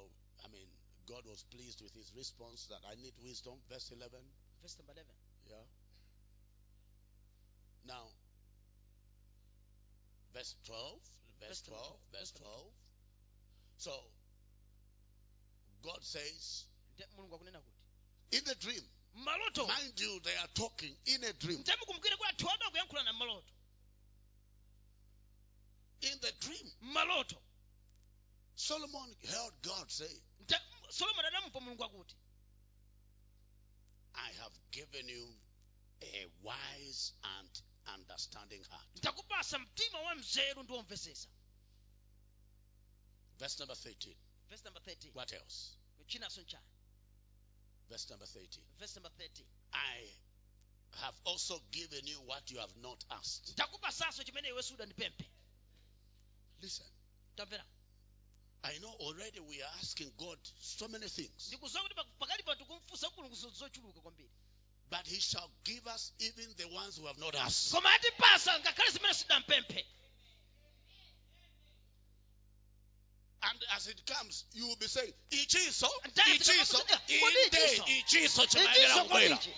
I 0.44 0.48
mean, 0.50 0.66
God 1.06 1.22
was 1.24 1.44
pleased 1.54 1.80
with 1.80 1.94
his 1.94 2.10
response 2.16 2.66
that 2.66 2.82
I 2.90 2.98
need 2.98 3.14
wisdom. 3.22 3.54
Verse 3.70 3.92
11. 3.94 4.18
Verse 4.62 4.76
number 4.78 4.92
11. 4.92 5.06
Yeah. 5.46 5.62
Now, 7.86 8.06
verse 10.34 10.54
12. 10.66 10.98
Verse 11.40 11.48
Verse 11.48 11.62
12. 11.62 11.78
12, 11.78 11.96
Verse 12.12 12.20
verse 12.20 12.32
12. 12.32 12.50
So, 13.78 13.92
God 15.84 15.98
says, 16.02 16.64
Nde 16.96 17.04
mulungu 17.16 17.34
akunena 17.36 17.60
kuti. 17.60 18.38
in 18.38 18.48
a 18.50 18.54
dream, 18.56 18.82
Maloto. 19.24 19.66
mind 19.68 19.92
you, 20.00 20.20
they 20.24 20.34
are 20.40 20.48
talking 20.54 20.94
in 21.06 21.22
a 21.24 21.32
dream. 21.34 21.58
Nte 21.58 21.72
mukumbukire 21.76 22.16
kuti 22.16 22.28
anthu 22.30 22.48
ada 22.48 22.70
kuyankhula 22.70 23.04
na 23.04 23.12
maloto. 23.12 23.52
In 26.02 26.18
the 26.20 26.32
dream, 26.40 26.72
Maloto. 26.94 27.36
Solomon 28.56 29.14
heard 29.28 29.52
God 29.62 29.90
say, 29.90 30.08
Nte 30.44 30.56
Solomon 30.90 31.24
adamumva 31.24 31.60
mulungu 31.60 31.84
akuti. 31.84 32.14
I 34.14 34.30
have 34.42 34.52
given 34.70 35.08
you 35.08 35.26
a 36.02 36.26
wise 36.42 37.12
and 37.38 37.48
understanding 37.94 38.62
heart. 38.70 38.96
Ndakupasa 38.96 39.58
mtima 39.58 40.00
wa 40.00 40.14
mzeru 40.14 40.62
ndi 40.62 40.72
womvesesa. 40.72 41.28
Verse 43.38 43.58
number 43.58 43.76
13. 43.76 44.16
Verse 44.48 44.64
number 44.64 44.82
13. 44.82 45.10
What 45.14 45.32
else? 45.32 45.76
Verse 47.88 48.08
number 48.10 48.26
13. 48.26 48.62
Verse 48.78 48.94
number 49.00 49.10
13. 49.18 49.46
I 49.72 50.10
have 50.90 51.16
also 51.24 51.60
given 51.70 52.06
you 52.06 52.20
what 52.26 52.50
you 52.50 52.58
have 52.60 52.72
not 52.76 53.04
asked. 53.10 53.52
Ndakupasanso 53.52 54.24
chimene 54.24 54.48
iwe 54.48 54.62
sudandipemphe. 54.62 55.24
Listen, 56.60 56.86
I 58.62 58.78
know 58.78 58.94
already 59.00 59.40
we 59.40 59.62
are 59.62 59.70
asking 59.78 60.10
God 60.16 60.38
so 60.60 60.88
many 60.88 61.08
things, 61.08 61.50
ndikuziwa 64.90 64.92
kuti 64.92 64.92
pa- 64.92 64.92
pakali 64.92 64.92
pa 64.92 64.92
tikumfunsa 64.92 64.92
mulungu 64.92 64.92
zo- 64.92 64.92
zochuluka 64.92 64.92
kwambiri 64.92 64.92
but 64.92 65.06
He 65.06 65.20
shall 65.20 65.50
give 65.64 65.86
us 65.94 66.12
even 66.18 66.54
the 66.56 66.64
ones 66.64 66.96
who 66.98 67.06
have 67.06 67.18
not 67.20 67.34
asked. 67.34 67.72
koma 67.72 67.90
atipasa 67.94 68.58
ngakhale 68.60 68.90
zimene 68.90 69.14
sidampemphe 69.14 69.86
And 73.42 73.64
as 73.70 73.86
it 73.86 74.02
comes, 74.06 74.44
you 74.54 74.66
will 74.66 74.76
be 74.76 74.88
saying, 74.88 75.12
Ichiso, 75.30 75.86
Ichiso, 76.04 76.78
inde, 77.46 77.58
Ichiso? 78.00 78.46
Chimaendelea 78.46 78.86
ichiso 78.86 79.04
kubwera. 79.04 79.36
kwanichi 79.36 79.54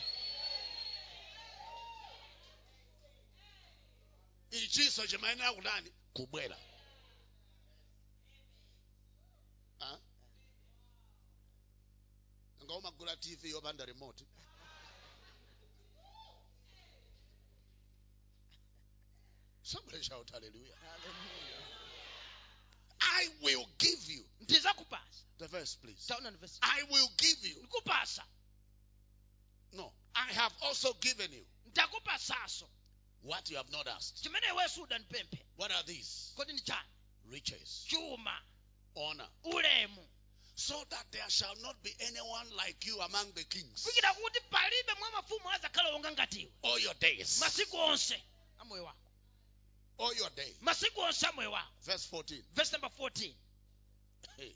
Ichiso 4.51 5.07
chimaendelea 5.07 5.53
kunani? 5.53 5.93
Kubwera. 6.13 6.57
Huh? 9.79 9.87
Ah? 9.87 9.99
nga 12.65 12.75
umagula 12.75 13.17
tv 13.17 13.51
yopanda 13.51 13.85
remote 13.85 14.25
somebody 19.69 20.03
shout 20.03 20.31
hallelujah. 20.33 20.73
I 23.01 23.29
will 23.43 23.67
give 23.79 24.01
you. 24.07 24.23
The 25.39 25.47
verse 25.47 25.77
please. 25.83 26.09
Taona 26.11 26.33
verse. 26.41 26.59
I 26.63 26.83
will 26.91 27.09
give 27.19 27.37
you. 27.43 27.57
No. 29.77 29.93
I 30.17 30.33
have 30.33 30.53
also 30.65 30.95
given 31.01 31.31
you 31.33 31.45
what 33.23 33.51
you 33.51 33.57
have 33.57 33.71
not 33.71 33.87
asked. 33.87 34.23
Chimene 34.25 34.49
iwenso 34.51 34.83
udanipemphe 34.87 35.39
what 35.57 35.71
are 35.71 35.83
these? 35.87 36.33
Kodi 36.37 36.53
ni 36.55 36.61
chani? 36.61 36.89
Riches. 37.31 37.87
Chuma. 37.91 38.33
Honor. 38.97 39.29
So 40.55 40.75
that 40.91 41.05
there 41.13 41.29
shall 41.29 41.55
not 41.63 41.77
be 41.83 41.91
anyone 42.01 42.47
like 42.57 42.87
you 42.87 42.99
among 43.01 43.27
the 43.35 43.45
kings. 43.45 43.85
Kufikira 43.87 44.15
kuti 44.15 44.41
palibe 44.51 44.95
mwa 44.99 45.11
mafumu 45.11 45.51
adzakhala 45.51 45.91
wonga 45.91 46.13
ngatiwe 46.13 46.51
all 46.65 46.79
your 46.81 46.95
days 46.95 47.41
masiku 47.41 47.77
onse 47.77 48.23
a 48.61 48.65
moyo 48.65 48.85
wako 48.85 49.09
all 49.99 50.15
your 50.17 50.31
days 50.35 50.57
masiku 50.61 51.01
onse 51.01 51.27
a 51.27 51.51
wako 51.51 51.69
verse 51.85 52.07
14 52.11 52.43
verse 52.55 52.73
number 52.73 52.89
14 52.91 53.35
Hey. 54.37 54.55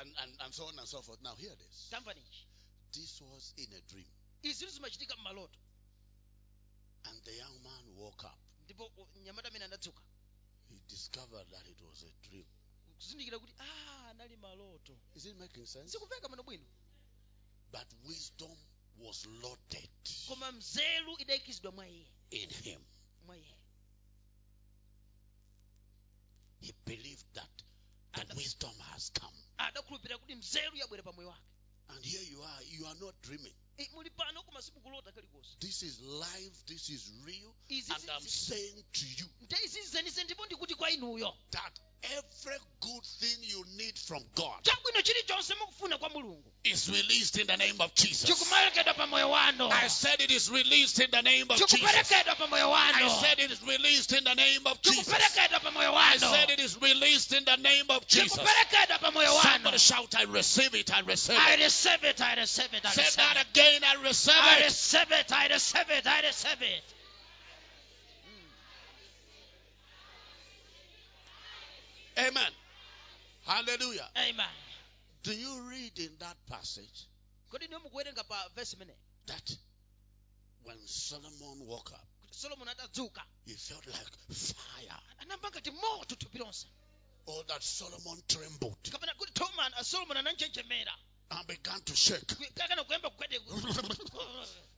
And, 0.00 0.10
and, 0.22 0.30
and, 0.44 0.54
so 0.54 0.64
on 0.64 0.78
and 0.78 0.88
so 0.88 1.00
forth. 1.02 1.18
Now, 1.22 1.34
hear 1.36 1.50
this. 1.58 1.88
tamva 1.92 2.12
This 2.92 3.20
was 3.22 3.54
in 3.56 3.66
a 3.76 3.80
dream. 3.92 4.06
izi 4.42 4.66
zimachitika 4.66 5.16
m'maloto 5.16 5.58
And 7.04 7.22
the 7.24 7.32
young 7.32 7.62
man 7.62 7.94
woke 7.96 8.24
up. 8.24 8.38
ndipo 8.64 8.84
u- 8.96 9.08
mnyamata 9.16 9.48
amene 9.48 9.64
anadzuka 9.64 10.02
He 10.68 10.80
discovered 10.88 11.48
that 11.50 11.66
it 11.68 11.80
was 11.82 12.02
a 12.04 12.28
dream. 12.28 12.44
kuzindikira 12.98 13.38
kuti 13.38 13.52
ah 13.58 14.08
anali 14.10 14.36
maloto 14.36 14.98
Is 15.14 15.24
it 15.26 15.36
making 15.36 15.66
sense? 15.66 15.90
sikupeka 15.92 16.28
mano 16.28 16.42
bwino 16.42 16.66
But 17.72 17.86
wisdom 18.06 18.56
was 19.00 19.26
loaded 19.42 19.90
koma 20.28 20.52
mzelu 20.52 21.18
idayikizidwa 21.18 21.72
mwa 21.72 21.88
iye 21.88 22.06
in 22.30 22.50
him. 22.50 22.80
He 26.60 26.72
believed 26.84 27.24
that 27.34 27.62
the 28.28 28.34
wisdom 28.36 28.74
has 28.92 29.10
come. 29.12 29.36
adakhulupirira 29.58 30.18
kuti 30.18 30.34
mzelu 30.34 30.76
yabwera 30.76 31.02
pa 31.02 31.12
moyo 31.12 31.28
wake 31.28 31.42
And 31.90 32.04
here 32.04 32.22
you 32.30 32.42
are. 32.42 32.62
You 32.64 32.86
are 32.86 32.98
not 33.00 33.14
dreaming. 33.22 33.54
I- 33.78 33.88
muli 33.94 34.10
pano 34.10 34.42
koma 34.42 34.60
simukulota 34.62 35.12
kalikonse 35.12 35.56
This 35.60 35.82
is 35.82 36.00
live. 36.00 36.52
This 36.66 36.88
is 36.90 37.10
real. 37.24 37.54
And 37.70 38.10
I'm 38.10 38.20
saying 38.28 38.84
to 38.92 39.06
you 39.06 39.26
nde 39.40 39.56
izi 39.64 39.82
zenise 39.82 40.24
ndipo 40.24 40.46
ndikuti 40.46 40.74
kwa 40.74 40.90
inuyo 40.90 41.36
that 41.50 41.80
every 42.02 42.58
good 42.80 43.04
thing 43.20 43.36
you 43.42 43.64
need 43.76 43.98
from 43.98 44.22
God 44.34 44.62
chabwino 44.62 45.02
chilichonse 45.02 45.54
mukufuna 45.54 45.98
kwa 45.98 46.08
mulungu 46.08 46.52
is 46.64 46.88
released 46.88 47.38
in 47.38 47.46
the 47.46 47.56
name 47.56 47.80
of 47.80 47.94
Jesus. 47.94 48.28
chikuperekedwa 48.28 48.94
pa 48.94 49.06
moyo 49.06 49.30
wano 49.30 49.70
I 49.72 49.88
said 49.88 50.20
it 50.20 50.30
is 50.30 50.50
released 50.50 50.98
in 50.98 51.10
the 51.10 51.22
name 51.22 51.46
of 51.50 51.58
Jesus. 51.58 51.80
chikuperekedwa 51.80 52.36
pa 52.36 52.46
moyo 52.46 52.72
I 52.72 53.08
said 53.08 53.38
it 53.40 53.50
is 53.50 53.62
released 53.62 54.12
in 54.12 54.24
the 54.24 54.34
name 54.34 54.66
of 54.66 54.80
Jesus. 54.82 55.06
chikuperekedwa 55.06 55.60
pa 55.60 55.70
moyo 55.70 55.94
I 55.94 56.18
said 56.18 56.50
it 56.50 56.60
is 56.60 56.80
released 56.80 57.32
in 57.32 57.44
the 57.44 57.56
name 57.56 57.86
of 57.88 58.06
Jesus. 58.06 58.32
chikuperekedwa 58.32 58.98
pa 59.00 59.10
moyo 59.10 59.34
wano 59.34 59.52
Somebody 59.58 59.78
shout, 59.78 60.14
I 60.16 60.24
receive 60.24 60.74
it, 60.74 60.94
I 60.94 61.00
receive 61.00 61.36
it. 61.36 61.42
I 61.42 61.56
receive 61.56 62.04
it, 62.04 62.20
I 62.20 62.34
receive 62.34 62.74
it, 62.74 62.84
I 62.84 62.90
Say 62.90 63.22
that 63.22 63.46
again, 63.50 63.82
I 63.84 64.02
receive 64.02 64.34
it. 64.34 64.62
I 64.62 64.64
receive 64.64 65.12
it, 65.12 65.32
I 65.32 65.48
receive 65.48 65.90
it, 65.90 66.06
I 66.06 66.20
receive 66.22 66.62
it. 66.62 66.84
Amen. 72.18 72.52
Hallelujah. 73.46 74.08
Amen. 74.16 74.46
Do 75.22 75.32
you 75.32 75.62
read 75.70 75.98
in 75.98 76.10
that 76.18 76.36
passage 76.50 77.06
kodi 77.50 77.68
niyo 77.68 77.80
mukuwerenga 77.80 78.24
pa 78.28 78.48
verse 78.54 78.74
imene 78.76 78.92
that 79.26 79.56
when 80.64 80.76
Solomon 80.86 81.66
woke 81.66 81.92
up, 81.92 82.06
atadzuka 82.68 83.22
he 83.46 83.54
felt 83.54 83.86
like 83.86 84.12
fire, 84.32 85.00
anamva 85.22 85.50
ngati 85.50 85.70
moto 85.70 86.14
thupi 86.14 86.38
lonse 86.38 86.66
or 87.26 87.42
that 87.46 87.62
Solomon 87.62 88.22
trembled 88.28 88.76
kapena 88.90 89.14
kuti 89.16 89.32
Toma- 89.34 89.70
uh, 89.78 89.82
solomoni 89.82 90.18
ananjenjemera 90.20 90.92
and 91.30 91.46
began 91.46 91.80
to 91.84 91.96
shake? 91.96 92.26
kakana 92.54 92.84
kuyamba 92.84 93.10
kugwede 93.10 93.38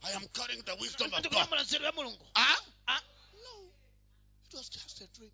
I 0.03 0.12
am 0.12 0.26
carrying 0.32 0.62
the 0.64 0.76
wisdom 0.80 1.07
of 1.07 1.12
God. 1.12 1.20
ndikulamula 1.24 1.62
nzeru 1.62 1.84
ya 1.84 1.93
mulungu 1.93 2.26
Ah? 2.34 2.57
Ah, 2.88 3.01
No. 3.43 3.70
It 4.49 4.55
was 4.55 4.68
just 4.68 5.01
a 5.01 5.07
dream. 5.18 5.30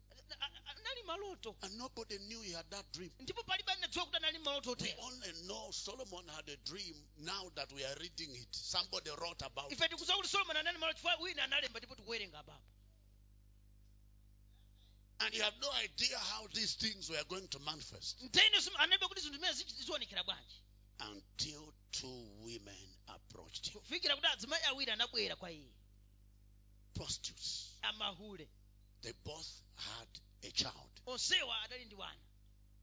A- 1.00 1.04
maloto 1.06 1.56
And 1.62 1.74
nobody 1.78 2.18
knew 2.18 2.40
he 2.42 2.52
had 2.52 2.66
that 2.70 2.86
dream. 2.92 3.10
ndipo 3.20 3.42
palibe 3.44 3.72
kuti 3.76 4.16
anali 4.16 4.38
maloto 4.38 4.76
We 4.80 4.94
only 4.98 5.32
know 5.46 5.70
Solomon 5.72 6.28
had 6.28 6.48
a 6.48 6.56
dream 6.64 6.94
now 7.18 7.50
that 7.54 7.72
we 7.72 7.84
are 7.84 7.94
reading 8.00 8.34
it. 8.34 8.48
Somebody 8.54 9.10
wrote 9.10 9.42
about 9.44 9.72
it. 9.72 9.78
ife 9.80 9.88
tikudziwa 9.88 10.16
kuti 10.16 10.28
solomoni 10.28 10.58
anali 10.58 10.78
maloto 10.78 10.98
chifukwa 10.98 11.16
wina 11.24 11.44
analemba 11.44 11.78
ndipo 11.80 11.94
tikuwerenga 11.94 12.38
apapo 12.38 12.62
And 15.18 15.34
you 15.34 15.42
have 15.42 15.56
no 15.60 15.70
idea 15.84 16.18
how 16.18 16.46
these 16.48 16.74
things 16.76 17.08
were 17.08 17.24
going 17.24 17.48
to 17.48 17.58
manifest 17.58 18.20
ntene 18.22 18.56
analibe 18.78 19.08
kuti 19.08 19.20
zinthu 19.20 19.36
zimene 19.38 19.52
ziziwonekera 19.54 20.24
bwanji 20.24 20.62
until 21.00 21.72
two 21.90 22.28
women 22.40 22.96
approached 23.06 23.66
him. 23.72 23.80
kufikira 23.80 24.14
kuti 24.14 24.26
adzimayi 24.26 24.64
awiri 24.64 24.90
anabwera 24.92 25.36
kwa 25.36 25.50
iye 25.52 25.72
Prostitutes. 26.94 27.72
They 29.02 29.12
both 29.24 29.60
had 29.74 30.08
a 30.42 30.50
child. 30.50 30.90
onsewa 31.06 31.62
adali 31.62 31.84
ndi 31.84 31.94
wana 31.94 32.20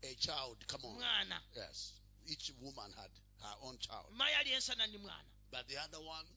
A 0.01 0.15
child, 0.15 0.65
come 0.67 0.87
on. 0.87 0.93
mwana 0.95 1.41
Yes. 1.55 1.93
Each 2.25 2.51
woman 2.61 2.91
had 2.93 3.11
her 3.41 3.55
own 3.61 3.77
child. 3.79 4.05
mayi 4.11 4.35
aliyense 4.35 4.71
anali 4.71 4.89
ndi 4.89 4.97
mwana 4.97 5.25
But 5.51 5.67
the 5.67 5.77
other 5.77 5.99
one 5.99 6.27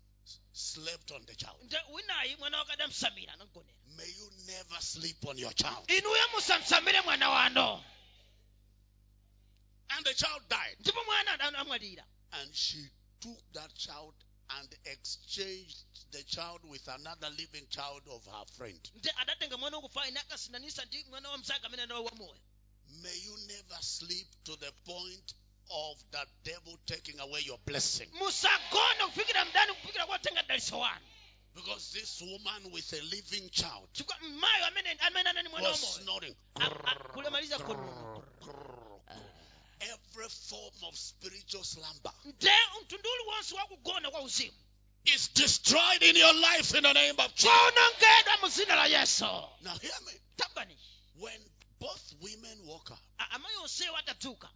slept 0.52 1.10
on 1.10 1.26
the 1.26 1.34
child. 1.34 1.62
nte 1.62 1.76
winayi 1.92 2.36
mwana 2.36 2.58
wake 2.58 2.72
adamsamira 2.72 3.32
anamgonera 3.32 3.78
May 3.96 4.10
you 4.18 4.30
never 4.46 4.80
sleep 4.82 5.24
on 5.26 5.38
your 5.38 5.54
child. 5.54 5.90
inuyo 5.90 6.28
musamsamire 6.34 7.00
mwana 7.00 7.28
wano 7.30 7.84
And 9.88 10.04
the 10.06 10.14
child 10.14 10.42
died. 10.48 10.80
ndipo 10.80 11.04
mwana 11.04 11.32
ada- 11.38 11.58
amwalira 11.58 12.04
And 12.32 12.54
she 12.54 12.90
took 13.20 13.52
that 13.52 13.74
child 13.74 14.14
and 14.48 14.68
exchanged 14.84 15.76
the 16.12 16.22
child 16.24 16.60
with 16.64 16.88
another 16.88 17.30
living 17.30 17.66
child 17.68 18.02
of 18.10 18.24
her 18.26 18.44
friend. 18.56 18.90
nte 18.96 19.10
adatenga 19.16 19.56
mwana 19.56 19.76
wokufa 19.76 20.08
ine 20.08 20.20
akasindanisa 20.20 20.84
ndi 20.84 21.04
mwana 21.04 21.30
wa 21.30 21.38
mzake 21.38 21.66
amene 21.66 21.82
anawo 21.82 22.04
wamoyo 22.04 22.40
May 23.02 23.18
you 23.24 23.36
never 23.46 23.82
sleep 23.82 24.28
to 24.44 24.56
the 24.56 24.72
point 24.84 25.34
of 25.70 25.98
the 26.10 26.26
devil 26.44 26.78
taking 26.86 27.20
away 27.20 27.42
your 27.42 27.58
blessing. 27.58 28.08
musagone 28.12 29.04
kufikira 29.12 29.44
mdani 29.44 29.72
kufikira 29.72 30.06
kwatenga 30.06 30.42
daliso 30.42 30.78
wanu 30.78 31.06
Because 31.54 31.98
this 32.00 32.20
woman 32.20 32.70
with 32.72 32.92
a 32.92 33.00
living 33.00 33.48
child 33.50 33.88
chifukwa 33.92 34.18
mmayo 34.20 34.66
amene 34.66 34.90
amene 34.92 35.28
anani 35.30 35.48
mwana 35.48 35.68
was 35.68 35.94
snoring. 35.94 36.36
A- 36.54 36.64
a- 36.90 37.08
kulemaliza 37.12 37.58
konono 37.58 38.24
Every 39.80 40.28
form 40.28 40.74
of 40.88 40.96
spiritual 40.96 41.64
slumber 41.64 42.12
nte 42.24 42.50
mtundu 42.82 43.08
uliwonse 43.12 43.54
wakugona 43.54 44.10
kwa 44.10 44.20
uzimu 44.22 44.56
is 45.04 45.30
destroyed 45.34 46.02
in 46.02 46.16
your 46.16 46.34
life 46.34 46.76
in 46.78 46.82
the 46.82 46.92
name 46.92 47.22
of 47.22 47.34
Jesus. 47.34 47.50
kwaonongedwa 47.50 48.36
mu 48.40 48.48
dzina 48.48 48.74
la 48.74 48.86
yesu 48.86 49.24
Now, 49.60 49.78
hear 49.78 50.00
me. 50.04 50.12
When 51.18 51.40
both 51.78 52.12
women 52.20 52.66
woke 52.66 52.90
up, 52.92 53.00
A- 53.18 53.30
amayi 53.30 53.56
onsewo 53.56 53.96
atadzuka 53.96 54.48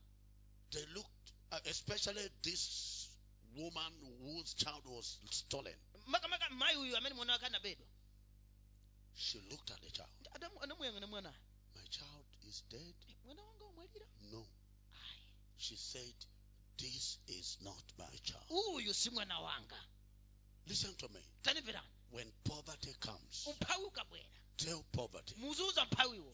they 0.70 0.86
looked, 0.86 1.32
uh, 1.52 1.58
especially 1.66 2.28
this 2.42 3.08
woman 3.56 3.92
whose 4.22 4.54
child 4.54 4.82
was 4.86 5.18
stolen. 5.30 5.74
makamaka 6.06 6.50
mmayi 6.50 6.76
uyu 6.76 6.96
amene 6.96 7.14
mwana 7.14 7.32
wake 7.32 7.46
anabedwa 7.46 7.86
She 9.14 9.38
looked 9.50 9.70
at 9.70 9.80
the 9.80 9.90
child. 9.90 10.28
Adamu- 10.34 10.62
anamuyang'ana 10.62 11.06
mwanayo 11.06 11.34
My 11.74 11.86
child 11.88 12.26
is 12.48 12.64
dead. 12.68 12.94
mwana 13.24 13.42
wanga 13.42 13.64
umwalira 13.64 14.06
No. 14.20 14.46
She 15.60 15.76
said, 15.76 16.14
This 16.78 17.18
is 17.28 17.58
not 17.62 17.82
my 17.98 18.16
child. 18.24 18.44
uyu 18.50 18.94
si 18.94 19.10
mwana 19.10 19.38
wanga 19.40 19.76
Listen 20.66 20.94
to 20.96 21.08
me. 21.08 21.20
When 22.10 22.26
poverty 22.44 22.94
comes, 23.00 23.48
tell 24.56 24.84
poverty, 24.92 25.34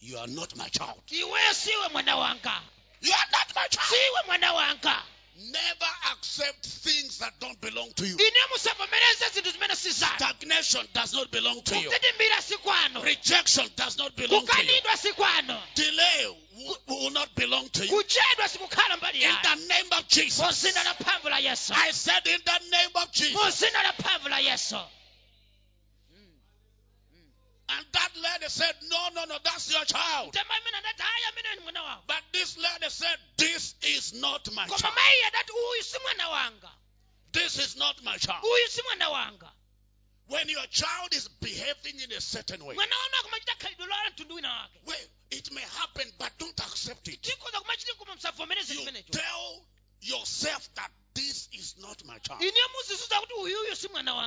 you 0.01 0.19
are 0.19 0.27
not 0.29 0.57
my 0.57 0.69
child. 0.69 1.03
iweyo 1.11 1.55
siwe 1.55 1.89
mwana 1.93 2.17
wanga 2.17 2.63
You 3.01 3.13
are 3.13 3.29
not 3.33 3.55
my 3.55 3.69
child. 3.69 3.89
siwe 3.89 4.23
mwana 4.27 4.53
wanga 4.53 5.03
Never 5.39 5.91
accept 6.13 6.65
things 6.67 7.19
that 7.19 7.39
don't 7.41 7.61
belong 7.61 7.91
to 7.97 8.07
you. 8.07 8.17
ine 8.17 8.41
musavomereze 8.53 9.29
zinthu 9.35 9.51
zimene 9.53 9.77
si 9.77 9.91
zanu 9.91 10.17
Stagnation 10.17 10.89
does 10.95 11.13
not 11.13 11.31
belong 11.31 11.63
to 11.63 11.79
you. 11.79 11.91
kukitimbira 11.91 12.43
si 12.43 12.57
kwanu 12.57 13.03
Rejection 13.05 13.69
does 13.77 13.99
not 13.99 14.17
belong 14.17 14.47
to 14.47 14.53
you. 14.63 14.63
kukanidwa 14.63 14.97
si 14.97 15.13
kwanu 15.13 15.59
Delay 15.75 16.27
will, 16.89 17.11
not 17.11 17.35
belong 17.35 17.69
to 17.69 17.85
you. 17.87 17.91
kuchedwa 17.97 18.49
sikukhala 18.49 18.97
mbali 18.97 19.23
In 19.23 19.37
the 19.43 19.57
name 19.67 19.87
of 19.99 20.09
Jesus. 20.09 20.63
dzina 20.63 20.85
la 20.85 20.95
mphamvu 20.95 21.29
la 21.29 21.39
yesu 21.39 21.73
I 21.77 21.93
said 21.93 22.27
in 22.27 22.41
the 22.45 22.59
name 22.71 22.91
of 22.95 23.13
Jesus 23.13 23.63
that 27.93 28.11
lady 28.17 28.49
said, 28.49 28.75
No, 28.89 29.09
no, 29.15 29.25
no, 29.25 29.39
that's 29.45 29.73
your 29.73 29.85
child. 29.85 30.37
But 32.07 32.23
this 32.33 32.57
lady 32.57 32.89
said, 32.89 33.17
This 33.37 33.75
is 33.83 34.15
not 34.15 34.49
my 34.55 34.67
child. 34.67 34.95
This 37.33 37.59
is 37.59 37.77
not 37.77 38.03
my 38.03 38.17
child. 38.17 38.43
When 40.29 40.49
your 40.49 40.67
child 40.71 41.13
is 41.13 41.29
behaving 41.29 42.01
in 42.03 42.11
a 42.13 42.21
certain 42.21 42.65
way, 42.65 42.75
well, 42.77 42.89
it 45.31 45.53
may 45.53 45.61
happen, 45.61 46.13
but 46.19 46.33
don't 46.39 46.59
accept 46.61 47.07
it. 47.09 47.27
You 47.27 47.35
tell 49.13 49.67
yourself 50.01 50.69
that 50.75 50.91
this 51.15 51.49
is 51.53 51.75
not 51.81 52.05
my 52.05 52.19
child. 52.19 52.41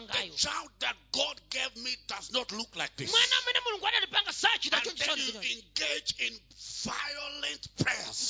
The 0.07 0.13
child 0.37 0.69
that 0.79 0.95
God 1.11 1.39
gave 1.51 1.75
me 1.83 1.95
does 2.07 2.31
not 2.31 2.51
look 2.51 2.75
like 2.75 2.95
this. 2.97 3.13
And 4.89 4.97
then 4.97 5.07
you 5.17 5.33
engage 5.61 6.15
in 6.19 6.33
violent 6.83 7.67
prayers 7.77 8.29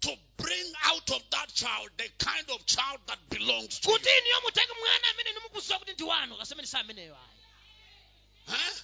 to 0.00 0.16
bring 0.36 0.72
out 0.84 1.10
of 1.10 1.22
that 1.30 1.48
child 1.54 1.90
the 1.96 2.08
kind 2.18 2.50
of 2.50 2.66
child 2.66 2.98
that 3.06 3.18
belongs 3.30 3.78
to 3.78 3.88
you. 3.88 3.98
Huh? 8.48 8.74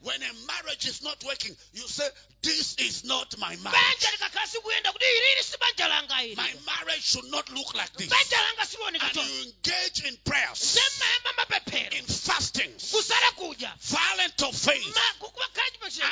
When 0.00 0.22
a 0.22 0.32
marriage 0.46 0.86
is 0.86 1.02
not 1.02 1.22
working, 1.24 1.56
you 1.72 1.82
say, 1.88 2.06
This 2.42 2.76
is 2.78 3.04
not 3.04 3.36
my 3.38 3.56
marriage. 3.56 4.06
likakhala 4.12 4.46
sikuyenda 4.46 4.92
kuti 4.92 5.04
ilili 5.04 5.42
si 5.42 5.56
banja 5.58 5.88
langa 5.88 6.22
ili 6.22 6.36
My 6.36 6.54
marriage 6.66 7.02
should 7.02 7.24
not 7.30 7.50
look 7.50 7.74
like 7.74 7.92
this. 7.96 8.12
And 8.12 9.16
you 9.16 9.42
engage 9.42 10.04
in 10.06 10.16
prayers, 10.24 10.78
in 11.92 12.04
fastings, 12.04 12.94
violent 13.80 14.42
of 14.42 14.54
faith, 14.54 14.96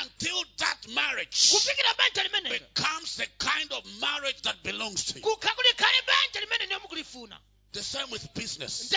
until 0.02 0.44
that 0.58 0.78
marriage 0.94 1.50
kufikira 1.52 1.94
banja 1.96 2.22
limenelo 2.24 2.58
becomes 2.58 3.16
the 3.16 3.26
kind 3.38 3.72
of 3.72 3.84
marriage 4.00 4.42
that 4.42 4.62
belongs 4.64 5.04
to 5.04 5.18
you. 5.18 5.24
kukha 5.24 5.48
kuti 5.54 5.74
khale 5.76 6.02
banja 6.06 6.40
limene 6.40 6.66
niyo 6.66 6.80
mukulifuna 6.80 7.38
The 7.72 7.82
same 7.82 8.10
with 8.10 8.32
business. 8.34 8.88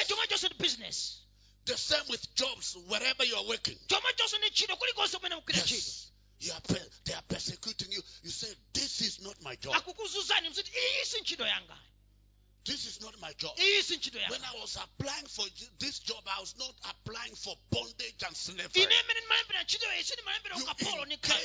The 1.70 1.78
same 1.78 2.01
with 2.09 2.34
jobs, 2.34 2.76
wherever 2.88 3.24
you 3.24 3.36
are 3.36 3.45
working. 3.47 3.78
Yes. 5.53 6.11
You 6.39 6.51
are 6.53 6.61
they 7.05 7.13
are 7.13 7.22
persecuting 7.28 7.91
you. 7.91 8.01
You 8.24 8.32
say, 8.32 8.47
This 8.74 9.01
is 9.01 9.22
not 9.22 9.36
my 9.43 9.53
job. 9.55 9.74
This 12.65 12.86
is 12.88 13.01
not 13.01 13.13
my 13.22 13.34
job. 13.38 13.51
When 14.32 14.41
I 14.43 14.53
was 14.59 14.78
applying 14.82 15.26
for 15.26 15.45
this 15.80 15.99
job, 15.99 16.24
I 16.26 16.39
was 16.39 16.55
not 16.57 16.74
applying 16.89 17.36
for 17.36 17.55
bondage 17.70 18.24
and 18.26 18.36
slavery. 18.36 18.72
You 20.57 20.65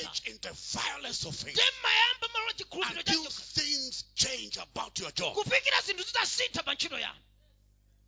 engage 0.01 0.21
in 0.25 0.37
the 0.41 0.51
violence 0.53 1.25
of 1.25 1.35
it 1.47 1.55
until 2.97 3.23
things 3.29 4.05
change 4.15 4.57
about 4.57 4.97
your 4.99 5.11
job. 5.11 5.35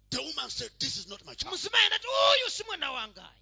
The 0.09 0.21
woman 0.21 0.49
said, 0.49 0.69
This 0.79 0.97
is 0.97 1.07
not 1.07 1.25
my 1.25 1.33
child. 1.35 1.53
mzimayi 1.55 1.85
anati 1.85 2.07
uyu 2.07 2.49
si 2.49 2.63
mwana 2.63 2.91
wangayi 2.91 3.41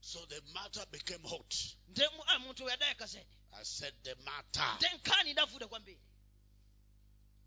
So 0.00 0.26
the 0.26 0.40
matter 0.52 0.84
became 0.90 1.28
hot. 1.28 1.54
nde 1.88 2.08
mu- 2.08 2.22
uh, 2.22 2.38
munthu 2.40 2.64
uyu 2.64 2.72
adayaka 2.72 3.06
zedi 3.06 3.36
I 3.52 3.64
said, 3.64 3.94
The 4.02 4.14
matter. 4.14 4.76
nde 4.76 4.88
nkhani 4.96 5.30
idavuta 5.30 5.68
kwambiri 5.68 6.00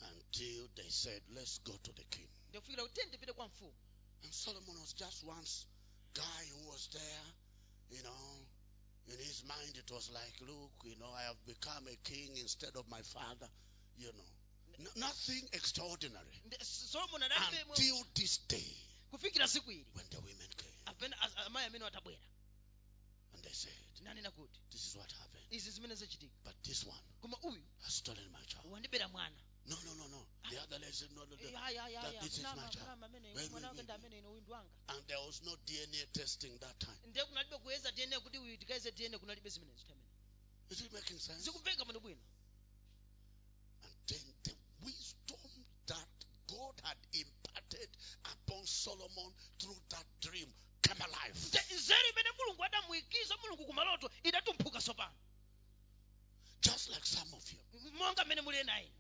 Until 0.02 0.68
they 0.76 0.90
said, 0.90 1.22
Let's 1.36 1.60
go 1.64 1.74
to 1.84 1.92
the 1.94 2.04
king. 2.04 2.30
ndikufikira 2.50 2.84
kuti 2.84 3.06
ndipite 3.06 3.34
kwa 3.34 3.48
mfumu 3.48 3.74
And 4.24 4.34
Solomon 4.34 4.80
was 4.82 4.94
just 4.94 5.24
once 5.24 5.66
guy 6.14 6.46
who 6.52 6.70
was 6.72 6.90
there, 6.92 7.24
you 7.92 8.02
know. 8.04 8.48
In 9.08 9.18
his 9.20 9.44
mind, 9.44 9.78
it 9.78 9.90
was 9.92 10.10
like, 10.12 10.34
look, 10.42 10.72
you 10.84 10.96
know, 10.98 11.12
I 11.14 11.22
have 11.24 11.38
become 11.46 11.88
a 11.88 11.96
king 12.04 12.36
instead 12.38 12.76
of 12.76 12.88
my 12.90 13.02
father, 13.04 13.48
you 13.98 14.12
know. 14.14 14.32
No, 14.78 14.90
nothing 14.96 15.50
extraordinary. 15.52 16.42
Nde- 16.46 16.64
solomoni 16.66 17.26
adalibe 17.26 17.64
mwe- 17.64 17.70
Until 17.70 18.06
this 18.14 18.40
day, 18.48 18.76
kufikira 19.12 19.48
siku 19.48 19.72
ili 19.72 19.86
when 19.96 20.10
the 20.10 20.18
women 20.18 20.50
came 20.56 20.74
apena 20.86 21.18
amene 21.46 21.86
atabwera 21.86 22.22
and 23.34 23.44
they 23.44 23.54
said, 23.54 23.74
nanena 24.04 24.32
kuti 24.32 24.60
This 24.70 24.88
is 24.88 24.96
what 24.96 25.12
happened. 25.12 25.48
izi 25.54 25.72
zimene 25.72 25.96
zachitika 25.96 26.34
But 26.44 26.56
this 26.64 26.84
one 26.86 27.02
koma 27.22 27.38
uyu 27.44 27.64
has 27.82 27.94
stolen 27.98 28.32
my 28.32 28.46
child. 28.46 28.66
wandibera 28.66 29.08
mwana 29.08 29.36
No, 29.66 29.76
no, 29.84 29.94
no, 29.96 30.08
no. 30.08 30.28
The 30.50 30.58
other 30.62 30.80
lady 30.80 30.94
said, 30.94 31.12
No, 31.12 31.26
no, 31.26 31.36
no. 31.36 31.42
Eh, 31.44 31.52
that 31.52 32.22
this 32.22 32.38
is 32.38 32.44
my 32.44 32.70
child. 32.70 32.88
Wait, 33.36 33.52
wait, 33.52 33.52
wait. 33.52 34.66
And 34.88 35.08
there 35.08 35.20
was 35.20 35.42
no 35.44 35.58
DNA 35.66 36.06
testing 36.14 36.58
that 36.60 36.80
time. 36.80 36.98
nde 37.08 37.24
kunalibe 37.26 37.58
kuyeza 37.58 37.92
dna 37.92 38.20
kuti 38.20 38.38
uyu 38.38 38.58
tikayeze 38.58 38.92
dna 38.92 39.20
kunalibe 39.20 39.50
zimenezo 39.50 39.84
tamene 39.86 40.08
Is 40.70 40.82
it 40.82 40.92
making 40.94 41.20
sense? 41.20 41.42
zikumveka 41.44 41.86
bwino 41.86 42.00
bwino 42.00 42.22
And 43.84 43.94
then 44.08 44.34
the 44.44 44.52
wisdom 44.52 44.56
that 44.56 44.56
God 44.56 44.57
had 46.88 46.98
imparted 47.14 47.90
upon 48.24 48.66
Solomon 48.66 49.32
through 49.60 49.76
that 49.90 50.06
dream 50.22 50.48
came 50.82 50.98
alive. 51.02 51.36
Just 56.62 56.90
like 56.90 57.06
some 57.06 57.34
of 57.34 57.44
you, 57.52 57.60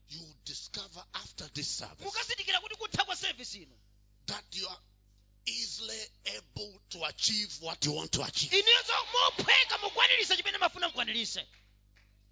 you 0.09 0.25
discover 0.45 1.03
after 1.13 1.47
this 1.53 1.67
service 1.67 2.03
that 4.27 4.43
you 4.51 4.67
are 4.67 4.79
easily 5.45 5.99
able 6.25 6.81
to 6.89 7.03
achieve 7.05 7.57
what 7.61 7.83
you 7.85 7.93
want 7.93 8.11
to 8.11 8.21
achieve. 8.23 8.51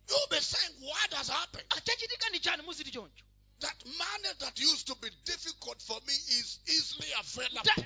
You'll 0.07 0.27
be 0.29 0.39
saying, 0.39 0.73
What 0.81 1.13
has 1.13 1.29
happened? 1.29 1.65
That 3.61 3.75
money 3.85 4.33
that 4.39 4.59
used 4.59 4.87
to 4.87 4.95
be 5.01 5.09
difficult 5.25 5.81
for 5.81 5.97
me 6.05 6.13
is 6.13 6.59
easily 6.67 7.07
available. 7.17 7.85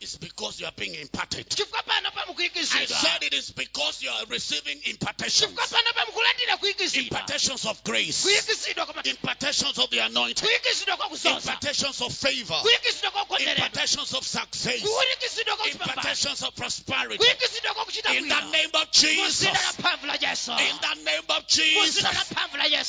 It's 0.00 0.16
because 0.18 0.60
you 0.60 0.66
are 0.66 0.72
being 0.76 0.94
imparted. 0.94 1.46
I 1.50 2.86
said 2.86 3.22
it 3.22 3.32
is 3.32 3.50
because 3.52 4.02
you 4.02 4.10
are 4.10 4.26
receiving 4.28 4.80
impartations. 4.84 5.56
Impartations 6.94 7.64
of 7.66 7.82
grace. 7.84 8.26
Impartations 9.04 9.78
of 9.78 9.90
the 9.90 9.98
anointing. 10.00 10.48
Impartations 11.24 12.00
of 12.02 12.12
favor. 12.12 12.60
Impartations 13.38 14.12
of 14.14 14.26
success. 14.26 14.82
Impartations 15.72 16.42
of 16.42 16.54
prosperity. 16.54 17.24
In 18.14 18.28
the 18.28 18.40
name 18.50 18.70
of 18.74 18.90
Jesus. 18.92 19.42
In 19.42 20.76
the 20.80 20.94
name 21.04 21.22
of 21.28 21.46
Jesus 21.46 22.04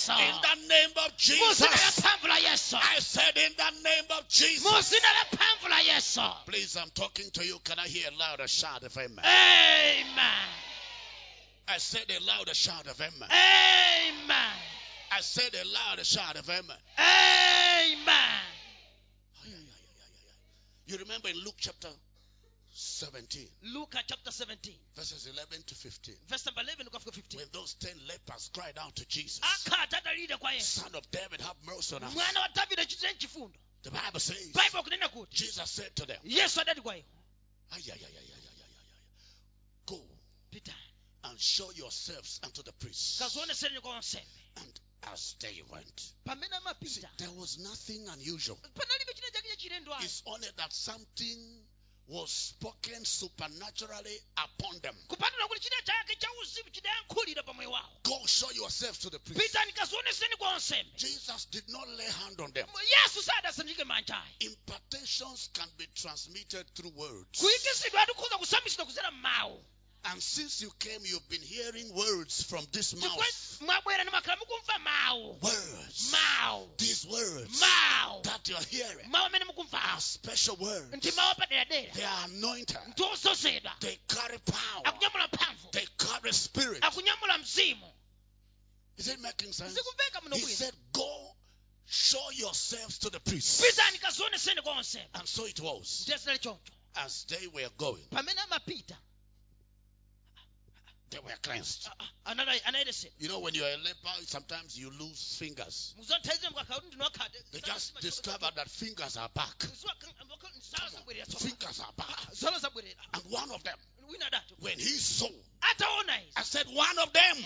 la 0.07 0.15
mphamvu 0.15 0.27
la 0.27 0.35
yesu 0.35 0.35
In 0.35 0.41
the 0.41 0.67
name 0.67 0.91
of 1.05 1.17
Jesus. 1.17 1.99
mphamvu 1.99 2.27
la 2.27 2.37
yesu 2.37 2.77
I 2.77 2.99
said 2.99 3.37
in 3.37 3.53
the 3.57 3.71
name 3.83 4.05
of 4.17 4.27
Jesus. 4.27 4.71
muzina 4.71 5.07
la 5.13 5.25
mphamvu 5.37 5.69
la 5.69 5.79
yesu 5.79 6.45
Please, 6.45 6.75
I'm 6.77 6.89
talking 6.91 7.29
to 7.31 7.45
you. 7.45 7.59
Can 7.63 7.79
I 7.79 7.87
hear 7.87 8.07
a 8.09 8.15
louder 8.17 8.47
shout 8.47 8.83
of 8.83 8.95
amen? 8.97 9.19
amen 9.25 10.49
I 11.67 11.77
said 11.77 12.05
a 12.09 12.19
louder 12.25 12.53
shout 12.53 12.87
of 12.87 12.99
amen. 12.99 13.29
amen 13.29 14.53
I 15.13 15.21
said 15.21 15.53
a 15.53 15.65
louder 15.67 16.03
shout 16.03 16.35
of 16.37 16.49
amen. 16.49 16.77
amen 16.97 18.41
You 20.87 20.97
remember 20.97 21.29
in 21.29 21.37
Luke 21.37 21.55
chapter 21.57 21.87
17. 22.73 23.47
Luke 23.73 23.95
chapter 24.07 24.31
17. 24.31 24.73
Verses 24.95 25.27
11 25.27 25.63
to 25.67 25.75
15. 25.75 26.15
Verse 26.27 26.43
15. 26.43 27.39
When 27.39 27.47
those 27.51 27.73
10 27.75 27.91
lepers 28.07 28.49
cried 28.53 28.77
out 28.79 28.95
to 28.95 29.05
Jesus, 29.07 29.41
Son 30.59 30.95
of 30.95 31.11
David, 31.11 31.41
have 31.41 31.55
mercy 31.65 31.95
on 31.95 32.03
us. 32.03 32.13
The 33.83 33.91
Bible 33.91 34.19
says, 34.19 34.37
Bible 34.53 35.25
Jesus 35.31 35.69
said 35.69 35.95
to 35.95 36.05
them, 36.05 36.17
Yes, 36.23 36.57
I 36.57 36.63
did. 36.63 36.83
Go 39.85 39.99
Peter. 40.51 40.71
and 41.23 41.39
show 41.39 41.71
yourselves 41.71 42.39
unto 42.43 42.63
the 42.63 42.71
priests. 42.73 43.21
And 44.57 44.79
as 45.11 45.35
they 45.39 45.61
went. 45.71 46.11
See, 46.85 47.01
there 47.17 47.31
was 47.31 47.57
nothing 47.59 48.07
unusual. 48.09 48.59
It's 50.01 50.23
only 50.27 50.47
that 50.57 50.71
something 50.71 51.60
was 52.11 52.29
spoken 52.29 53.05
supernaturally 53.05 54.17
upon 54.37 54.79
them. 54.81 54.93
Go 58.03 58.19
show 58.27 58.51
yourself 58.51 58.99
to 58.99 59.09
the 59.09 59.19
priest. 59.19 59.39
Jesus 60.97 61.45
did 61.51 61.63
not 61.69 61.87
lay 61.87 62.11
hand 62.23 62.39
on 62.41 62.51
them. 62.51 62.67
Impartations 64.41 65.49
can 65.53 65.69
be 65.77 65.87
transmitted 65.95 66.65
through 66.75 66.91
words. 66.97 67.41
And 70.03 70.21
since 70.21 70.61
you 70.61 70.71
came, 70.79 70.99
you've 71.05 71.29
been 71.29 71.41
hearing 71.41 71.93
words 71.95 72.41
from 72.43 72.65
this 72.71 72.95
mouth. 72.95 73.17
Words. 75.41 76.11
These 76.77 77.05
words 77.05 77.61
that 78.23 78.49
you're 78.49 78.57
hearing 78.69 79.11
are 79.95 80.01
special 80.01 80.55
words. 80.55 80.91
They 81.93 82.03
are 82.03 82.25
anointed. 82.25 82.77
They 83.79 83.99
carry 84.07 84.37
power. 84.39 84.81
They 85.71 85.85
carry 85.99 86.33
spirit. 86.33 86.83
Is 88.97 89.07
it 89.07 89.19
making 89.21 89.51
sense? 89.53 89.75
He 90.35 90.41
said, 90.55 90.73
Go 90.93 91.35
show 91.85 92.31
yourselves 92.33 92.97
to 92.99 93.09
the 93.11 93.19
priest. 93.19 93.61
And 95.13 95.27
so 95.27 95.45
it 95.45 95.59
was. 95.59 96.05
As 96.95 97.23
they 97.25 97.47
were 97.47 97.69
going 97.77 98.03
they 101.11 101.19
were 101.19 101.35
cleansed. 101.43 101.87
a- 101.87 102.31
a- 102.31 102.35
anali- 102.35 103.11
You 103.19 103.27
know, 103.27 103.39
when 103.39 103.53
you're 103.53 103.67
a 103.67 103.77
leper, 103.77 104.09
sometimes 104.25 104.77
you 104.77 104.89
lose 104.91 105.35
fingers. 105.37 105.93
muzonthaize 105.99 106.47
mukakhala 106.49 106.79
kuti 106.81 106.95
ndinokhate 106.95 107.51
They 107.51 107.61
just 107.61 107.99
discovered 108.01 108.55
that 108.55 108.69
fingers 108.69 109.17
are 109.17 109.29
back. 109.29 109.57
nsala 109.59 110.89
zabwerera 110.89 111.25
tsopano 111.27 111.39
Fingers 111.41 111.79
are 111.79 111.93
back. 111.93 112.27
And 113.13 113.23
one 113.31 113.51
of 113.51 113.63
them, 113.63 113.77
when 114.59 114.79
he 114.79 114.97
saw, 114.97 115.27
I 116.35 116.43
said, 116.43 116.67
one 116.67 116.97
of 116.99 117.13
them, 117.13 117.37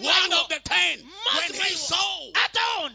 one 0.00 0.32
of 0.32 0.48
the 0.48 0.60
ten, 0.64 1.00
when 1.00 1.54
he 1.54 1.74
saw, 1.74 2.30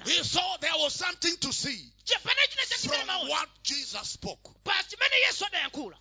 he 0.05 0.23
saw 0.23 0.57
there 0.57 0.71
was 0.77 0.93
something 0.93 1.35
to 1.37 1.53
see. 1.53 1.91
Chipane 2.05 2.45
chine 2.49 2.65
chachimene 2.69 3.05
from 3.05 3.27
what 3.29 3.49
Jesus 3.63 4.09
spoke, 4.09 4.63
pa 4.63 4.73
chimene 4.89 5.17
yesu 5.27 5.45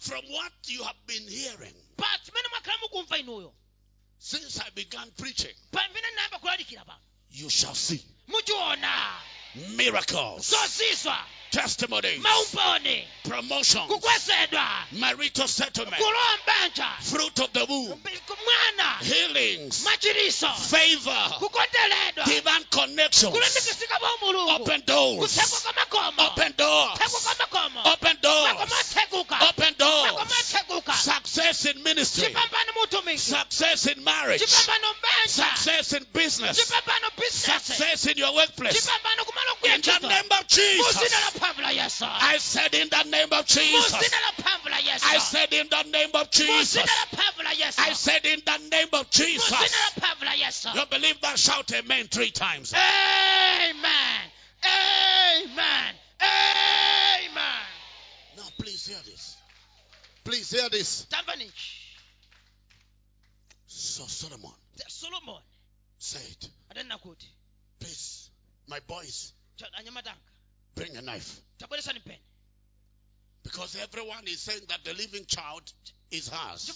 from 0.00 0.24
what 0.30 0.52
you 0.66 0.82
have 0.84 1.06
been 1.06 1.26
hearing 1.28 1.74
since 4.28 4.60
I 4.60 4.68
began 4.74 5.10
preaching. 5.16 5.54
pamene 5.72 6.08
ndayamba 6.12 6.38
kulalikira 6.38 6.84
pano 6.84 7.00
You 7.30 7.50
shall 7.50 7.74
see 7.74 8.04
miracles, 9.76 10.54
testimony, 11.50 12.20
promotion, 13.24 13.82
marital 14.92 15.48
settlement, 15.48 16.02
fruit 17.02 17.38
of 17.40 17.52
the 17.52 17.64
womb, 17.68 18.00
healings, 19.02 19.86
favor, 20.68 21.30
divine 22.26 22.64
connections, 22.70 23.36
open 24.50 24.82
doors, 24.86 25.38
open 26.18 26.54
doors, 26.56 26.98
open 27.84 28.16
doors, 28.20 28.58
open 29.40 29.74
doors, 29.78 30.12
success 30.94 31.64
in 31.66 31.82
ministry, 31.82 32.34
success 33.16 33.86
in 33.86 34.04
marriage, 34.04 34.42
success 35.26 35.92
in 35.92 36.04
business, 36.12 36.72
success 37.30 38.06
in 38.06 38.16
your 38.18 38.34
workplace. 38.34 38.88
In 39.64 39.80
the 39.82 40.08
name 40.08 40.28
of 40.30 40.46
Jesus 40.46 41.37
mphamvu 41.38 41.62
la 41.62 41.70
yesu 41.70 42.04
I 42.04 42.38
said 42.38 42.74
in 42.74 42.88
the 42.88 43.02
name 43.04 43.32
of 43.32 43.46
Jesus. 43.46 43.92
muzina 43.92 44.20
la 44.20 44.32
mphamvu 44.32 44.68
la 44.70 44.76
yesu 44.78 45.04
I 45.06 45.18
said 45.18 45.52
in 45.52 45.68
the 45.68 45.82
name 45.84 46.10
of 46.14 46.30
Jesus. 46.30 46.76
muzina 46.82 46.86
la 46.86 47.06
mphamvu 47.12 47.42
la 47.44 47.50
yesu 47.52 47.78
I 47.80 47.92
said 47.94 48.26
in 48.26 48.42
the 48.44 48.58
name 48.70 48.88
of 48.92 49.10
Jesus. 49.10 49.50
la 49.50 49.90
mphamvu 49.96 50.24
la 50.24 50.32
yesu 50.32 50.68
You 50.74 50.86
believe 50.86 51.20
that? 51.20 51.38
Shout 51.38 51.72
amen 51.72 52.08
three 52.08 52.30
times. 52.30 52.72
amen 52.74 54.30
amen 54.64 55.94
amen 56.20 57.66
Now, 58.36 58.48
please 58.58 58.86
hear 58.86 58.98
this. 59.04 59.36
Please 60.24 60.50
hear 60.50 60.68
this. 60.68 61.06
So, 63.66 64.04
Solomon 64.06 64.52
solomoni 64.88 65.42
said, 65.98 66.48
adanena 66.70 66.98
kuti 67.00 67.26
Please, 67.80 68.30
my 68.68 68.80
boys, 68.80 69.32
"Cha- 69.56 69.66
anyamatanga 69.78 70.16
bring 70.78 70.96
a 70.96 71.02
knife. 71.02 71.40
Because 73.42 73.76
everyone 73.76 74.26
is 74.26 74.40
saying 74.40 74.62
that 74.68 74.84
the 74.84 74.92
living 74.94 75.24
child 75.26 75.72
is 76.10 76.28
hers. 76.28 76.70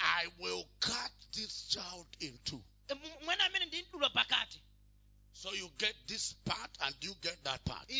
I 0.00 0.26
will 0.40 0.64
cut 0.80 1.10
this 1.32 1.66
child 1.68 2.06
in 2.20 2.38
two. 2.44 2.62
So 5.32 5.52
you 5.52 5.68
get 5.78 5.94
this 6.06 6.34
part 6.44 6.70
and 6.84 6.94
you 7.00 7.12
get 7.20 7.36
that 7.44 7.64
part. 7.64 7.90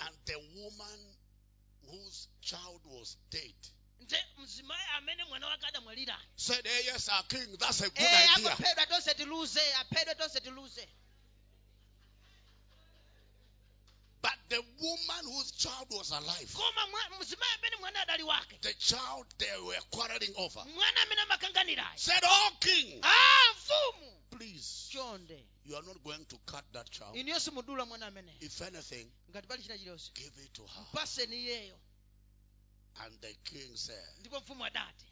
And 0.00 0.16
the 0.24 0.38
woman 0.56 1.16
whose 1.90 2.28
child 2.40 2.80
was 2.86 3.16
dead 3.30 3.54
Said, 6.36 6.66
hey, 6.66 6.70
eh, 6.70 6.82
yes, 6.86 7.08
our 7.08 7.22
king, 7.28 7.46
that's 7.58 7.80
a 7.80 7.90
good 7.90 8.00
idea. 8.00 8.56
But 14.22 14.36
the 14.50 14.62
woman 14.82 15.24
whose 15.32 15.50
child 15.52 15.86
was 15.90 16.10
alive, 16.10 16.54
the 18.60 18.74
child 18.78 19.26
they 19.38 19.46
were 19.66 19.80
quarreling 19.90 20.34
over, 20.36 20.64
said, 21.96 22.20
Oh, 22.24 22.50
king, 22.60 23.00
please, 24.30 24.90
you 25.64 25.76
are 25.76 25.82
not 25.86 26.02
going 26.04 26.24
to 26.28 26.36
cut 26.46 26.64
that 26.72 26.90
child. 26.90 27.16
If 27.16 28.60
anything, 28.62 29.10
give 29.32 30.32
it 30.44 30.54
to 30.54 30.62
her. 30.62 30.84
And 33.02 33.12
the 33.20 33.34
king 33.44 33.70
said, 33.74 33.94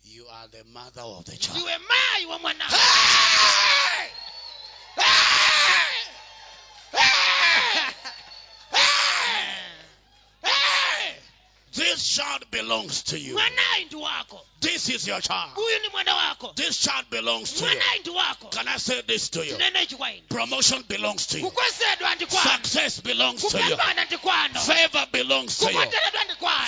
You 0.03 0.27
are 0.27 0.49
the 0.49 0.65
mother 0.73 1.03
of 1.03 1.25
the 1.25 1.37
child. 1.37 1.69
Hey! 2.69 4.11
This 11.99 12.15
child 12.15 12.45
belongs 12.53 13.03
to 13.11 13.19
you. 13.19 13.37
This 14.61 14.89
is 14.89 15.07
your 15.09 15.21
child. 15.21 15.51
This 16.55 16.79
child 16.79 17.11
belongs 17.11 17.53
to 17.55 17.65
you. 17.65 17.81
Can 18.53 18.69
I 18.69 18.77
say 18.77 19.03
this 19.03 19.29
to 19.31 19.45
you? 19.45 19.57
Promotion 20.29 20.85
belongs 20.87 21.27
to 21.27 21.41
you. 21.41 21.51
Success 22.31 23.01
belongs 23.01 23.43
to 23.49 23.59
you. 23.59 23.77
Favor 24.61 25.07
belongs 25.11 25.59
to 25.59 25.73
you. 25.73 25.91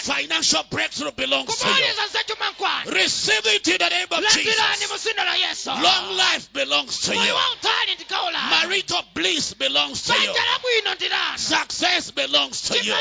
Financial 0.03 0.65
breakthrough 0.69 1.13
belongs 1.13 1.57
to 1.59 1.69
you. 1.69 2.93
Receive 2.93 3.47
it 3.47 3.69
in 3.69 3.79
the 3.79 3.89
name 3.89 4.07
of 4.11 4.25
Jesus. 4.33 5.67
Long 5.67 6.17
life 6.17 6.53
belongs 6.53 6.99
to 7.03 7.15
you. 7.15 7.35
Marital 8.51 9.05
bliss 9.15 9.55
belongs 9.55 10.03
to 10.03 10.13
you. 10.21 10.35
Success 11.37 12.11
belongs 12.11 12.63
to 12.63 12.85
you. 12.85 12.95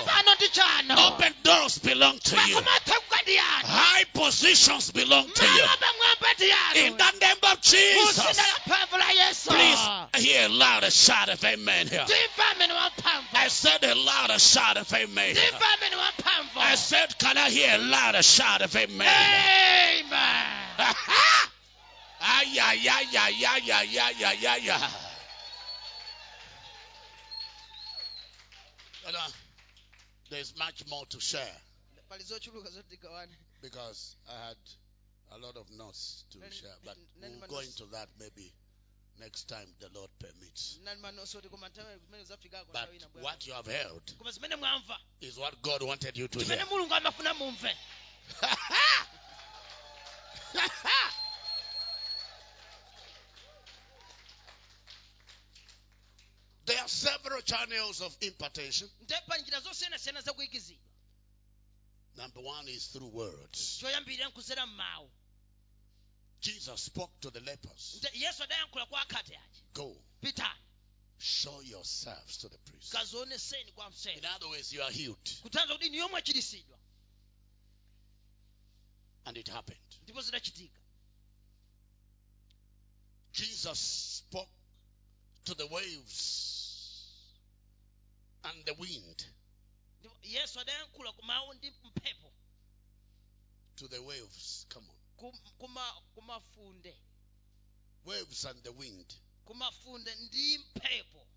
Open 0.97 1.33
doors 1.43 1.77
belong 1.79 2.18
to 2.19 2.35
you. 2.35 2.59
High 2.61 4.03
positions 4.13 4.91
belong 4.91 5.27
to 5.27 5.45
you. 5.45 6.85
In 6.85 6.97
the 6.97 7.11
name 7.21 7.37
of 7.51 7.61
Jesus. 7.61 8.39
Please 9.47 10.25
hear 10.25 10.45
a 10.45 10.49
louder 10.49 10.91
shout 10.91 11.29
of 11.29 11.43
amen 11.43 11.87
here. 11.87 12.05
I 13.33 13.47
said 13.47 13.83
a 13.83 13.95
louder 13.95 14.39
shout 14.39 14.77
of 14.77 14.93
amen. 14.93 15.35
I 16.57 16.75
said, 16.75 17.17
can 17.17 17.37
I 17.37 17.49
hear 17.49 17.75
a 17.75 17.77
louder 17.77 18.23
shout 18.23 18.61
of 18.61 18.75
amen? 18.75 19.07
amen 19.07 20.45
Ay, 22.21 22.59
ay, 22.61 22.79
ay, 22.89 23.05
ay, 23.17 23.33
ay, 23.47 23.61
ay, 23.71 23.99
ay, 23.99 24.13
ay, 24.25 24.47
ay, 24.47 24.69
ay. 24.71 24.89
There's 30.29 30.53
much 30.57 30.83
more 30.89 31.05
to 31.07 31.19
share 31.19 31.41
pali 32.09 32.23
zochuluka 32.23 32.69
zoti 32.69 32.89
tigawane 32.89 33.35
because 33.61 34.15
I 34.27 34.47
had 34.47 34.57
a 35.31 35.37
lot 35.37 35.55
of 35.57 35.69
notes 35.71 36.25
to 36.31 36.39
share, 36.51 36.75
but 36.83 36.97
we'll 37.21 37.47
go 37.47 37.59
into 37.59 37.85
that 37.91 38.09
maybe 38.19 38.51
next 39.19 39.47
time 39.47 39.67
the 39.79 39.89
Lord 39.93 40.09
permits. 40.19 40.79
nali 40.83 40.99
manosoti 41.01 41.49
koma 41.49 41.69
nthawi 41.69 41.99
zimene 41.99 42.23
zafikako 42.23 42.71
But 42.73 42.81
nthawi 42.81 42.95
ina 42.95 43.07
bwera. 43.09 43.23
what 43.23 43.47
you 43.47 43.53
have 43.53 43.67
heard 43.67 44.17
koma 44.17 44.31
zimene 44.31 44.55
mwamva 44.55 44.97
is 45.21 45.37
what 45.37 45.61
God 45.61 45.83
wanted 45.83 46.17
you 46.17 46.27
to 46.27 46.39
hear. 46.39 46.47
zimene 46.47 46.65
mulungu 46.69 46.93
amafuna 46.95 47.33
mumve 47.33 47.75
there 56.65 56.77
are 56.79 56.87
several 56.87 57.41
channels 57.41 58.01
of 58.01 58.15
impartation. 58.21 58.87
Number 62.19 62.41
one 62.41 62.67
is 62.67 62.87
through 62.87 63.07
words. 63.07 63.79
choyambirira 63.81 64.27
nkuzera 64.29 64.67
mmawu 64.67 65.09
Jesus 66.41 66.81
spoke 66.83 67.13
to 67.21 67.31
the 67.31 67.39
lepers. 67.39 67.95
nte 67.97 68.19
yesu 68.19 68.43
adayankhula 68.43 68.85
kwa 68.85 69.01
akhate 69.01 69.37
aja 69.37 69.63
Go, 69.73 70.03
show 71.17 71.61
yourselves 71.61 72.37
to 72.37 72.49
the 72.49 72.57
priest. 72.57 72.93
In 72.93 74.25
other 74.25 74.47
words, 74.49 74.73
you 74.73 74.81
are 74.81 74.91
healed. 74.91 75.41
kutanza 75.43 75.73
kuti 75.73 75.89
niyomwe 75.89 76.21
And 79.25 79.37
it 79.37 79.47
happened. 79.47 79.79
Jesus 83.31 83.79
spoke 83.79 84.49
to 85.45 85.53
the 85.53 85.67
waves 85.67 87.05
and 88.43 88.65
the 88.65 88.73
wind. 88.73 89.25
Yesu 90.23 90.59
adayankhula 90.59 91.11
ku 91.13 91.23
mawu 91.23 91.53
ndi 91.53 91.71
mphepo 91.71 92.33
To 93.75 93.87
the 93.87 93.99
waves. 94.01 94.65
Come 94.69 94.89
on. 94.89 94.95
kum- 95.17 95.41
kuma- 95.57 96.01
kumafunde 96.15 96.93
Waves 98.05 98.45
and 98.45 98.63
the 98.63 98.71
wind. 98.71 99.13
kumafunde 99.45 100.15
ndi 100.15 100.57
mphepo 100.57 101.27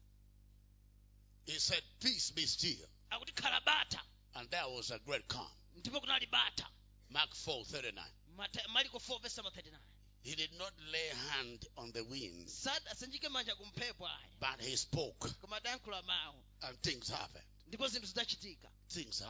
He 1.47 1.59
said, 1.59 1.83
Peace 2.01 2.31
be 2.33 2.47
still. 2.47 2.87
akuti 3.11 3.33
khala 3.35 3.61
bata 3.65 4.01
And 4.35 4.51
there 4.51 4.67
was 4.69 4.91
a 4.91 4.99
great 4.99 5.27
calm. 5.29 5.51
ndipo 5.77 6.01
kunali 6.01 6.27
bata 6.31 6.67
Mark 7.11 7.31
4:39 7.35 8.69
mariko 8.69 8.99
4 8.99 9.21
verse 9.21 9.37
39 9.43 9.79
He 10.23 10.35
did 10.37 10.53
not 10.55 10.73
lay 10.93 11.09
hand 11.09 11.67
on 11.77 11.91
the 11.93 12.05
winds, 12.05 12.53
sadasanjike 12.65 13.29
manja 13.29 13.55
ku 13.57 13.65
mphepo 13.67 14.07
aya 14.07 14.29
but 14.41 14.61
he 14.61 14.77
spoke, 14.77 15.29
koma 15.41 15.57
adayankhula 15.61 16.03
mawu 16.03 16.43
and 16.63 16.81
things 16.83 17.09
happened. 17.09 17.45
Ndipo 17.73 17.89
zinthu 17.89 18.07
zidachitika 18.07 18.71
Things 18.89 19.23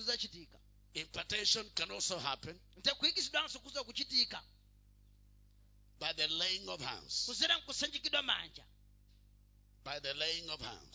zidachitika 0.00 0.58
Impartation 0.94 1.70
can 1.74 1.90
also 1.90 2.18
happen. 2.18 2.60
Nte 2.76 2.90
kuyikizidwanso 2.90 3.58
kuza 3.58 3.84
kuchitika. 3.84 4.42
By 6.00 6.12
the 6.12 6.26
laying 6.26 6.68
of 6.68 6.80
hands. 6.80 7.24
kuzera 7.26 7.58
nkusanjikidwa 7.58 8.22
manja. 8.22 8.64
By 9.84 10.00
the 10.00 10.14
laying 10.14 10.50
of 10.50 10.60
hands. 10.60 10.90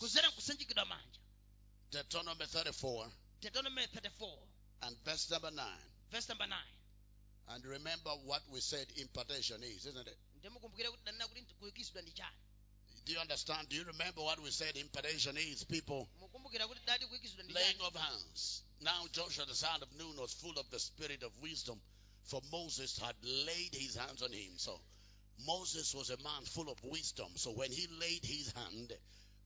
Deuteronomy 1.90 2.44
34 2.44 3.10
deuteronomy 3.40 3.86
34 3.86 4.38
and 4.82 4.96
verse 5.04 5.30
number 5.30 5.50
9. 5.50 5.78
verse 6.10 6.28
number 6.28 6.46
9 6.46 6.58
And 7.48 7.64
remember 7.66 8.10
what 8.24 8.42
we 8.48 8.60
said 8.60 8.86
impartation 8.96 9.62
is, 9.62 9.86
isn't 9.86 10.06
it? 10.06 10.18
Do 13.06 13.12
you 13.12 13.18
understand? 13.18 13.68
Do 13.68 13.76
you 13.76 13.84
remember 13.84 14.20
what 14.22 14.40
we 14.42 14.50
said 14.50 14.76
impartation 14.76 15.36
is? 15.36 15.64
People 15.64 16.08
mukumbukira 16.20 16.66
kuti 16.68 16.80
dati 16.86 17.06
kuyikizidwa 17.06 17.44
ndi 17.44 17.52
laying 17.54 17.80
of 17.80 17.94
hands. 17.96 18.62
Now 18.80 19.06
Joshua 19.12 19.46
the 19.46 19.54
son 19.54 19.82
of 19.82 19.88
Nun 19.98 20.16
was 20.16 20.32
full 20.34 20.58
of 20.58 20.70
the 20.70 20.78
spirit 20.78 21.22
of 21.22 21.32
wisdom, 21.42 21.80
for 22.24 22.40
Moses 22.52 22.98
had 22.98 23.14
laid 23.22 23.74
his 23.74 23.94
hands 23.96 24.22
on 24.22 24.32
him. 24.32 24.52
So 24.56 24.80
Moses 25.46 25.94
was 25.94 26.10
a 26.10 26.16
man 26.18 26.44
full 26.44 26.68
of 26.70 26.78
wisdom. 26.84 27.28
So 27.36 27.50
when 27.52 27.70
he 27.72 27.88
laid 28.00 28.24
his 28.24 28.52
hand 28.52 28.92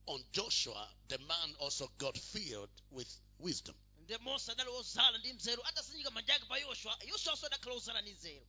on 0.07 0.19
Joshua, 0.33 0.87
the 1.07 1.17
man 1.19 1.55
also 1.59 1.89
got 1.97 2.17
filled 2.17 2.69
with 2.91 3.07
wisdom. 3.39 3.75
ndi 4.05 4.17
mose 4.23 4.51
adali 4.51 4.69
wozala 4.69 5.17
ndi 5.17 5.33
mzeru 5.33 5.63
atasanjika 5.65 6.11
manja 6.11 6.35
ake 6.35 6.45
pa 6.45 6.57
yoswa 6.57 6.97
yoswanso 7.07 7.45
adakhala 7.45 7.73
wozala 7.75 8.01
ndi 8.01 8.11
nzeru 8.11 8.45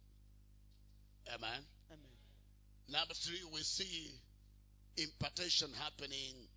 Amen. 1.34 1.64
Amen. 1.90 2.10
Number 2.88 3.14
three, 3.14 3.42
we 3.52 3.62
see 3.62 4.10
impartation 4.96 5.72
happening 5.74 6.48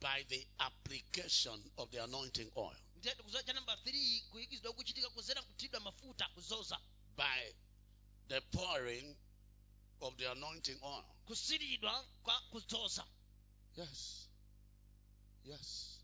by 0.00 0.24
the 0.28 0.46
application 0.58 1.60
of 1.78 1.90
the 1.90 1.98
anointing 2.02 2.50
oil. 2.56 2.76
ndiyati 2.96 3.22
kuzola 3.22 3.42
cha 3.44 3.52
namba 3.52 3.74
3 3.74 4.22
kuyikizidwa 4.30 4.72
kuchitika 4.72 5.10
kuzera 5.10 5.42
kuthidwa 5.42 5.80
mafuta 5.80 6.28
kuzoza 6.28 6.80
By 7.16 7.52
the 8.28 8.40
pouring 8.40 9.16
of 10.00 10.16
the 10.16 10.28
anointing 10.28 10.78
oil. 10.82 11.04
kusiridwa 11.26 12.04
kwa 12.22 12.40
kuzoza 12.40 13.06
Yes. 13.76 14.28
Yes. 15.44 15.98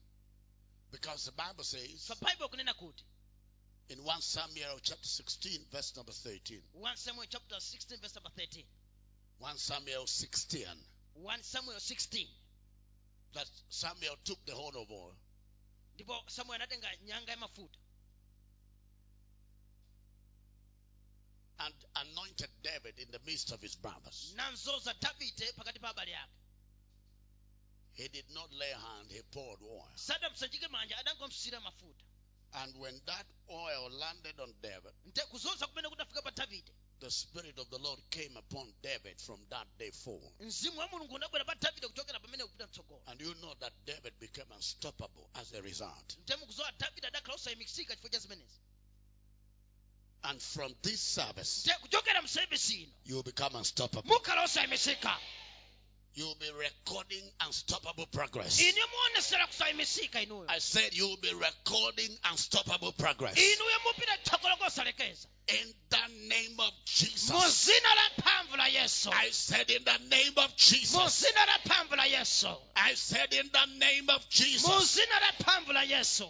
Because 0.90 1.24
the 1.30 1.32
Bible 1.32 1.64
says 1.64 2.06
pa 2.09 2.14
bible 2.14 2.48
kunena 2.48 2.74
kuti 2.74 3.05
in 3.88 3.98
1 4.00 4.20
Samuel 4.20 4.78
chapter 4.82 5.06
16, 5.09 5.66
verse 5.70 5.96
number 5.96 6.12
13. 6.14 6.60
1 6.74 6.96
samuel 6.96 7.26
chapter 7.28 7.56
16 7.60 8.00
verse 8.00 8.14
number 8.14 8.30
13 8.32 8.64
1 9.40 9.56
Samuel 9.59 10.06
16. 10.06 10.76
1 11.22 11.42
samuel 11.42 11.80
16 11.80 12.26
That 13.34 13.46
Samuel 13.68 14.16
took 14.24 14.38
the 14.46 14.54
horn 14.54 14.74
of 14.76 14.90
oil. 14.90 15.14
Ndipo 15.96 16.22
samuel 16.30 16.60
anatenga 16.60 16.88
nyanga 17.04 17.30
ya 17.32 17.36
mafuta. 17.36 17.78
And 21.60 21.74
anointed 21.96 22.50
David 22.62 22.98
in 22.98 23.10
the 23.10 23.18
midst 23.26 23.52
of 23.52 23.60
his 23.60 23.74
brothers. 23.76 24.32
namzoza 24.36 24.94
davide 25.00 25.52
pakati 25.56 25.80
pa 25.80 25.88
abale 25.92 26.14
ake 26.14 26.30
He 27.94 28.08
did 28.08 28.30
not 28.30 28.52
lay 28.52 28.70
hand, 28.70 29.10
he 29.10 29.20
poured 29.32 29.60
oil. 29.62 29.90
sadamusanjike 29.96 30.68
manja 30.70 30.94
adangomsira 30.96 31.60
mafuta. 31.60 32.04
And 32.54 32.74
when 32.78 33.00
that 33.06 33.26
oil 33.50 33.90
landed 33.90 34.38
on 34.40 34.54
David, 34.62 34.92
nte 35.06 35.20
kuzoza 35.30 35.66
kumene 35.66 35.88
kudafika 35.88 36.22
pa 36.22 36.30
davide 36.30 36.72
the 37.00 37.10
Spirit 37.10 37.58
of 37.58 37.68
the 37.70 37.78
Lord 37.78 38.00
came 38.10 38.36
upon 38.38 38.72
David 38.82 39.20
from 39.20 39.40
that 39.50 39.66
day 39.78 39.90
forward. 39.90 40.32
mzimu 40.40 40.78
wa 40.80 40.88
mulungu 40.88 41.14
unabwera 41.14 41.44
pa 41.44 41.54
davide 41.54 41.86
kuchokera 41.88 42.20
pamene 42.20 42.44
kupita 42.44 42.66
mtsogolo 42.66 43.02
And 43.06 43.20
you 43.20 43.34
know 43.34 43.54
that 43.54 43.72
David 43.86 44.14
became 44.20 44.54
unstoppable 44.56 45.30
as 45.34 45.52
a 45.54 45.62
result. 45.62 46.16
nte 46.22 46.36
mukuzowa 46.36 46.72
davide 46.72 47.06
adakhala 47.06 47.34
osayimikisika 47.34 47.96
chifukwa 47.96 48.10
cha 48.10 48.18
zimenezi 48.18 48.60
And 50.22 50.40
from 50.40 50.74
this 50.82 51.14
service, 51.14 51.60
nte 51.70 51.78
kuchokera 51.80 52.22
msevisi 52.22 52.82
ino 52.82 52.92
you 53.04 53.14
will 53.16 53.24
become 53.24 53.58
unstoppable. 53.58 54.08
Mukhala 56.16 56.16
osayimikisika 56.16 56.16
You 56.16 56.26
will 56.26 56.35
be 56.36 56.51
recording 56.52 57.32
unstoppable 57.47 58.06
progress. 58.06 58.60
ine 58.60 58.80
muonesera 58.93 59.47
kusayimikisika 59.47 60.22
inuyo 60.22 60.47
I 60.51 60.59
said 60.60 60.94
you 60.94 61.09
will 61.09 61.16
be 61.20 61.32
recording 61.35 62.18
unstoppable 62.32 62.93
progress. 62.93 63.36
inuyo 63.39 63.78
mupita 63.86 64.18
tsogolo 64.24 64.56
kosalekeza 64.56 65.28
In 65.48 65.74
the 65.90 66.09
name 66.28 66.60
of 66.60 66.74
Jesus. 66.85 67.64
zina 67.64 67.94
la 67.94 68.10
mphamvu 68.18 68.56
la 68.56 68.66
yesu 68.68 69.10
I 69.12 69.30
said 69.30 69.70
in 69.70 69.85
the 69.85 69.98
name 69.98 70.32
of 70.36 70.55
Jesus. 70.56 71.20
zina 71.20 71.47
la 71.47 71.59
mphamvu 71.64 71.97
la 71.97 72.05
yesu 72.05 72.56
I 72.76 72.94
said 72.94 73.32
in 73.32 73.51
the 73.52 73.66
name 73.78 74.09
of 74.10 74.28
Jesus. 74.28 74.94
zina 74.94 75.20
la 75.20 75.32
mphamvu 75.32 75.72
la 75.72 75.82
yesu 75.82 76.28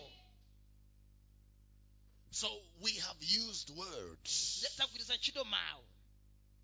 So 2.31 2.49
we 2.83 2.93
have 2.93 3.17
used 3.21 3.71
words. 3.71 4.65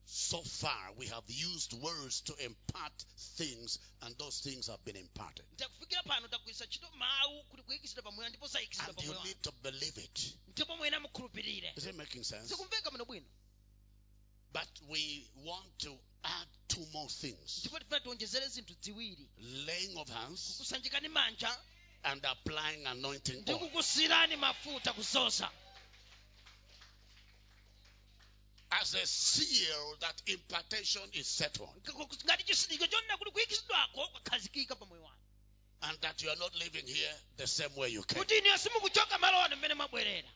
Tagwiritsa 0.06 0.36
ntchito 0.36 0.36
mawu 0.36 0.40
So 0.40 0.42
far, 0.42 0.92
we 0.98 1.06
have 1.06 1.24
used 1.30 1.72
words 1.82 2.20
to 2.22 2.34
impart 2.44 2.92
things, 3.36 3.78
and 4.02 4.16
those 4.18 4.40
things 4.40 4.66
have 4.68 4.84
been 4.84 4.96
imparted. 4.96 5.44
ntakufikira 5.56 6.02
pano 6.02 6.28
tagwiritsa 6.28 6.64
ntchito 6.66 6.90
mawu 6.90 7.42
kuti 7.50 7.62
kuyikitsidwa 7.62 8.02
pamoyo 8.02 8.28
ndipo 8.28 8.48
sayikitsidwa 8.48 8.88
And 8.98 9.04
you 9.06 9.14
need 9.24 9.42
to 9.42 9.52
believe 9.62 9.98
it. 10.04 10.36
ndipo 10.48 10.76
mwina 10.76 11.00
mukhulupirire 11.00 11.72
Is 11.76 11.86
it 11.86 11.94
making 11.96 12.24
sense? 12.24 12.48
sikumveka 12.48 12.90
muno 12.90 13.04
bwino 13.04 13.26
But 14.52 14.68
we 14.88 15.26
want 15.44 15.78
to 15.78 15.98
add 16.22 16.48
two 16.68 16.86
more 16.92 17.08
things 17.08 17.58
ndipo 17.60 17.78
tifuna 17.78 18.00
tionjezere 18.00 18.48
zinthu 18.48 18.74
ziwiri 18.80 19.28
laying 19.66 19.96
of 19.98 20.08
hands 20.08 20.60
and 22.02 22.24
applying 22.26 22.86
anointing 22.86 23.44
oil. 23.48 23.58
kukusirani 23.58 24.36
mafuta 24.36 24.92
kuzoza 24.92 25.50
As 28.80 28.94
a 28.94 29.06
seal 29.06 29.96
that 30.00 30.22
impartation 30.26 31.02
is 31.12 31.26
settled, 31.28 31.68
ngati 32.24 32.44
chisindikizo 32.44 32.86
chonena 32.86 33.16
kuti 33.18 33.30
kuyikitsidwako 33.30 34.08
kwakhazikika 34.08 34.76
pamoyo 34.76 35.02
wanu 35.02 35.18
and 35.82 36.00
that 36.00 36.22
you 36.22 36.30
are 36.30 36.38
not 36.38 36.54
living 36.54 36.86
here 36.86 37.14
the 37.36 37.46
same 37.46 37.74
way 37.76 37.88
you 37.90 38.02
came, 38.02 38.18
kuti 38.24 38.38
iniyo 38.38 38.58
simukuchoka 38.58 39.18
malo 39.18 39.42
ano 39.42 39.56
mmene 39.56 39.74
mwabwerera 39.74 40.28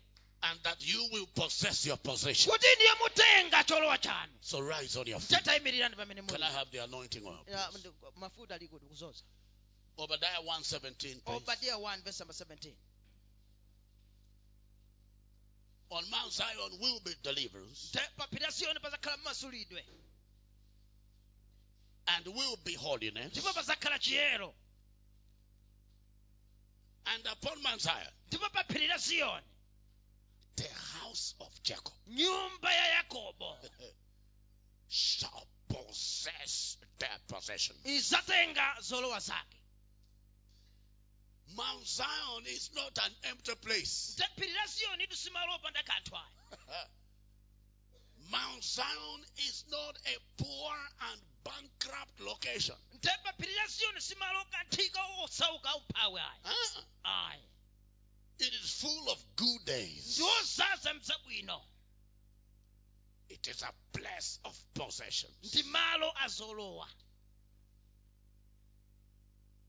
and 0.43 0.63
that 0.63 0.87
you 0.87 1.09
will 1.13 1.27
possess 1.27 1.87
your 1.87 1.99
possession. 1.99 2.53
kuti 2.53 2.67
iniyo 2.77 2.97
mutenga 3.03 3.65
cholowa 3.65 3.99
chanu 3.99 4.33
So 4.41 4.61
rise 4.61 4.97
on 4.97 5.07
your 5.07 5.21
feet. 5.21 5.45
Can 5.45 6.43
I 6.43 6.51
have 6.51 6.71
the 6.71 6.79
anointing 6.79 7.27
oil? 7.27 7.45
Please? 7.45 7.89
mafuta 8.17 8.55
ali 8.55 8.69
kuti 8.69 8.87
kuzoza 8.87 9.25
Obadiah 9.97 10.41
117. 10.41 11.23
1 11.25 12.03
verse 12.05 12.21
number 12.21 12.35
17 12.35 12.73
On 15.91 16.05
Mount 16.11 16.33
Zion 16.33 16.79
will 16.81 17.01
be 17.01 17.13
deliverance, 17.23 17.91
Te- 17.93 18.01
pa 18.17 18.27
phiri 18.27 18.43
la 18.43 18.49
siyoni 18.51 18.79
pazakhala 18.81 19.17
mmasulidwe 19.17 19.83
and 22.09 22.27
will 22.27 22.57
be 22.65 22.75
holiness. 22.75 23.37
And 27.07 27.27
upon 27.27 27.63
Mount 27.63 27.81
Zion, 27.81 28.13
ndipo 28.31 28.53
pa 28.53 28.63
phiri 28.65 28.89
the 30.57 30.69
house 31.01 31.35
of 31.41 31.63
Jacob 31.63 31.95
nyumba 32.09 32.73
ya 32.73 33.03
yakobo. 33.03 33.57
shall 34.89 35.47
possess 35.69 36.77
their 36.99 37.19
possession. 37.29 37.77
Izatenga 41.49 41.57
zolowa 41.57 41.57
zake 41.57 41.57
Mount 41.57 41.87
Zion 41.87 42.47
is 42.47 42.71
not 42.75 42.99
an 42.99 43.13
empty 43.25 43.55
place. 43.57 44.15
nte 44.17 44.25
phiri 44.37 44.53
la 44.53 44.67
ziyoni 44.67 45.07
tusimala 45.07 45.55
opanda 45.55 45.83
kanthu 45.83 46.17
ayi 46.17 46.89
Mount 48.31 48.63
Zion 48.65 49.25
is 49.37 49.65
not 49.71 49.97
a 50.07 50.43
poor 50.43 50.75
and 51.11 51.21
bankrupt 51.45 52.21
location. 52.21 52.77
nte 52.95 53.11
pa 53.25 53.33
phiri 53.39 53.55
la 53.55 53.67
ziyoni 53.67 54.01
simala 54.01 54.41
okanthika 54.41 55.01
osauka 55.25 55.75
umphawi 55.77 56.21
ayi 56.21 56.41
Uh-uh. 56.45 57.35
It 58.41 58.55
is 58.55 58.71
full 58.81 59.11
of 59.11 59.19
good 59.37 59.65
days. 59.65 60.19
ndi 60.19 60.23
ozaza 60.41 60.95
mzabwino 60.95 61.65
It 63.31 63.47
is 63.47 63.63
a 63.63 63.73
place 63.93 64.39
of 64.45 64.57
possessions. 64.75 65.55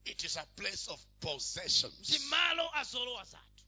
Ndi 0.09 0.17
malo 0.17 0.17
azolowa 0.17 0.17
It 0.17 0.23
is 0.23 0.37
a 0.37 0.45
place 0.55 0.87
of 0.87 0.99
possessions 1.19 2.09
ndi 2.09 2.19
malo 2.29 2.69
azolowa 2.75 3.23
zathu 3.25 3.63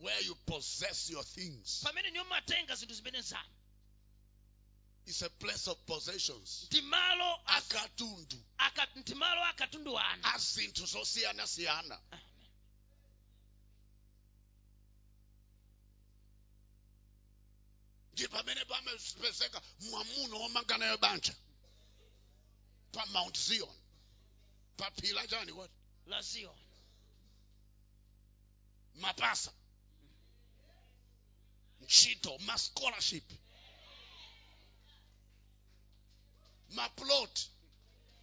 where 0.00 0.20
you 0.26 0.34
possess 0.46 1.10
your 1.10 1.24
things. 1.24 1.80
pamene 1.84 2.10
niyo 2.10 2.24
matenga 2.24 2.74
zinthu 2.76 2.94
zimene 2.94 3.20
zanu 3.22 3.50
It's 5.06 5.22
a 5.22 5.30
place 5.30 5.68
of 5.70 5.78
possessions. 5.86 6.66
ndi 6.70 6.80
malo 6.82 7.40
az- 7.46 7.64
Akatundu. 7.72 8.38
aka- 8.58 8.88
ndi 9.00 9.14
malo 9.14 9.40
akatundu 9.44 9.98
anu 9.98 10.22
Azinthu 10.34 10.86
zosiyana 10.86 11.46
siyana. 11.46 11.98
ndi 18.12 18.24
pamene 18.28 18.62
pamapezeka 18.70 19.58
mwamuna 19.80 20.34
womangana 20.42 20.84
yobanja 20.92 21.34
pa 22.92 23.02
mount 23.14 23.36
zion 23.46 23.76
pa 24.78 24.86
phiri 24.96 25.24
chani 25.30 25.52
kuti 25.58 25.74
la 26.10 26.18
ziyoni 26.28 26.64
mapasa. 29.02 29.52
Ntchito 31.82 32.32
ma 32.46 32.54
scholarship. 32.64 33.28
Maplot 36.76 37.34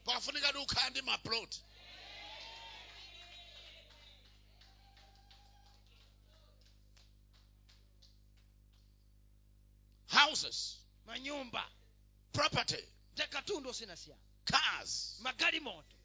pafunika 0.05 0.49
ti 0.53 0.57
ukhala 0.63 0.89
ndi 0.89 1.01
maplot 1.09 1.51
houses. 10.07 10.77
Manyumba. 11.07 11.63
Property. 12.33 12.83
Ndi 13.13 13.23
katundu 13.33 13.69
osiyanasiyana 13.69 14.21
cars 14.45 15.17
magalimoto 15.23 15.95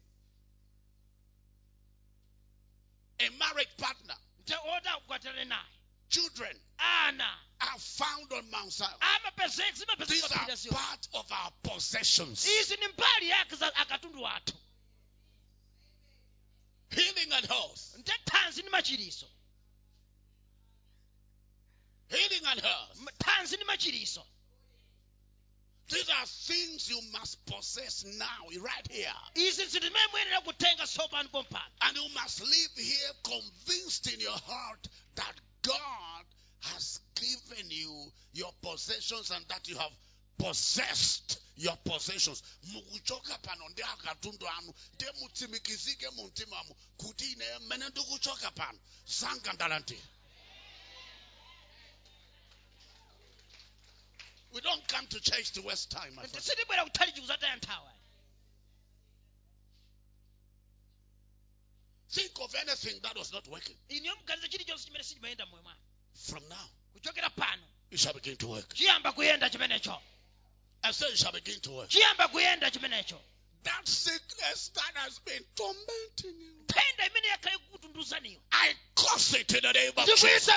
a 3.19 3.29
marriage 3.39 3.75
partner. 3.77 4.15
Nte 4.43 4.55
oti 4.55 4.87
akukwatane 4.89 5.45
naye. 5.45 5.73
Children 6.09 6.55
are 6.79 7.79
found 7.79 8.31
on 8.33 8.49
mount 8.51 8.71
zion. 8.71 8.89
These 9.37 9.85
zimapezeka 9.85 10.29
pa 10.29 10.45
phiri 10.45 10.71
la 10.71 10.75
are 10.75 10.85
part 10.85 11.07
of 11.13 11.31
our 11.31 11.51
possessions. 11.63 12.45
Izi 12.45 12.77
ni 12.79 12.87
mbali 12.87 13.29
yake 13.29 13.55
za 13.55 13.75
akatundu 13.75 14.27
athu 14.27 14.53
healing 16.89 17.33
and 17.33 17.45
health. 17.47 17.95
Nte 17.97 18.11
thanzi 18.25 18.61
ndi 18.61 18.69
machiriso. 18.71 19.25
Healing 22.09 22.45
and 22.45 22.61
health 22.61 22.97
M- 22.99 23.07
thanzi 23.19 23.55
ndi 23.57 23.65
machiriso 23.65 24.25
These 25.89 26.09
are 26.09 26.25
things 26.25 26.89
you 26.89 26.99
must 27.13 27.45
possess 27.45 28.03
now, 28.17 28.49
right 28.61 28.87
here. 28.91 29.07
izi 29.35 29.65
zinthu 29.65 29.79
zimene 29.79 30.07
muyenera 30.11 30.41
kutenga 30.41 30.85
tsopano 30.87 31.29
pompano. 31.31 31.71
And 31.81 31.95
you 31.97 32.09
must 32.09 32.41
live 32.41 32.71
here 32.75 33.11
convinced 33.23 34.07
in 34.13 34.19
your 34.19 34.37
heart 34.37 34.87
that 35.15 35.33
God 35.61 36.25
has 36.61 36.99
given 37.15 37.69
you 37.69 38.11
your 38.33 38.51
possessions 38.61 39.31
and 39.31 39.45
that 39.47 39.67
you 39.69 39.77
have 39.77 39.91
possessed 40.37 41.39
your 41.55 41.77
possessions. 41.85 42.43
mukuchoka 42.73 43.37
pano 43.41 43.69
ndi 43.69 43.81
anu. 43.83 44.73
Ndiye 44.95 45.11
mutsimikizike 45.21 46.09
mu. 46.09 46.29
Kuti 46.97 47.31
ine 47.31 47.45
mmene 47.59 47.89
ndikuchoka 47.89 48.51
pano. 48.51 48.79
Zanga 49.05 49.53
ndalandira 49.53 50.01
we 54.53 54.61
don't 54.61 54.87
come 54.87 55.05
to 55.07 55.19
church 55.19 55.51
to 55.51 55.61
waste 55.61 55.91
time 55.91 56.15
my 56.15 56.23
friend. 56.23 56.43
sitibwera 56.45 56.83
kutchalichi 56.85 57.21
kuzataya 57.21 57.55
nthawi 57.55 57.91
think 62.11 62.31
of 62.41 62.55
anything 62.55 62.99
that 63.03 63.15
was 63.17 63.33
not 63.33 63.47
working. 63.47 63.75
Iniyo 63.89 64.15
mganiza 64.15 64.47
chilichonse 64.47 64.85
chimene 64.85 65.03
sichimayenda 65.03 65.45
moyo 65.45 65.63
mwanu. 65.63 65.79
From 66.13 66.43
now 66.49 66.69
it 67.91 67.99
shall 67.99 68.13
begin 68.13 68.37
to 68.37 68.47
work. 68.47 68.73
chiyamba 68.73 69.11
kuyenda 69.13 69.49
chimenecho. 69.49 69.97
I 70.83 70.91
say 70.91 71.07
it 71.07 71.17
shall 71.17 71.31
begin 71.31 71.59
to 71.61 71.71
work. 71.71 71.89
Chiyamba 71.89 72.27
kuyenda 72.27 72.71
chimenecho. 72.71 73.19
That 73.63 73.87
sickness 73.87 74.69
that 74.69 74.91
has 74.95 75.19
been 75.19 75.43
tormenting 75.55 76.39
you 76.39 76.53
nthenda 76.67 77.05
imene 77.07 77.27
yakhale 77.27 77.57
kukutunduzaniyo 77.57 78.39
I 78.51 78.73
curse 78.95 79.33
it 79.33 79.53
in 79.53 79.61
the 79.61 79.73
name 79.73 79.91
of 79.97 80.05
Jesus. 80.05 80.49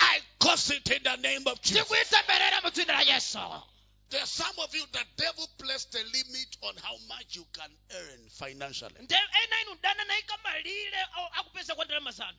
dzina 0.00 0.02
la 0.02 0.02
yesu 0.02 0.16
I 0.18 0.20
curse 0.38 0.70
it 0.76 0.90
in 0.90 1.02
the 1.02 1.16
name 1.16 1.46
of 1.46 1.60
Jesus. 1.62 1.76
ndikuyitemberera 1.82 2.60
mu 2.62 2.70
dzina 2.70 2.92
la 2.92 3.00
yesu 3.02 3.62
There 4.08 4.20
are 4.22 4.26
some 4.26 4.56
of 4.60 4.72
you, 4.72 4.84
the 4.92 5.04
devil 5.16 5.48
placed 5.58 5.92
a 5.96 6.04
limit 6.04 6.56
on 6.62 6.76
how 6.76 6.96
much 7.08 7.34
you 7.34 7.44
can 7.52 7.70
earn 7.90 8.28
financially. 8.30 8.94
nde 9.02 9.14
ena 9.14 9.56
eh, 9.60 9.62
inu 9.66 9.74
dana 9.82 10.04
nayika 10.04 10.36
malire 10.44 11.02
o- 11.18 11.30
akupeza 11.40 11.74
kwa 11.74 11.84
ndalama 11.84 12.12
zanu 12.12 12.38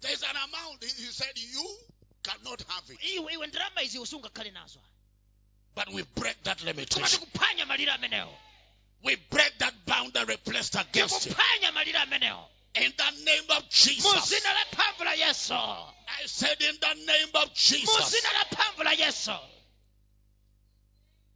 There's 0.00 0.22
an 0.22 0.36
amount, 0.36 0.82
he 0.82 1.12
said, 1.12 1.36
you 1.38 1.78
cannot 2.22 2.62
have 2.68 2.90
it. 2.94 2.98
iwe 3.04 3.32
iwe 3.32 3.46
ndalama 3.46 3.82
izi 3.82 3.98
usungakhale 3.98 4.50
nazo 4.50 4.80
But 5.74 5.88
we 5.88 6.02
break 6.02 6.42
that 6.42 6.60
limitation. 6.62 7.08
tikuphwanya 7.20 7.66
malire 7.66 7.92
amenewo 7.92 8.38
We 9.04 9.16
break 9.16 9.58
that 9.58 9.74
boundary 9.86 10.36
placed 10.36 10.76
against 10.76 11.26
you. 11.26 11.32
tikuphwanya 11.32 11.72
malire 11.72 11.98
amenewo 11.98 12.48
In 12.74 12.92
the 12.96 13.10
name 13.24 13.50
of 13.50 13.68
Jesus. 13.68 14.30
Dzina 16.20 16.20
la 16.20 16.20
mphamvu 16.20 16.20
la 16.20 16.20
yesu 16.20 16.20
I 16.20 16.26
said, 16.26 16.60
in 16.60 16.76
the 16.80 16.94
name 17.06 17.28
of 17.34 17.54
Jesus. 17.54 18.10
dzina 18.10 18.32
la 18.32 18.44
mphamvu 18.44 18.84
la 18.84 18.90
yesu 18.92 19.38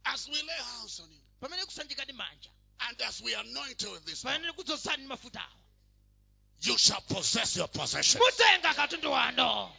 As 0.05 0.27
we 0.29 0.35
lay 0.35 0.63
hands 0.77 0.99
on 1.01 1.09
you, 1.11 1.19
pamene 1.41 1.65
kusanjikani 1.65 2.13
manja 2.15 2.49
and 2.89 3.01
as 3.07 3.21
we 3.23 3.33
anoint 3.33 3.81
you 3.81 3.91
with 3.91 4.05
this, 4.05 4.25
oil, 4.25 4.33
pamene 4.33 4.51
kudzozani 4.53 5.07
mafuta 5.07 5.39
awa 5.39 5.51
you 6.61 6.77
shall 6.77 7.01
possess 7.09 7.55
your 7.55 7.67
possession. 7.67 8.21
mutenga 8.21 8.73
katundu 8.73 9.11
wanu 9.11 9.69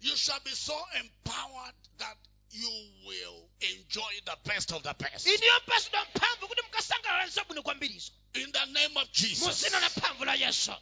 You 0.00 0.14
shall 0.16 0.40
be 0.44 0.50
so 0.50 0.74
empowered 1.00 1.74
that 1.98 2.16
you 2.50 2.70
will 3.06 3.48
enjoy 3.60 4.12
the 4.26 4.36
best 4.44 4.72
of 4.72 4.82
the 4.82 4.94
best. 4.98 5.26
iniyo 5.26 5.60
mpasidwa 5.66 6.04
mphamvu 6.14 6.48
kuti 6.48 6.62
mukasangalala 6.62 7.28
zabwino 7.28 7.62
kwambirizo 7.62 8.12
In 8.34 8.52
the 8.52 8.66
name 8.66 8.96
of 9.00 9.10
Jesus. 9.12 9.60
dzina 9.60 9.80
la 9.80 9.88
mphamvu 9.88 10.24
la 10.24 10.34
yesu 10.34 10.72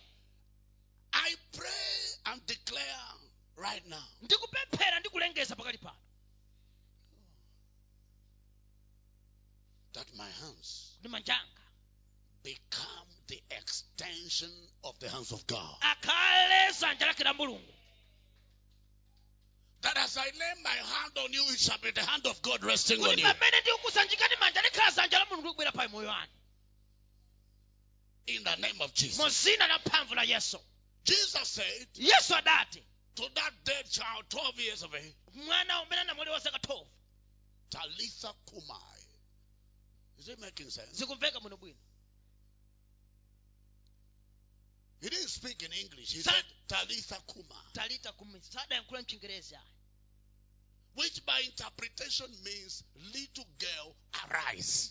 I 1.15 1.37
pray 1.53 1.82
and 2.25 2.47
declare 2.47 3.07
right 3.57 3.87
now 3.87 4.05
ndikupemphera 4.23 5.01
ndikulengeza 5.01 5.57
pakali 5.57 5.79
pano 5.79 5.99
that 9.93 10.07
my 10.15 10.31
hands 10.41 10.93
kuti 10.97 11.09
manjanga 11.09 11.63
become 12.43 13.09
the 13.27 13.43
extension 13.51 14.51
of 14.83 14.99
the 14.99 15.09
hands 15.09 15.33
of 15.33 15.47
God. 15.47 15.77
akhale 15.81 16.73
dzanja 16.73 17.07
lake 17.07 17.25
la 17.25 17.33
mulungu 17.35 17.73
That 19.83 19.97
as 19.97 20.17
I 20.17 20.27
lay 20.27 20.55
my 20.63 20.71
hand 20.77 21.19
on 21.19 21.33
you, 21.33 21.43
it 21.51 21.59
shall 21.59 21.79
be 21.79 21.91
the 21.91 22.03
hand 22.05 22.25
of 22.27 22.41
God 22.43 22.63
resting 22.63 23.01
on 23.03 23.09
kuti 23.11 23.21
you. 23.23 23.27
pamene 23.27 23.61
ndikukusanjikani 23.61 24.37
manja 24.41 24.63
likhala 24.63 24.91
dzanja 24.91 25.19
la 25.19 25.25
mulungu 25.25 25.43
likubwera 25.49 25.73
pa 25.73 25.89
moyo 25.89 26.09
wanu 26.09 26.33
In 28.27 28.45
the 28.45 28.57
name 28.57 28.81
of 28.81 28.91
mu 28.91 28.95
Jesus. 28.95 29.47
la 29.59 29.79
mphamvu 29.79 30.15
la 30.15 30.23
yesu 30.23 30.61
Jesus 31.05 31.49
said 31.49 31.87
yes 31.95 32.31
yesu 32.31 32.35
adati 32.35 32.83
to 33.15 33.23
that 33.35 33.53
dead 33.65 33.91
child, 33.91 34.25
12 34.31 34.61
years 34.61 34.83
of 34.83 34.95
age, 34.95 35.15
mwana 35.35 35.83
umene 35.83 36.01
anamwalira 36.01 36.39
zaka 36.39 36.59
12 36.59 36.87
Talitha 37.71 38.35
Kumai. 38.47 39.07
Is 40.19 40.29
it 40.29 40.39
making 40.39 40.71
sense? 40.71 40.93
zikumveka 41.05 41.41
muno 41.41 41.57
bwino 41.57 41.77
He 45.01 45.09
didn't 45.09 45.29
speak 45.31 45.63
in 45.63 45.73
English. 45.73 46.13
He 46.13 46.21
Sa- 46.23 46.31
said 46.31 46.45
Talitha 46.69 47.17
Kumai, 47.27 47.73
talita 47.75 48.13
kumi 48.17 48.41
sadayankhula 48.41 49.03
mchingerezi 49.03 49.55
ayi 49.55 49.67
which 50.95 51.25
by 51.25 51.41
interpretation 51.41 52.27
means 52.45 52.85
little 53.15 53.47
girl 53.59 53.97
arise. 54.25 54.91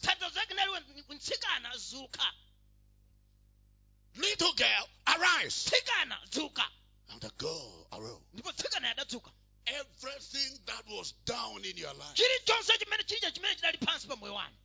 Little 4.17 4.53
girl 4.53 4.89
arise. 5.07 5.71
And 7.11 7.21
the 7.21 7.31
girl 7.37 7.87
arose. 7.93 8.21
ndipo 8.33 8.51
tsikana 8.51 8.87
yadatsuka 8.87 9.31
Everything 9.67 10.59
that 10.65 10.83
was 10.89 11.13
down 11.25 11.63
in 11.63 11.77
your 11.77 11.93
life 11.93 12.15
chilichonse 12.15 12.77
chimene 12.79 13.03
chilija 13.05 13.31
chimene 13.31 13.55
chidali 13.55 13.77
pansi 13.79 14.07
pa 14.07 14.15
moyo 14.15 14.33
wanu 14.33 14.55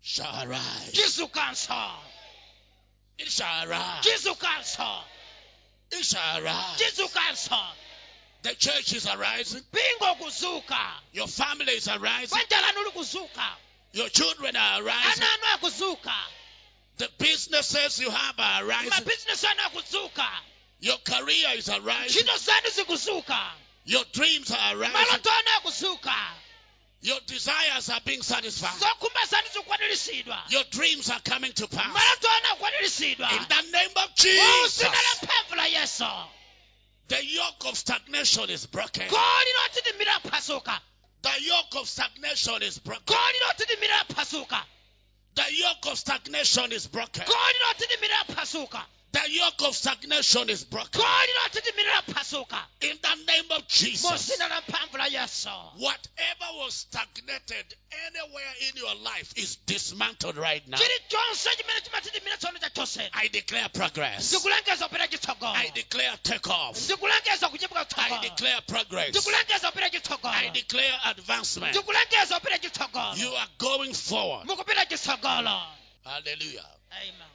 shall 0.00 0.42
arise. 0.42 0.90
It 3.18 3.28
shall 3.28 3.68
arise. 3.68 4.06
It 5.90 6.04
shall 6.04 6.42
arise. 6.42 7.48
The 8.42 8.54
church 8.54 8.92
is 8.92 9.06
arising. 9.06 9.62
Your 11.12 11.26
family 11.26 11.72
is 11.72 11.88
arising. 11.88 12.38
banja 12.38 12.60
lanu 12.62 12.84
likuzuka 12.90 13.48
Your 13.92 14.08
children 14.08 14.54
are 14.56 14.82
arising. 14.82 15.24
Ana 16.98 17.06
anu 17.06 17.12
akuzuka 17.12 17.18
The 17.18 17.24
businesses 17.24 18.00
you 18.00 18.10
have 18.10 18.38
are 18.38 18.64
arising. 18.64 18.90
mabizinesi 18.90 19.46
anu 19.46 19.62
akuzuka 19.66 20.28
Your 20.80 20.98
career 20.98 21.48
is 21.56 21.68
arising. 21.68 22.22
ntchito 22.22 22.36
zanu 22.38 22.70
zikuzuka 22.74 23.38
Your 23.84 24.04
dreams 24.12 24.50
are 24.50 24.76
arising. 24.76 24.92
maloto 24.94 25.30
anu 25.30 25.50
akuzuka 25.58 26.14
Your 27.02 27.20
desires 27.26 27.88
are 27.90 28.00
being 28.04 28.22
satisfied. 28.22 28.78
zokhumba 28.80 29.26
zanu 29.28 29.48
zikukwaniritsidwa 29.52 30.38
Your 30.50 30.64
dreams 30.70 31.10
are 31.10 31.20
coming 31.20 31.52
to 31.52 31.66
pass. 31.68 31.92
maloto 31.92 32.28
anu 32.28 32.46
akukwaniritsidwa 32.52 33.30
In 33.32 33.46
the 33.48 33.62
name 33.70 33.90
of 33.96 34.08
mu 34.10 34.16
Jesus. 34.16 34.78
dzina 34.78 34.90
la 34.90 35.14
mphamvu 35.22 35.56
la 35.56 35.66
yesu 35.66 36.28
The 37.08 37.24
yoke 37.24 37.68
of 37.68 37.78
stagnation 37.78 38.50
is 38.50 38.66
broken. 38.66 39.08
goli 39.08 39.52
lotidimira 39.62 40.20
phasuka 40.30 40.80
The 41.22 41.42
yoke 41.42 41.76
of 41.80 41.88
stagnation 41.88 42.62
is 42.62 42.78
broken. 42.78 43.16
The 45.36 45.44
yoke 45.50 45.92
of 45.92 45.98
stagnation 45.98 46.72
is 46.72 46.86
broken. 46.86 47.24
Goli 49.16 49.22
lotidimira 49.22 49.22
phasuka 49.22 49.22
The 49.22 49.30
yoke 49.32 49.62
of 49.68 49.76
stagnation 49.76 50.50
is 50.50 50.64
broken. 50.64 51.00
goli 51.00 51.32
lotidimira 51.42 52.02
phasuka 52.06 52.58
In 52.82 52.98
the 53.02 53.14
name 53.26 53.44
of 53.50 53.66
Jesus. 53.68 54.28
dzina 54.30 54.48
la 54.48 54.60
mphamvu 54.60 54.98
la 54.98 55.06
yesu 55.06 55.48
Whatever 55.78 56.48
was 56.58 56.74
stagnated 56.74 57.74
anywhere 58.06 58.54
in 58.68 58.76
your 58.76 58.94
life 58.96 59.32
is 59.36 59.56
dismantled 59.66 60.36
right 60.36 60.66
now. 60.68 60.76
chilichonse 60.78 61.48
chimene 61.56 61.80
chimatidimira 61.84 62.36
tsono 62.38 62.58
chachosera 62.60 63.10
I 63.14 63.28
declare 63.28 63.68
progress. 63.68 64.32
ndikulengeza 64.32 64.88
kupita 64.88 65.08
chitsogolo 65.08 65.52
I 65.56 65.70
declare 65.74 66.16
takeoff. 66.22 66.76
I 66.76 68.18
declare 68.20 68.60
progress. 68.66 69.16
I 69.16 70.50
declare 70.52 70.92
advancement. 71.04 71.74
ndikulengeza 71.76 72.40
kupita 72.40 72.58
chitsogolo 72.58 73.16
You 73.16 73.34
are 73.34 73.48
going 73.58 73.94
forward. 73.94 74.46
Hallelujah. 76.04 76.66
amen 76.92 77.25